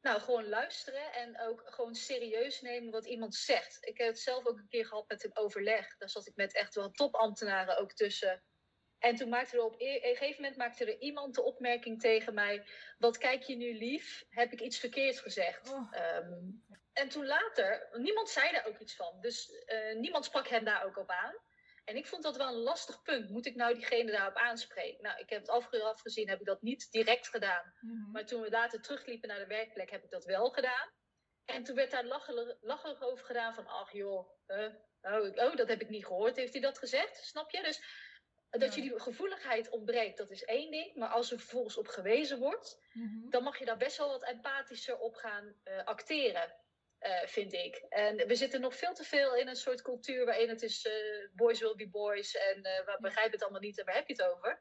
Nou, 0.01 0.21
gewoon 0.21 0.49
luisteren 0.49 1.13
en 1.13 1.41
ook 1.41 1.63
gewoon 1.65 1.95
serieus 1.95 2.61
nemen 2.61 2.91
wat 2.91 3.05
iemand 3.05 3.35
zegt. 3.35 3.77
Ik 3.87 3.97
heb 3.97 4.07
het 4.07 4.19
zelf 4.19 4.45
ook 4.45 4.57
een 4.57 4.67
keer 4.69 4.85
gehad 4.85 5.07
met 5.07 5.23
een 5.23 5.37
overleg. 5.37 5.97
Daar 5.97 6.09
zat 6.09 6.27
ik 6.27 6.35
met 6.35 6.53
echt 6.53 6.75
wel 6.75 6.91
topambtenaren 6.91 7.77
ook 7.77 7.93
tussen. 7.93 8.43
En 8.99 9.15
toen 9.15 9.29
maakte 9.29 9.57
er 9.57 9.63
op 9.63 9.75
een 9.77 9.99
gegeven 10.01 10.41
moment 10.41 10.57
maakte 10.57 10.85
er 10.85 10.99
iemand 10.99 11.35
de 11.35 11.41
opmerking 11.41 11.99
tegen 11.99 12.33
mij: 12.33 12.65
Wat 12.97 13.17
kijk 13.17 13.43
je 13.43 13.55
nu 13.55 13.77
lief? 13.77 14.25
Heb 14.29 14.51
ik 14.51 14.61
iets 14.61 14.79
verkeerd 14.79 15.19
gezegd? 15.19 15.69
Oh. 15.69 15.87
Ehm, 15.91 16.39
en 16.93 17.09
toen 17.09 17.25
later, 17.25 17.89
niemand 17.91 18.29
zei 18.29 18.51
daar 18.51 18.65
ook 18.65 18.79
iets 18.79 18.95
van. 18.95 19.21
Dus 19.21 19.51
eh, 19.51 19.95
niemand 19.95 20.25
sprak 20.25 20.47
hem 20.47 20.65
daar 20.65 20.85
ook 20.85 20.97
op 20.97 21.09
aan. 21.09 21.35
En 21.91 21.97
ik 21.97 22.07
vond 22.07 22.23
dat 22.23 22.37
wel 22.37 22.47
een 22.47 22.61
lastig 22.63 23.01
punt. 23.01 23.29
Moet 23.29 23.45
ik 23.45 23.55
nou 23.55 23.73
diegene 23.73 24.11
daarop 24.11 24.35
aanspreken? 24.35 25.03
Nou, 25.03 25.19
ik 25.19 25.29
heb 25.29 25.39
het 25.39 25.49
afgeraf 25.49 26.01
gezien, 26.01 26.29
heb 26.29 26.39
ik 26.39 26.45
dat 26.45 26.61
niet 26.61 26.91
direct 26.91 27.27
gedaan. 27.27 27.73
Mhm. 27.79 28.11
Maar 28.11 28.25
toen 28.25 28.41
we 28.41 28.49
later 28.49 28.81
terugliepen 28.81 29.27
naar 29.29 29.39
de 29.39 29.47
werkplek, 29.47 29.89
heb 29.91 30.03
ik 30.03 30.09
dat 30.09 30.25
wel 30.25 30.49
gedaan. 30.49 30.89
En 31.45 31.63
toen 31.63 31.75
werd 31.75 31.91
daar 31.91 32.05
lacherig, 32.05 32.57
lacherig 32.61 33.01
over 33.01 33.25
gedaan 33.25 33.53
van, 33.53 33.67
ach 33.67 33.91
joh, 33.91 34.29
oh, 34.47 35.25
ik- 35.25 35.39
oh, 35.39 35.55
dat 35.55 35.67
heb 35.67 35.81
ik 35.81 35.89
niet 35.89 36.05
gehoord. 36.05 36.35
Heeft 36.35 36.53
hij 36.53 36.61
dat 36.61 36.77
gezegd? 36.77 37.17
Snap 37.25 37.51
je? 37.51 37.61
Dus 37.63 37.81
dat 38.49 38.75
je 38.75 38.81
die 38.81 38.99
gevoeligheid 38.99 39.69
ontbreekt, 39.69 40.17
dat 40.17 40.31
is 40.31 40.43
één 40.43 40.71
ding. 40.71 40.95
Maar 40.95 41.09
als 41.09 41.31
er 41.31 41.39
vervolgens 41.39 41.77
op 41.77 41.87
gewezen 41.87 42.39
wordt, 42.39 42.77
Mhm. 42.93 43.29
dan 43.29 43.43
mag 43.43 43.59
je 43.59 43.65
daar 43.65 43.77
best 43.77 43.97
wel 43.97 44.07
wat 44.09 44.23
empathischer 44.23 44.97
op 44.97 45.15
gaan 45.15 45.55
eh, 45.63 45.83
acteren. 45.85 46.55
Eh, 47.01 47.27
vind 47.27 47.53
ik. 47.53 47.75
En 47.89 48.27
we 48.27 48.35
zitten 48.35 48.61
nog 48.61 48.75
veel 48.75 48.93
te 48.93 49.03
veel 49.03 49.35
in 49.35 49.47
een 49.47 49.55
soort 49.55 49.81
cultuur 49.81 50.25
waarin 50.25 50.49
het 50.49 50.61
is 50.61 50.85
eh, 50.85 50.93
boys 51.35 51.59
will 51.59 51.75
be 51.75 51.87
boys 51.87 52.35
en 52.35 52.63
eh 52.63 52.85
we 52.85 52.97
begrijpen 52.99 53.31
het 53.31 53.41
allemaal 53.43 53.61
niet 53.61 53.79
en 53.79 53.85
waar 53.85 53.95
heb 53.95 54.07
je 54.07 54.13
het 54.13 54.35
over? 54.35 54.59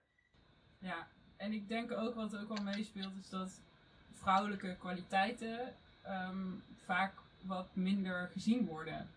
Ja, 0.78 1.08
en 1.36 1.52
ik 1.52 1.68
denk 1.68 1.92
ook 1.92 2.14
wat 2.14 2.36
ook 2.36 2.48
wel 2.48 2.62
meespeelt 2.64 3.16
is 3.20 3.28
dat 3.28 3.60
vrouwelijke 4.12 4.76
kwaliteiten 4.78 5.76
ehm, 6.02 6.48
vaak 6.84 7.12
wat 7.42 7.68
minder 7.72 8.30
gezien 8.32 8.66
worden. 8.66 9.10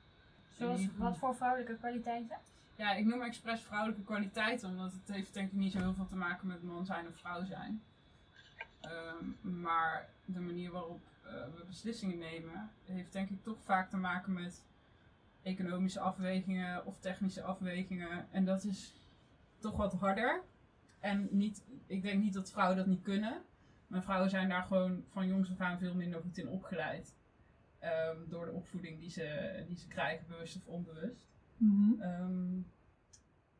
Zoals 0.57 0.81
wat 0.97 1.17
voor 1.17 1.35
vrouwelijke 1.35 1.77
kwaliteiten? 1.77 2.37
Ja, 2.75 2.93
ik 2.93 3.05
noem 3.05 3.21
expres 3.21 3.61
vrouwelijke 3.61 4.03
kwaliteiten, 4.03 4.69
omdat 4.69 4.91
het 4.91 5.15
heeft 5.15 5.33
denk 5.33 5.51
ik 5.51 5.57
niet 5.57 5.71
zo 5.71 5.77
heel 5.77 5.93
veel 5.93 6.07
te 6.07 6.15
maken 6.15 6.47
met 6.47 6.63
man 6.63 6.85
zijn 6.85 7.07
of 7.07 7.17
vrouw 7.17 7.45
zijn. 7.45 7.83
Ehm, 8.81 9.25
maar 9.61 10.09
de 10.25 10.39
manier 10.39 10.71
waarop 10.71 11.01
we 11.23 11.63
beslissingen 11.67 12.17
nemen, 12.17 12.71
heeft 12.83 13.11
denk 13.13 13.29
ik 13.29 13.43
toch 13.43 13.63
vaak 13.63 13.89
te 13.89 13.97
maken 13.97 14.33
met 14.33 14.65
economische 15.41 15.99
afwegingen 15.99 16.85
of 16.85 16.99
technische 16.99 17.41
afwegingen. 17.41 18.27
En 18.31 18.45
dat 18.45 18.63
is 18.63 18.93
toch 19.57 19.77
wat 19.77 19.93
harder. 19.93 20.43
En 20.99 21.27
niet, 21.31 21.63
ik 21.85 22.01
denk 22.01 22.23
niet 22.23 22.33
dat 22.33 22.51
vrouwen 22.51 22.77
dat 22.77 22.85
niet 22.85 23.01
kunnen. 23.01 23.41
Maar 23.87 24.03
vrouwen 24.03 24.29
zijn 24.29 24.49
daar 24.49 24.63
gewoon 24.63 25.03
van 25.09 25.27
jongs 25.27 25.51
af 25.51 25.59
aan 25.59 25.77
veel 25.79 25.95
minder 25.95 26.21
goed 26.21 26.37
in 26.37 26.49
opgeleid. 26.49 27.15
Ehm, 27.79 28.17
door 28.29 28.45
de 28.45 28.51
opvoeding 28.51 28.99
die 28.99 29.09
ze, 29.09 29.63
die 29.67 29.77
ze 29.77 29.87
krijgen, 29.87 30.27
bewust 30.27 30.55
of 30.55 30.65
onbewust. 30.65 31.27
Mhm. 31.57 32.01
Ehm, 32.01 32.59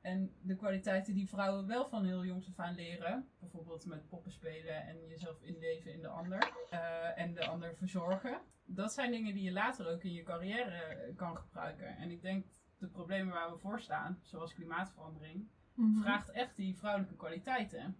en 0.03 0.33
de 0.41 0.55
kwaliteiten 0.55 1.13
die 1.13 1.27
vrouwen 1.29 1.67
wel 1.67 1.87
van 1.87 2.05
heel 2.05 2.25
jongs 2.25 2.47
af 2.47 2.59
aan 2.59 2.75
leren, 2.75 3.27
bijvoorbeeld 3.39 3.85
met 3.85 4.07
poppen 4.07 4.31
spelen 4.31 4.85
en 4.87 5.07
jezelf 5.07 5.41
inleven 5.41 5.93
in 5.93 6.01
de 6.01 6.07
ander 6.07 6.51
eh, 6.69 7.17
en 7.19 7.33
de 7.33 7.45
ander 7.45 7.75
verzorgen, 7.75 8.41
dat 8.65 8.93
zijn 8.93 9.11
dingen 9.11 9.33
die 9.33 9.43
je 9.43 9.51
later 9.51 9.87
ook 9.91 10.03
in 10.03 10.13
je 10.13 10.23
carrière 10.23 10.75
eh, 10.75 11.15
kan 11.15 11.37
gebruiken. 11.37 11.97
En 11.97 12.11
ik 12.11 12.21
denk 12.21 12.45
de 12.77 12.87
problemen 12.87 13.33
waar 13.33 13.51
we 13.51 13.57
voor 13.57 13.79
staan, 13.79 14.19
zoals 14.21 14.53
klimaatverandering, 14.53 15.47
Mhm. 15.73 16.01
vraagt 16.01 16.29
echt 16.29 16.55
die 16.55 16.77
vrouwelijke 16.77 17.15
kwaliteiten. 17.15 17.97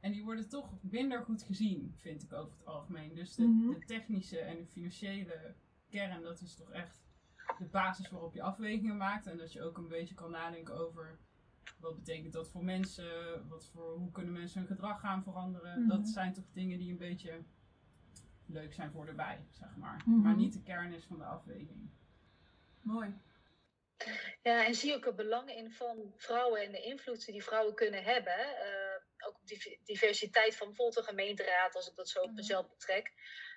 En 0.00 0.12
die 0.12 0.24
worden 0.24 0.48
toch 0.48 0.72
minder 0.82 1.22
goed 1.24 1.42
gezien, 1.42 1.94
vind 1.96 2.22
ik 2.22 2.32
over 2.32 2.56
het 2.58 2.66
algemeen. 2.66 3.14
Dus 3.14 3.34
de, 3.34 3.42
Mhm. 3.46 3.70
de 3.70 3.84
technische 3.86 4.38
en 4.38 4.56
de 4.56 4.66
financiële 4.66 5.54
kern, 5.88 6.22
dat 6.22 6.40
is 6.40 6.54
toch 6.54 6.70
echt 6.70 7.02
de 7.58 7.64
basis 7.64 8.10
waarop 8.10 8.34
je 8.34 8.42
afwegingen 8.42 8.96
maakt. 8.96 9.26
En 9.26 9.36
dat 9.36 9.52
je 9.52 9.62
ook 9.62 9.78
een 9.78 9.88
beetje 9.88 10.14
kan 10.14 10.30
nadenken 10.30 10.74
over 10.74 11.18
wat 11.80 11.96
betekent 11.96 12.32
dat 12.32 12.48
voor 12.50 12.64
mensen, 12.64 13.48
wat 13.48 13.66
voor, 13.66 13.94
hoe 13.96 14.10
kunnen 14.12 14.32
mensen 14.32 14.58
hun 14.58 14.68
gedrag 14.68 15.00
gaan 15.00 15.22
veranderen. 15.22 15.80
Mhm. 15.80 15.88
Dat 15.88 16.08
zijn 16.08 16.32
toch 16.32 16.44
dingen 16.52 16.78
die 16.78 16.90
een 16.90 16.98
beetje 16.98 17.42
leuk 18.46 18.74
zijn 18.74 18.90
voor 18.90 19.06
erbij, 19.06 19.46
zeg 19.50 19.76
maar. 19.76 20.02
Mhm. 20.06 20.20
Maar 20.20 20.36
niet 20.36 20.52
de 20.52 20.62
kern 20.62 20.92
is 20.92 21.04
van 21.04 21.18
de 21.18 21.24
afweging. 21.24 21.90
Mooi. 22.80 23.14
Ja, 24.42 24.66
en 24.66 24.74
zie 24.74 24.94
ook 24.94 25.04
het 25.04 25.16
belang 25.16 25.50
in 25.50 25.72
van 25.72 26.12
vrouwen 26.16 26.62
en 26.64 26.72
de 26.72 26.82
invloed 26.82 27.24
die 27.26 27.42
vrouwen 27.44 27.74
kunnen 27.74 28.02
hebben. 28.04 28.38
eh, 28.38 28.78
ook 29.28 29.34
op 29.40 29.46
die 29.46 29.80
diversiteit 29.84 30.56
van 30.56 30.66
bijvoorbeeld 30.66 30.98
een 30.98 31.04
gemeenteraad, 31.14 31.74
als 31.74 31.88
ik 31.90 31.96
dat 31.96 32.08
zo 32.08 32.18
op 32.20 32.26
Mhm. 32.26 32.34
mezelf 32.34 32.68
betrek. 32.68 33.12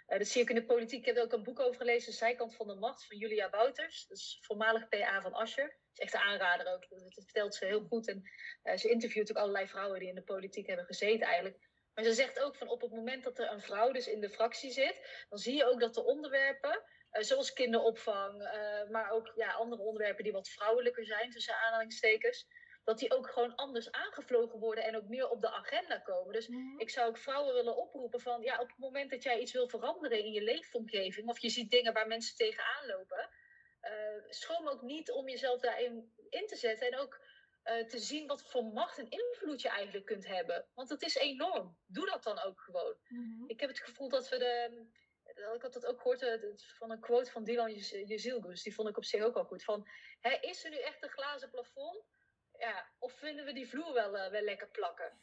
Eh, 0.08 0.18
dat 0.18 0.28
zie 0.28 0.42
ik 0.42 0.50
in 0.50 0.56
de 0.56 0.66
politiek. 0.66 1.00
Ik 1.00 1.06
heb 1.06 1.16
er 1.16 1.24
ook 1.24 1.32
een 1.34 1.44
boek 1.44 1.60
over 1.60 1.76
gelezen, 1.80 2.12
De 2.12 2.18
Zijkant 2.18 2.56
van 2.56 2.68
de 2.68 2.76
Macht, 2.76 3.06
van 3.08 3.18
Julia 3.18 3.50
Wouters. 3.50 4.08
Dat 4.08 4.18
is 4.18 4.39
voormalig 4.42 4.88
PA 4.89 5.22
van 5.22 5.34
Ascher. 5.34 5.78
Is 5.93 5.99
echt 5.99 6.13
een 6.13 6.19
aanrader 6.19 6.73
ook. 6.73 6.89
Dat 6.89 7.13
vertelt 7.13 7.56
ze 7.56 7.65
heel 7.65 7.86
goed. 7.89 8.08
En 8.08 8.23
eh, 8.62 8.77
ze 8.77 8.89
interviewt 8.89 9.29
ook 9.32 9.38
allerlei 9.38 9.67
vrouwen 9.67 9.99
die 9.99 10.10
in 10.10 10.15
de 10.15 10.23
politiek 10.23 10.67
hebben 10.67 10.86
gezeten 10.86 11.27
eigenlijk. 11.27 11.58
Maar 11.93 12.03
ze 12.03 12.13
zegt 12.13 12.39
ook 12.39 12.56
van 12.56 12.67
op 12.67 12.82
het 12.82 12.91
moment 12.91 13.23
dat 13.23 13.39
er 13.39 13.51
een 13.51 13.62
vrouw 13.62 13.91
dus 13.91 14.08
in 14.08 14.21
de 14.21 14.29
fractie 14.29 14.71
zit, 14.71 15.25
dan 15.29 15.39
zie 15.39 15.56
je 15.56 15.65
ook 15.65 15.79
dat 15.79 15.93
de 15.93 16.03
onderwerpen, 16.03 16.84
eh, 17.10 17.23
zoals 17.23 17.53
kinderopvang, 17.53 18.43
eh, 18.43 18.89
maar 18.89 19.12
ook 19.12 19.32
ja, 19.36 19.51
andere 19.51 19.82
onderwerpen 19.82 20.23
die 20.23 20.34
wat 20.34 20.49
vrouwelijker 20.49 21.06
zijn, 21.06 21.29
tussen 21.29 21.56
aanhalingstekens, 21.56 22.47
dat 22.84 22.99
die 22.99 23.13
ook 23.13 23.29
gewoon 23.29 23.56
anders 23.56 23.91
aangevlogen 23.91 24.60
worden 24.60 24.84
en 24.84 24.95
ook 24.95 25.08
meer 25.08 25.29
op 25.29 25.41
de 25.41 25.51
agenda 25.51 25.99
komen. 25.99 26.34
Dus 26.34 26.49
ik 26.77 26.89
zou 26.89 27.08
ook 27.08 27.17
vrouwen 27.17 27.53
willen 27.53 27.77
oproepen 27.77 28.19
van, 28.19 28.41
ja, 28.41 28.60
op 28.60 28.67
het 28.67 28.77
moment 28.77 29.12
dat 29.12 29.23
jij 29.23 29.39
iets 29.39 29.51
wil 29.51 29.67
veranderen 29.67 30.23
in 30.23 30.32
je 30.32 30.41
leefomgeving, 30.41 31.27
of 31.27 31.39
je 31.39 31.49
ziet 31.49 31.71
dingen 31.71 31.93
waar 31.93 32.08
mensen 32.08 32.36
tegenaan 32.36 32.86
lopen, 32.86 33.29
eh 33.84 34.30
schroom 34.30 34.67
ook 34.67 34.82
niet 34.82 35.12
om 35.12 35.30
jezelf 35.30 35.62
daarin 35.62 36.13
in 36.30 36.48
te 36.48 36.56
zetten 36.56 36.88
en 36.91 36.98
ook 36.98 37.19
eh, 37.63 37.86
te 37.86 38.00
zien 38.00 38.28
wat 38.28 38.41
voor 38.41 38.63
macht 38.63 38.98
en 38.98 39.10
invloed 39.10 39.62
je 39.62 39.69
eigenlijk 39.69 40.06
kunt 40.06 40.28
hebben. 40.28 40.67
Want 40.74 40.89
het 40.89 41.02
is 41.02 41.15
enorm. 41.15 41.78
Doe 41.86 42.06
dat 42.06 42.24
dan 42.24 42.39
ook 42.39 42.60
gewoon. 42.62 42.96
Mhm. 43.08 43.43
Ik 43.48 43.60
heb 43.60 43.69
het 43.69 43.80
gevoel 43.80 44.10
dat 44.10 44.30
we 44.30 44.38
de. 44.38 44.86
Ik 45.56 45.62
had 45.62 45.74
dat 45.74 45.86
ook 45.86 46.02
gehoord 46.02 46.22
eh, 46.22 46.54
van 46.56 46.91
een 46.91 47.00
quote 47.00 47.32
van 47.32 47.43
Dylan 47.43 47.74
Jezilgus. 47.74 48.63
Die 48.63 48.74
vond 48.74 48.89
ik 48.89 48.98
op 48.98 49.06
zich 49.06 49.24
ook 49.24 49.34
wel 49.34 49.46
goed. 49.46 49.63
Van, 49.63 49.88
hè, 50.19 50.38
is 50.41 50.63
er 50.63 50.69
nu 50.69 50.78
echt 50.78 51.04
een 51.04 51.10
glazen 51.10 51.50
plafond? 51.50 52.06
Ja, 52.58 52.91
of 53.00 53.13
vinden 53.13 53.46
we 53.46 53.54
die 53.54 53.67
vloer 53.67 53.93
wel, 53.93 54.12
wel 54.12 54.41
lekker 54.41 54.67
plakken? 54.67 55.19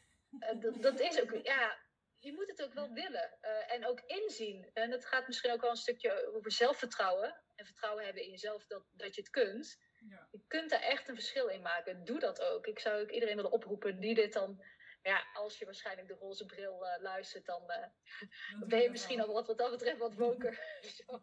Dat, 0.61 0.83
dat 0.83 1.01
is 1.01 1.21
ook, 1.21 1.35
ja, 1.43 1.79
je 2.21 2.33
moet 2.33 2.49
het 2.49 2.63
ook 2.63 2.75
wel 2.75 2.93
willen. 2.93 3.37
eh, 3.41 3.73
en 3.73 3.87
ook 3.87 4.01
inzien. 4.01 4.71
En 4.75 4.91
het 4.91 5.07
gaat 5.07 5.27
misschien 5.27 5.53
ook 5.53 5.61
wel 5.61 5.71
een 5.71 5.77
stukje 5.77 6.33
over 6.35 6.53
zelfvertrouwen. 6.53 7.41
En 7.57 7.65
vertrouwen 7.67 8.05
hebben 8.05 8.23
in 8.23 8.31
jezelf 8.31 8.67
dat, 8.67 8.85
dat 8.91 9.15
je 9.15 9.21
het 9.21 9.31
kunt. 9.31 9.79
Ja. 10.09 10.29
Je 10.31 10.41
kunt 10.47 10.71
daar 10.71 10.81
echt 10.81 11.09
een 11.09 11.15
verschil 11.15 11.47
in 11.47 11.63
maken. 11.63 12.05
Doe 12.05 12.19
dat 12.19 12.41
ook. 12.43 12.67
Ik 12.67 12.79
zou 12.79 13.03
ook 13.03 13.11
iedereen 13.11 13.37
willen 13.37 13.53
oproepen 13.53 14.01
die 14.01 14.15
dit 14.15 14.33
dan... 14.33 14.65
Ja, 15.03 15.27
als 15.33 15.59
je 15.59 15.65
waarschijnlijk 15.65 16.09
de 16.09 16.15
roze 16.15 16.47
bril 16.47 16.87
eh, 16.87 17.03
luistert, 17.03 17.47
dan 17.47 17.71
eh, 17.71 17.87
Dat 18.61 18.69
ben 18.73 18.81
je 18.83 18.91
misschien 18.91 19.17
wel. 19.17 19.27
al 19.27 19.33
wat, 19.33 19.47
wat 19.47 19.59
dat 19.59 19.71
betreft 19.71 19.99
wat 19.99 20.15
woker. 20.15 20.61
Zo. 21.07 21.23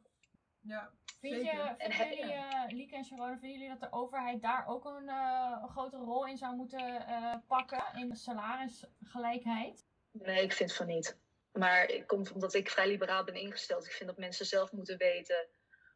Ja, 0.61 0.93
Vind 1.19 1.45
je, 1.45 1.73
En 1.77 1.91
vinden 1.91 2.17
jullie, 2.17 2.75
Lieke 2.75 2.95
en 2.95 3.03
Sharon, 3.05 3.39
vinden 3.39 3.51
jullie 3.59 3.69
dat 3.69 3.79
de 3.79 3.97
overheid 3.97 4.41
daar 4.41 4.67
ook 4.67 4.85
een, 4.85 5.09
eh, 5.09 5.57
een 5.61 5.69
grotere 5.69 6.03
rol 6.03 6.25
in 6.27 6.37
zou 6.37 6.55
moeten 6.55 7.07
eh, 7.07 7.35
pakken 7.47 7.83
in 7.95 8.09
de 8.09 8.15
salarisgelijkheid? 8.15 9.85
Nee, 10.23 10.43
ik 10.43 10.53
vind 10.53 10.73
van 10.73 10.87
niet. 10.87 11.17
Maar 11.51 11.85
het 11.85 12.05
komt 12.05 12.31
omdat 12.31 12.53
ik 12.53 12.69
vrij 12.69 12.87
liberaal 12.87 13.23
ben 13.23 13.35
ingesteld. 13.35 13.85
Ik 13.85 13.91
vind 13.91 14.09
dat 14.09 14.17
mensen 14.17 14.45
zelf 14.45 14.71
moeten 14.71 14.97
weten 14.97 15.47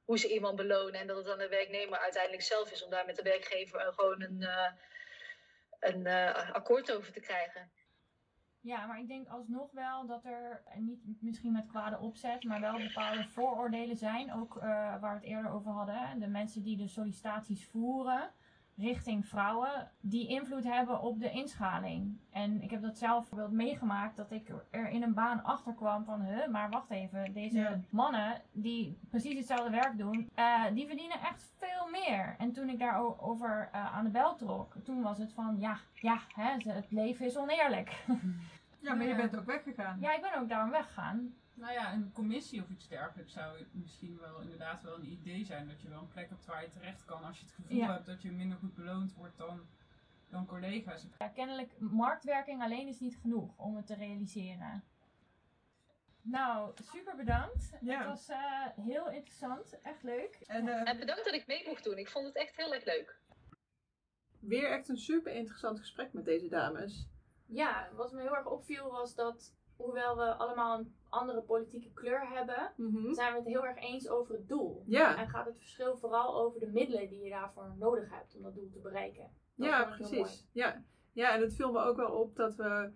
hoe 0.05 0.19
ze 0.19 0.33
iemand 0.33 0.55
belonen. 0.55 0.99
En 0.99 1.07
dat 1.07 1.17
het 1.17 1.29
aan 1.29 1.37
de 1.37 1.47
werknemer 1.47 1.99
uiteindelijk 1.99 2.43
zelf 2.43 2.71
is 2.71 2.83
om 2.83 2.89
daar 2.89 3.05
met 3.05 3.15
de 3.15 3.23
werkgever 3.23 3.79
eh, 3.79 3.93
gewoon 3.93 4.21
een, 4.21 4.41
eh, 4.41 4.71
een 5.79 6.05
eh, 6.05 6.51
akkoord 6.51 6.91
over 6.91 7.11
te 7.11 7.19
krijgen. 7.19 7.71
Ja, 8.61 8.85
maar 8.85 8.99
ik 8.99 9.07
denk 9.07 9.27
alsnog 9.27 9.71
wel 9.71 10.07
dat 10.07 10.25
er, 10.25 10.61
en 10.65 10.85
niet 10.85 11.21
misschien 11.21 11.51
met 11.51 11.67
kwade 11.67 11.97
opzet, 11.99 12.43
maar 12.43 12.61
wel 12.61 12.77
bepaalde 12.77 13.27
vooroordelen 13.27 13.97
zijn. 13.97 14.33
Ook 14.33 14.57
eh, 14.57 14.63
waar 14.99 14.99
we 14.99 15.07
het 15.07 15.23
eerder 15.23 15.51
over 15.51 15.71
hadden. 15.71 16.19
De 16.19 16.27
mensen 16.27 16.63
die 16.63 16.77
de 16.77 16.87
sollicitaties 16.87 17.65
voeren 17.65 18.31
richting 18.81 19.27
vrouwen, 19.27 19.91
die 19.99 20.27
invloed 20.27 20.63
hebben 20.63 21.01
op 21.01 21.19
de 21.19 21.31
inschaling. 21.31 22.17
En 22.31 22.61
ik 22.61 22.71
heb 22.71 22.81
dat 22.81 22.97
zelf 22.97 23.19
bijvoorbeeld 23.19 23.51
meegemaakt 23.57 24.15
dat 24.17 24.31
ik 24.31 24.51
er 24.69 24.89
in 24.89 25.03
een 25.03 25.13
baan 25.13 25.43
achter 25.43 25.73
kwam 25.73 26.03
van, 26.05 26.21
huh, 26.21 26.47
maar 26.47 26.69
wacht 26.69 26.89
even, 26.89 27.33
deze 27.33 27.59
Ja. 27.59 27.79
mannen 27.89 28.41
die 28.51 28.97
precies 29.09 29.37
hetzelfde 29.37 29.69
werk 29.69 29.97
doen, 29.97 30.29
eh, 30.35 30.63
die 30.73 30.87
verdienen 30.87 31.19
echt 31.21 31.53
veel 31.57 31.89
meer. 31.91 32.35
En 32.37 32.51
toen 32.51 32.69
ik 32.69 32.79
daarover 32.79 33.69
eh 33.71 33.95
aan 33.95 34.03
de 34.03 34.09
bel 34.09 34.35
trok, 34.35 34.75
toen 34.83 35.01
was 35.01 35.17
het 35.17 35.33
van, 35.33 35.55
ja, 35.59 35.77
ja, 35.93 36.17
hè, 36.35 36.71
het 36.71 36.91
leven 36.91 37.25
is 37.25 37.37
oneerlijk. 37.37 38.03
Ja, 38.79 38.93
maar 38.93 39.05
je 39.07 39.15
bent 39.15 39.37
ook 39.37 39.45
weggegaan. 39.45 39.97
Ja, 39.99 40.15
ik 40.15 40.21
ben 40.21 40.41
ook 40.41 40.49
daarom 40.49 40.69
weggegaan. 40.69 41.33
Nou 41.61 41.73
ja, 41.73 41.93
een 41.93 42.11
commissie 42.11 42.61
of 42.61 42.69
iets 42.69 42.87
dergelijks 42.87 43.33
zou 43.33 43.65
misschien 43.71 44.17
wel 44.19 44.41
inderdaad 44.41 44.83
wel 44.83 44.95
een 44.95 45.11
idee 45.11 45.45
zijn. 45.45 45.67
Dat 45.67 45.81
je 45.81 45.89
wel 45.89 45.99
een 46.01 46.07
plek 46.07 46.29
hebt 46.29 46.45
waar 46.45 46.61
je 46.63 46.69
terecht 46.69 47.05
kan 47.05 47.23
als 47.23 47.37
je 47.39 47.45
het 47.45 47.53
gevoel 47.53 47.77
Ja. 47.77 47.93
hebt 47.93 48.05
dat 48.05 48.21
je 48.21 48.31
minder 48.31 48.57
goed 48.57 48.75
beloond 48.75 49.13
wordt 49.13 49.37
dan, 49.37 49.67
dan 50.29 50.45
collega's. 50.45 51.05
Ja, 51.17 51.27
kennelijk, 51.27 51.79
marktwerking 51.79 52.61
alleen 52.61 52.87
is 52.87 52.99
niet 52.99 53.17
genoeg 53.21 53.57
om 53.57 53.75
het 53.75 53.87
te 53.87 53.95
realiseren. 53.95 54.83
Nou, 56.21 56.73
super 56.91 57.15
bedankt. 57.15 57.71
Ja. 57.81 57.97
Het 57.97 58.07
was 58.07 58.29
eh, 58.29 58.67
heel 58.85 59.09
interessant. 59.11 59.81
Echt 59.81 60.03
leuk. 60.03 60.35
En 60.45 60.67
eh, 60.67 60.89
En 60.89 60.99
bedankt 60.99 61.25
dat 61.25 61.33
ik 61.33 61.47
mee 61.47 61.67
mocht 61.67 61.83
doen. 61.83 61.97
Ik 61.97 62.09
vond 62.09 62.25
het 62.25 62.35
echt 62.35 62.55
heel 62.57 62.73
erg 62.73 62.85
leuk. 62.85 63.19
weer 64.39 64.71
echt 64.71 64.89
een 64.89 64.97
super 64.97 65.33
interessant 65.33 65.79
gesprek 65.79 66.13
met 66.13 66.25
deze 66.25 66.47
dames. 66.47 67.07
Ja, 67.45 67.89
wat 67.93 68.11
me 68.11 68.21
heel 68.21 68.35
erg 68.35 68.45
opviel 68.47 68.91
was 68.91 69.15
dat, 69.15 69.55
hoewel 69.83 70.17
we 70.17 70.33
allemaal 70.35 70.79
een 70.79 70.95
andere 71.09 71.41
politieke 71.41 71.91
kleur 71.93 72.27
hebben, 72.29 72.71
Mhm. 72.75 73.13
zijn 73.13 73.31
we 73.31 73.39
het 73.39 73.47
heel 73.47 73.65
erg 73.65 73.77
eens 73.77 74.09
over 74.09 74.35
het 74.35 74.47
doel. 74.47 74.83
Ja, 74.87 75.17
En 75.17 75.29
gaat 75.29 75.45
het 75.45 75.57
verschil 75.57 75.97
vooral 75.97 76.39
over 76.41 76.59
de 76.59 76.67
middelen 76.67 77.09
die 77.09 77.23
je 77.23 77.29
daarvoor 77.29 77.73
nodig 77.77 78.09
hebt 78.09 78.35
om 78.35 78.41
dat 78.43 78.55
doel 78.55 78.69
te 78.69 78.79
bereiken. 78.79 79.29
Dat 79.55 79.67
ja 79.67 79.83
precies. 79.85 80.47
Ja. 80.51 80.83
ja, 81.11 81.33
en 81.33 81.41
het 81.41 81.55
viel 81.55 81.71
me 81.71 81.79
ook 81.79 81.95
wel 81.97 82.11
op 82.19 82.35
dat 82.35 82.55
we 82.55 82.91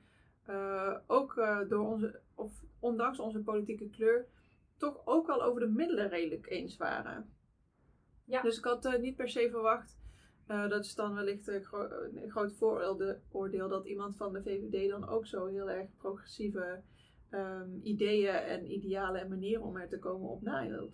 eh, 0.45 0.97
ook 1.07 1.37
eh, 1.37 1.59
door 1.69 1.87
onze, 1.87 2.21
of 2.35 2.63
ondanks 2.79 3.19
onze 3.19 3.39
politieke 3.39 3.89
kleur, 3.89 4.27
toch 4.77 5.01
ook 5.05 5.27
wel 5.27 5.43
over 5.43 5.59
de 5.59 5.67
middelen 5.67 6.09
redelijk 6.09 6.49
eens 6.49 6.77
waren. 6.77 7.33
Ja. 8.25 8.41
Dus 8.41 8.57
ik 8.57 8.63
had 8.63 8.85
eh, 8.85 8.99
niet 8.99 9.15
per 9.15 9.29
se 9.29 9.49
verwacht. 9.49 9.97
Eh, 10.47 10.69
dat 10.69 10.85
is 10.85 10.95
dan 10.95 11.13
wellicht 11.13 11.47
een, 11.47 11.63
gro- 11.63 11.89
een 12.13 12.29
groot 12.29 12.53
vooroordeel 12.53 13.15
oordeel 13.31 13.69
dat 13.69 13.85
iemand 13.85 14.17
van 14.17 14.33
de 14.33 14.43
VVD 14.43 14.89
dan 14.89 15.07
ook 15.07 15.25
zo 15.25 15.45
heel 15.45 15.69
erg 15.69 15.95
progressieve 15.97 16.81
ehm, 17.29 17.69
ideeën 17.81 18.33
en 18.33 18.71
idealen 18.71 19.21
en 19.21 19.29
manieren 19.29 19.63
om 19.63 19.77
er 19.77 19.87
te 19.89 19.99
komen 19.99 20.29
op 20.29 20.41
nahield. 20.41 20.93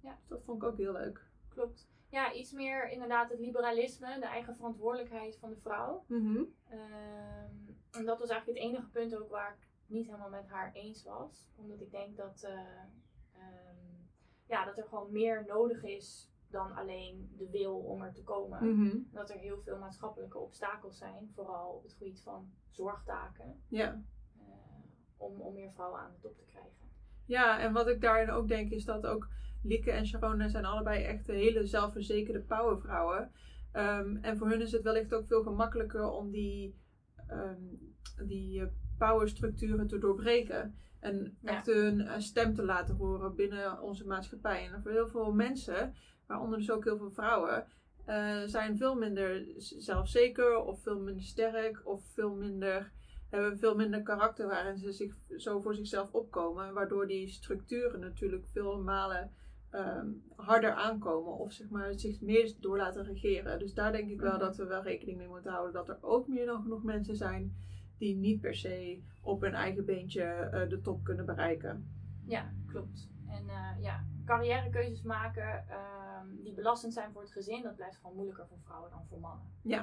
Ja. 0.00 0.16
Dus 0.18 0.28
dat 0.28 0.44
vond 0.44 0.62
ik 0.62 0.68
ook 0.68 0.76
heel 0.76 0.92
leuk. 0.92 1.28
Klopt. 1.48 1.88
Ja, 2.08 2.32
iets 2.32 2.52
meer 2.52 2.90
inderdaad 2.90 3.30
het 3.30 3.38
liberalisme, 3.38 4.18
de 4.18 4.26
eigen 4.26 4.56
verantwoordelijkheid 4.56 5.38
van 5.38 5.50
de 5.50 5.60
vrouw. 5.60 6.04
Mhm. 6.06 6.42
Ehm, 6.68 7.54
en 7.90 8.04
dat 8.04 8.18
was 8.18 8.28
eigenlijk 8.28 8.58
het 8.58 8.68
enige 8.68 8.88
punt 8.90 9.16
ook 9.16 9.30
waar 9.30 9.56
ik 9.58 9.68
niet 9.86 10.06
helemaal 10.06 10.30
met 10.30 10.48
haar 10.48 10.72
eens 10.72 11.04
was. 11.04 11.48
Omdat 11.56 11.80
ik 11.80 11.90
denk 11.90 12.16
dat, 12.16 12.42
eh, 12.42 12.52
ehm, 13.32 13.76
ja, 14.46 14.64
dat 14.64 14.78
er 14.78 14.84
gewoon 14.84 15.12
meer 15.12 15.44
nodig 15.46 15.82
is 15.82 16.29
dan 16.50 16.72
alleen 16.74 17.34
de 17.36 17.48
wil 17.50 17.76
om 17.78 18.02
er 18.02 18.12
te 18.12 18.22
komen. 18.22 18.74
Mhm. 18.76 18.96
Dat 19.12 19.30
er 19.30 19.36
heel 19.38 19.60
veel 19.60 19.78
maatschappelijke 19.78 20.38
obstakels 20.38 20.98
zijn, 20.98 21.30
vooral 21.34 21.70
op 21.72 21.82
het 21.82 21.92
gebied 21.92 22.22
van 22.22 22.50
zorgtaken, 22.70 23.62
Ja. 23.68 24.02
eh, 24.38 24.42
om, 25.16 25.40
om 25.40 25.54
meer 25.54 25.70
vrouwen 25.70 26.00
aan 26.00 26.12
de 26.12 26.20
top 26.20 26.36
te 26.36 26.44
krijgen. 26.44 26.88
Ja, 27.24 27.58
en 27.60 27.72
wat 27.72 27.88
ik 27.88 28.00
daarin 28.00 28.30
ook 28.30 28.48
denk 28.48 28.70
is 28.70 28.84
dat 28.84 29.06
ook 29.06 29.28
Lieke 29.62 29.90
en 29.90 30.06
Sharona 30.06 30.48
zijn 30.48 30.64
allebei 30.64 31.02
echt 31.02 31.26
hele 31.26 31.66
zelfverzekerde 31.66 32.40
powervrouwen. 32.40 33.32
Ehm, 33.72 34.16
en 34.16 34.36
voor 34.36 34.48
hun 34.48 34.60
is 34.60 34.72
het 34.72 34.82
wellicht 34.82 35.14
ook 35.14 35.26
veel 35.26 35.42
gemakkelijker 35.42 36.10
om 36.10 36.30
die, 36.30 36.78
ehm, 37.26 37.62
die 38.26 38.60
eh, 38.60 38.66
powerstructuren 38.98 39.86
te 39.86 39.98
doorbreken. 39.98 40.74
En 41.00 41.36
Ja. 41.40 41.50
echt 41.50 41.66
hun 41.66 42.00
eh, 42.00 42.18
stem 42.18 42.54
te 42.54 42.64
laten 42.64 42.96
horen 42.96 43.34
binnen 43.34 43.80
onze 43.80 44.06
maatschappij. 44.06 44.70
En 44.72 44.82
voor 44.82 44.90
heel 44.90 45.08
veel 45.08 45.32
mensen, 45.32 45.94
waaronder 46.30 46.58
dus 46.58 46.70
ook 46.70 46.84
heel 46.84 46.96
veel 46.98 47.10
vrouwen, 47.10 47.66
eh, 48.04 48.42
zijn 48.46 48.76
veel 48.76 48.94
minder 48.94 49.44
zelfzeker 49.56 50.56
of 50.56 50.82
veel 50.82 51.00
minder 51.00 51.24
sterk 51.24 51.80
of 51.84 52.04
veel 52.14 52.34
minder 52.34 52.92
hebben 53.30 53.58
veel 53.58 53.74
minder 53.76 54.02
karakter 54.02 54.46
waarin 54.46 54.78
ze 54.78 54.92
zich 54.92 55.14
zo 55.36 55.60
voor 55.60 55.74
zichzelf 55.74 56.12
opkomen. 56.12 56.74
Waardoor 56.74 57.06
die 57.06 57.28
structuren 57.28 58.00
natuurlijk 58.00 58.46
veel 58.46 58.82
malen 58.82 59.30
ehm, 59.70 60.08
harder 60.36 60.72
aankomen. 60.72 61.32
Of 61.38 61.52
zeg 61.52 61.68
maar 61.68 61.94
zich 61.98 62.20
meer 62.20 62.52
door 62.60 62.76
laten 62.76 63.04
regeren. 63.04 63.58
Dus 63.58 63.74
daar 63.74 63.92
denk 63.92 64.10
ik 64.10 64.20
wel 64.20 64.30
Mhm. 64.30 64.40
dat 64.40 64.56
we 64.56 64.64
wel 64.64 64.82
rekening 64.82 65.18
mee 65.18 65.28
moeten 65.28 65.50
houden. 65.50 65.72
Dat 65.72 65.88
er 65.88 65.98
ook 66.00 66.28
meer 66.28 66.46
dan 66.46 66.62
genoeg 66.62 66.82
mensen 66.82 67.16
zijn 67.16 67.56
die 67.98 68.16
niet 68.16 68.40
per 68.40 68.54
se 68.54 69.02
op 69.22 69.40
hun 69.40 69.54
eigen 69.54 69.84
beentje 69.84 70.22
eh, 70.22 70.68
de 70.68 70.80
top 70.80 71.04
kunnen 71.04 71.26
bereiken. 71.26 71.90
Ja, 72.26 72.52
klopt. 72.66 73.08
En 73.28 73.48
eh, 73.48 73.82
ja, 73.82 74.04
carrièrekeuzes 74.24 75.02
maken 75.02 75.64
ehm, 76.20 76.42
die 76.42 76.52
belastend 76.54 76.92
zijn 76.92 77.12
voor 77.12 77.22
het 77.22 77.32
gezin, 77.32 77.62
dat 77.62 77.76
blijft 77.76 77.96
gewoon 77.96 78.14
moeilijker 78.16 78.46
voor 78.48 78.58
vrouwen 78.64 78.90
dan 78.90 79.06
voor 79.08 79.20
mannen. 79.20 79.52
Ja, 79.62 79.82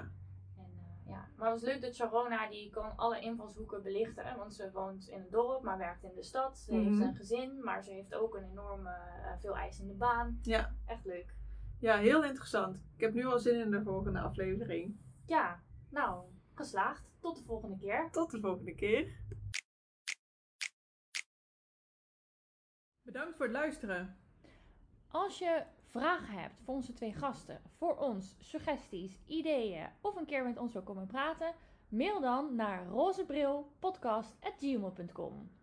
En, 0.58 0.72
eh, 0.78 1.12
ja. 1.12 1.28
Maar 1.36 1.52
het 1.52 1.62
was 1.62 1.70
leuk 1.70 1.82
dat 1.82 1.96
Sharona, 1.96 2.50
die 2.50 2.70
kan 2.70 2.96
alle 2.98 3.20
invalshoeken 3.20 3.84
belichten. 3.84 4.38
Want 4.38 4.54
ze 4.56 4.72
woont 4.72 5.08
in 5.08 5.20
een 5.22 5.30
dorp, 5.30 5.64
maar 5.64 5.78
werkt 5.78 6.04
in 6.04 6.14
de 6.16 6.24
stad. 6.24 6.58
Ze 6.60 6.76
Mhm. 6.76 6.84
heeft 6.88 7.02
een 7.02 7.16
gezin, 7.16 7.64
maar 7.64 7.84
ze 7.84 7.92
heeft 7.92 8.14
ook 8.14 8.36
een 8.36 8.50
enorme, 8.50 8.90
eh, 8.94 9.38
veel 9.40 9.58
eisende 9.58 9.94
baan. 9.94 10.40
Ja. 10.42 10.74
Echt 10.86 11.06
leuk. 11.06 11.36
ja, 11.80 11.98
heel 11.98 12.24
interessant. 12.24 12.76
Ik 12.96 13.02
heb 13.02 13.14
nu 13.14 13.26
al 13.26 13.40
zin 13.40 13.60
in 13.60 13.72
de 13.72 13.82
volgende 13.84 14.20
aflevering. 14.20 15.00
Ja, 15.26 15.64
nou, 15.90 16.26
geslaagd. 16.54 17.12
Tot 17.20 17.38
de 17.38 17.44
volgende 17.44 17.78
keer. 17.78 18.10
Tot 18.12 18.32
de 18.32 18.40
volgende 18.40 18.76
keer. 18.76 19.16
Bedankt 23.02 23.36
voor 23.38 23.46
het 23.46 23.56
luisteren. 23.56 24.18
Als 25.08 25.40
je 25.40 25.64
vragen 25.98 26.40
hebt 26.40 26.62
voor 26.64 26.74
onze 26.74 26.94
twee 26.94 27.14
gasten, 27.14 27.62
voor 27.78 27.98
ons, 27.98 28.36
suggesties, 28.40 29.18
ideeën 29.26 29.88
of 30.02 30.16
een 30.16 30.26
keer 30.26 30.44
met 30.44 30.58
ons 30.58 30.74
wil 30.74 30.82
komen 30.82 31.08
praten, 31.08 31.54
mail 31.90 32.22
dan 32.22 32.56
naar 32.56 32.88
rozebrilpodcast.gmail.com. 32.88 35.57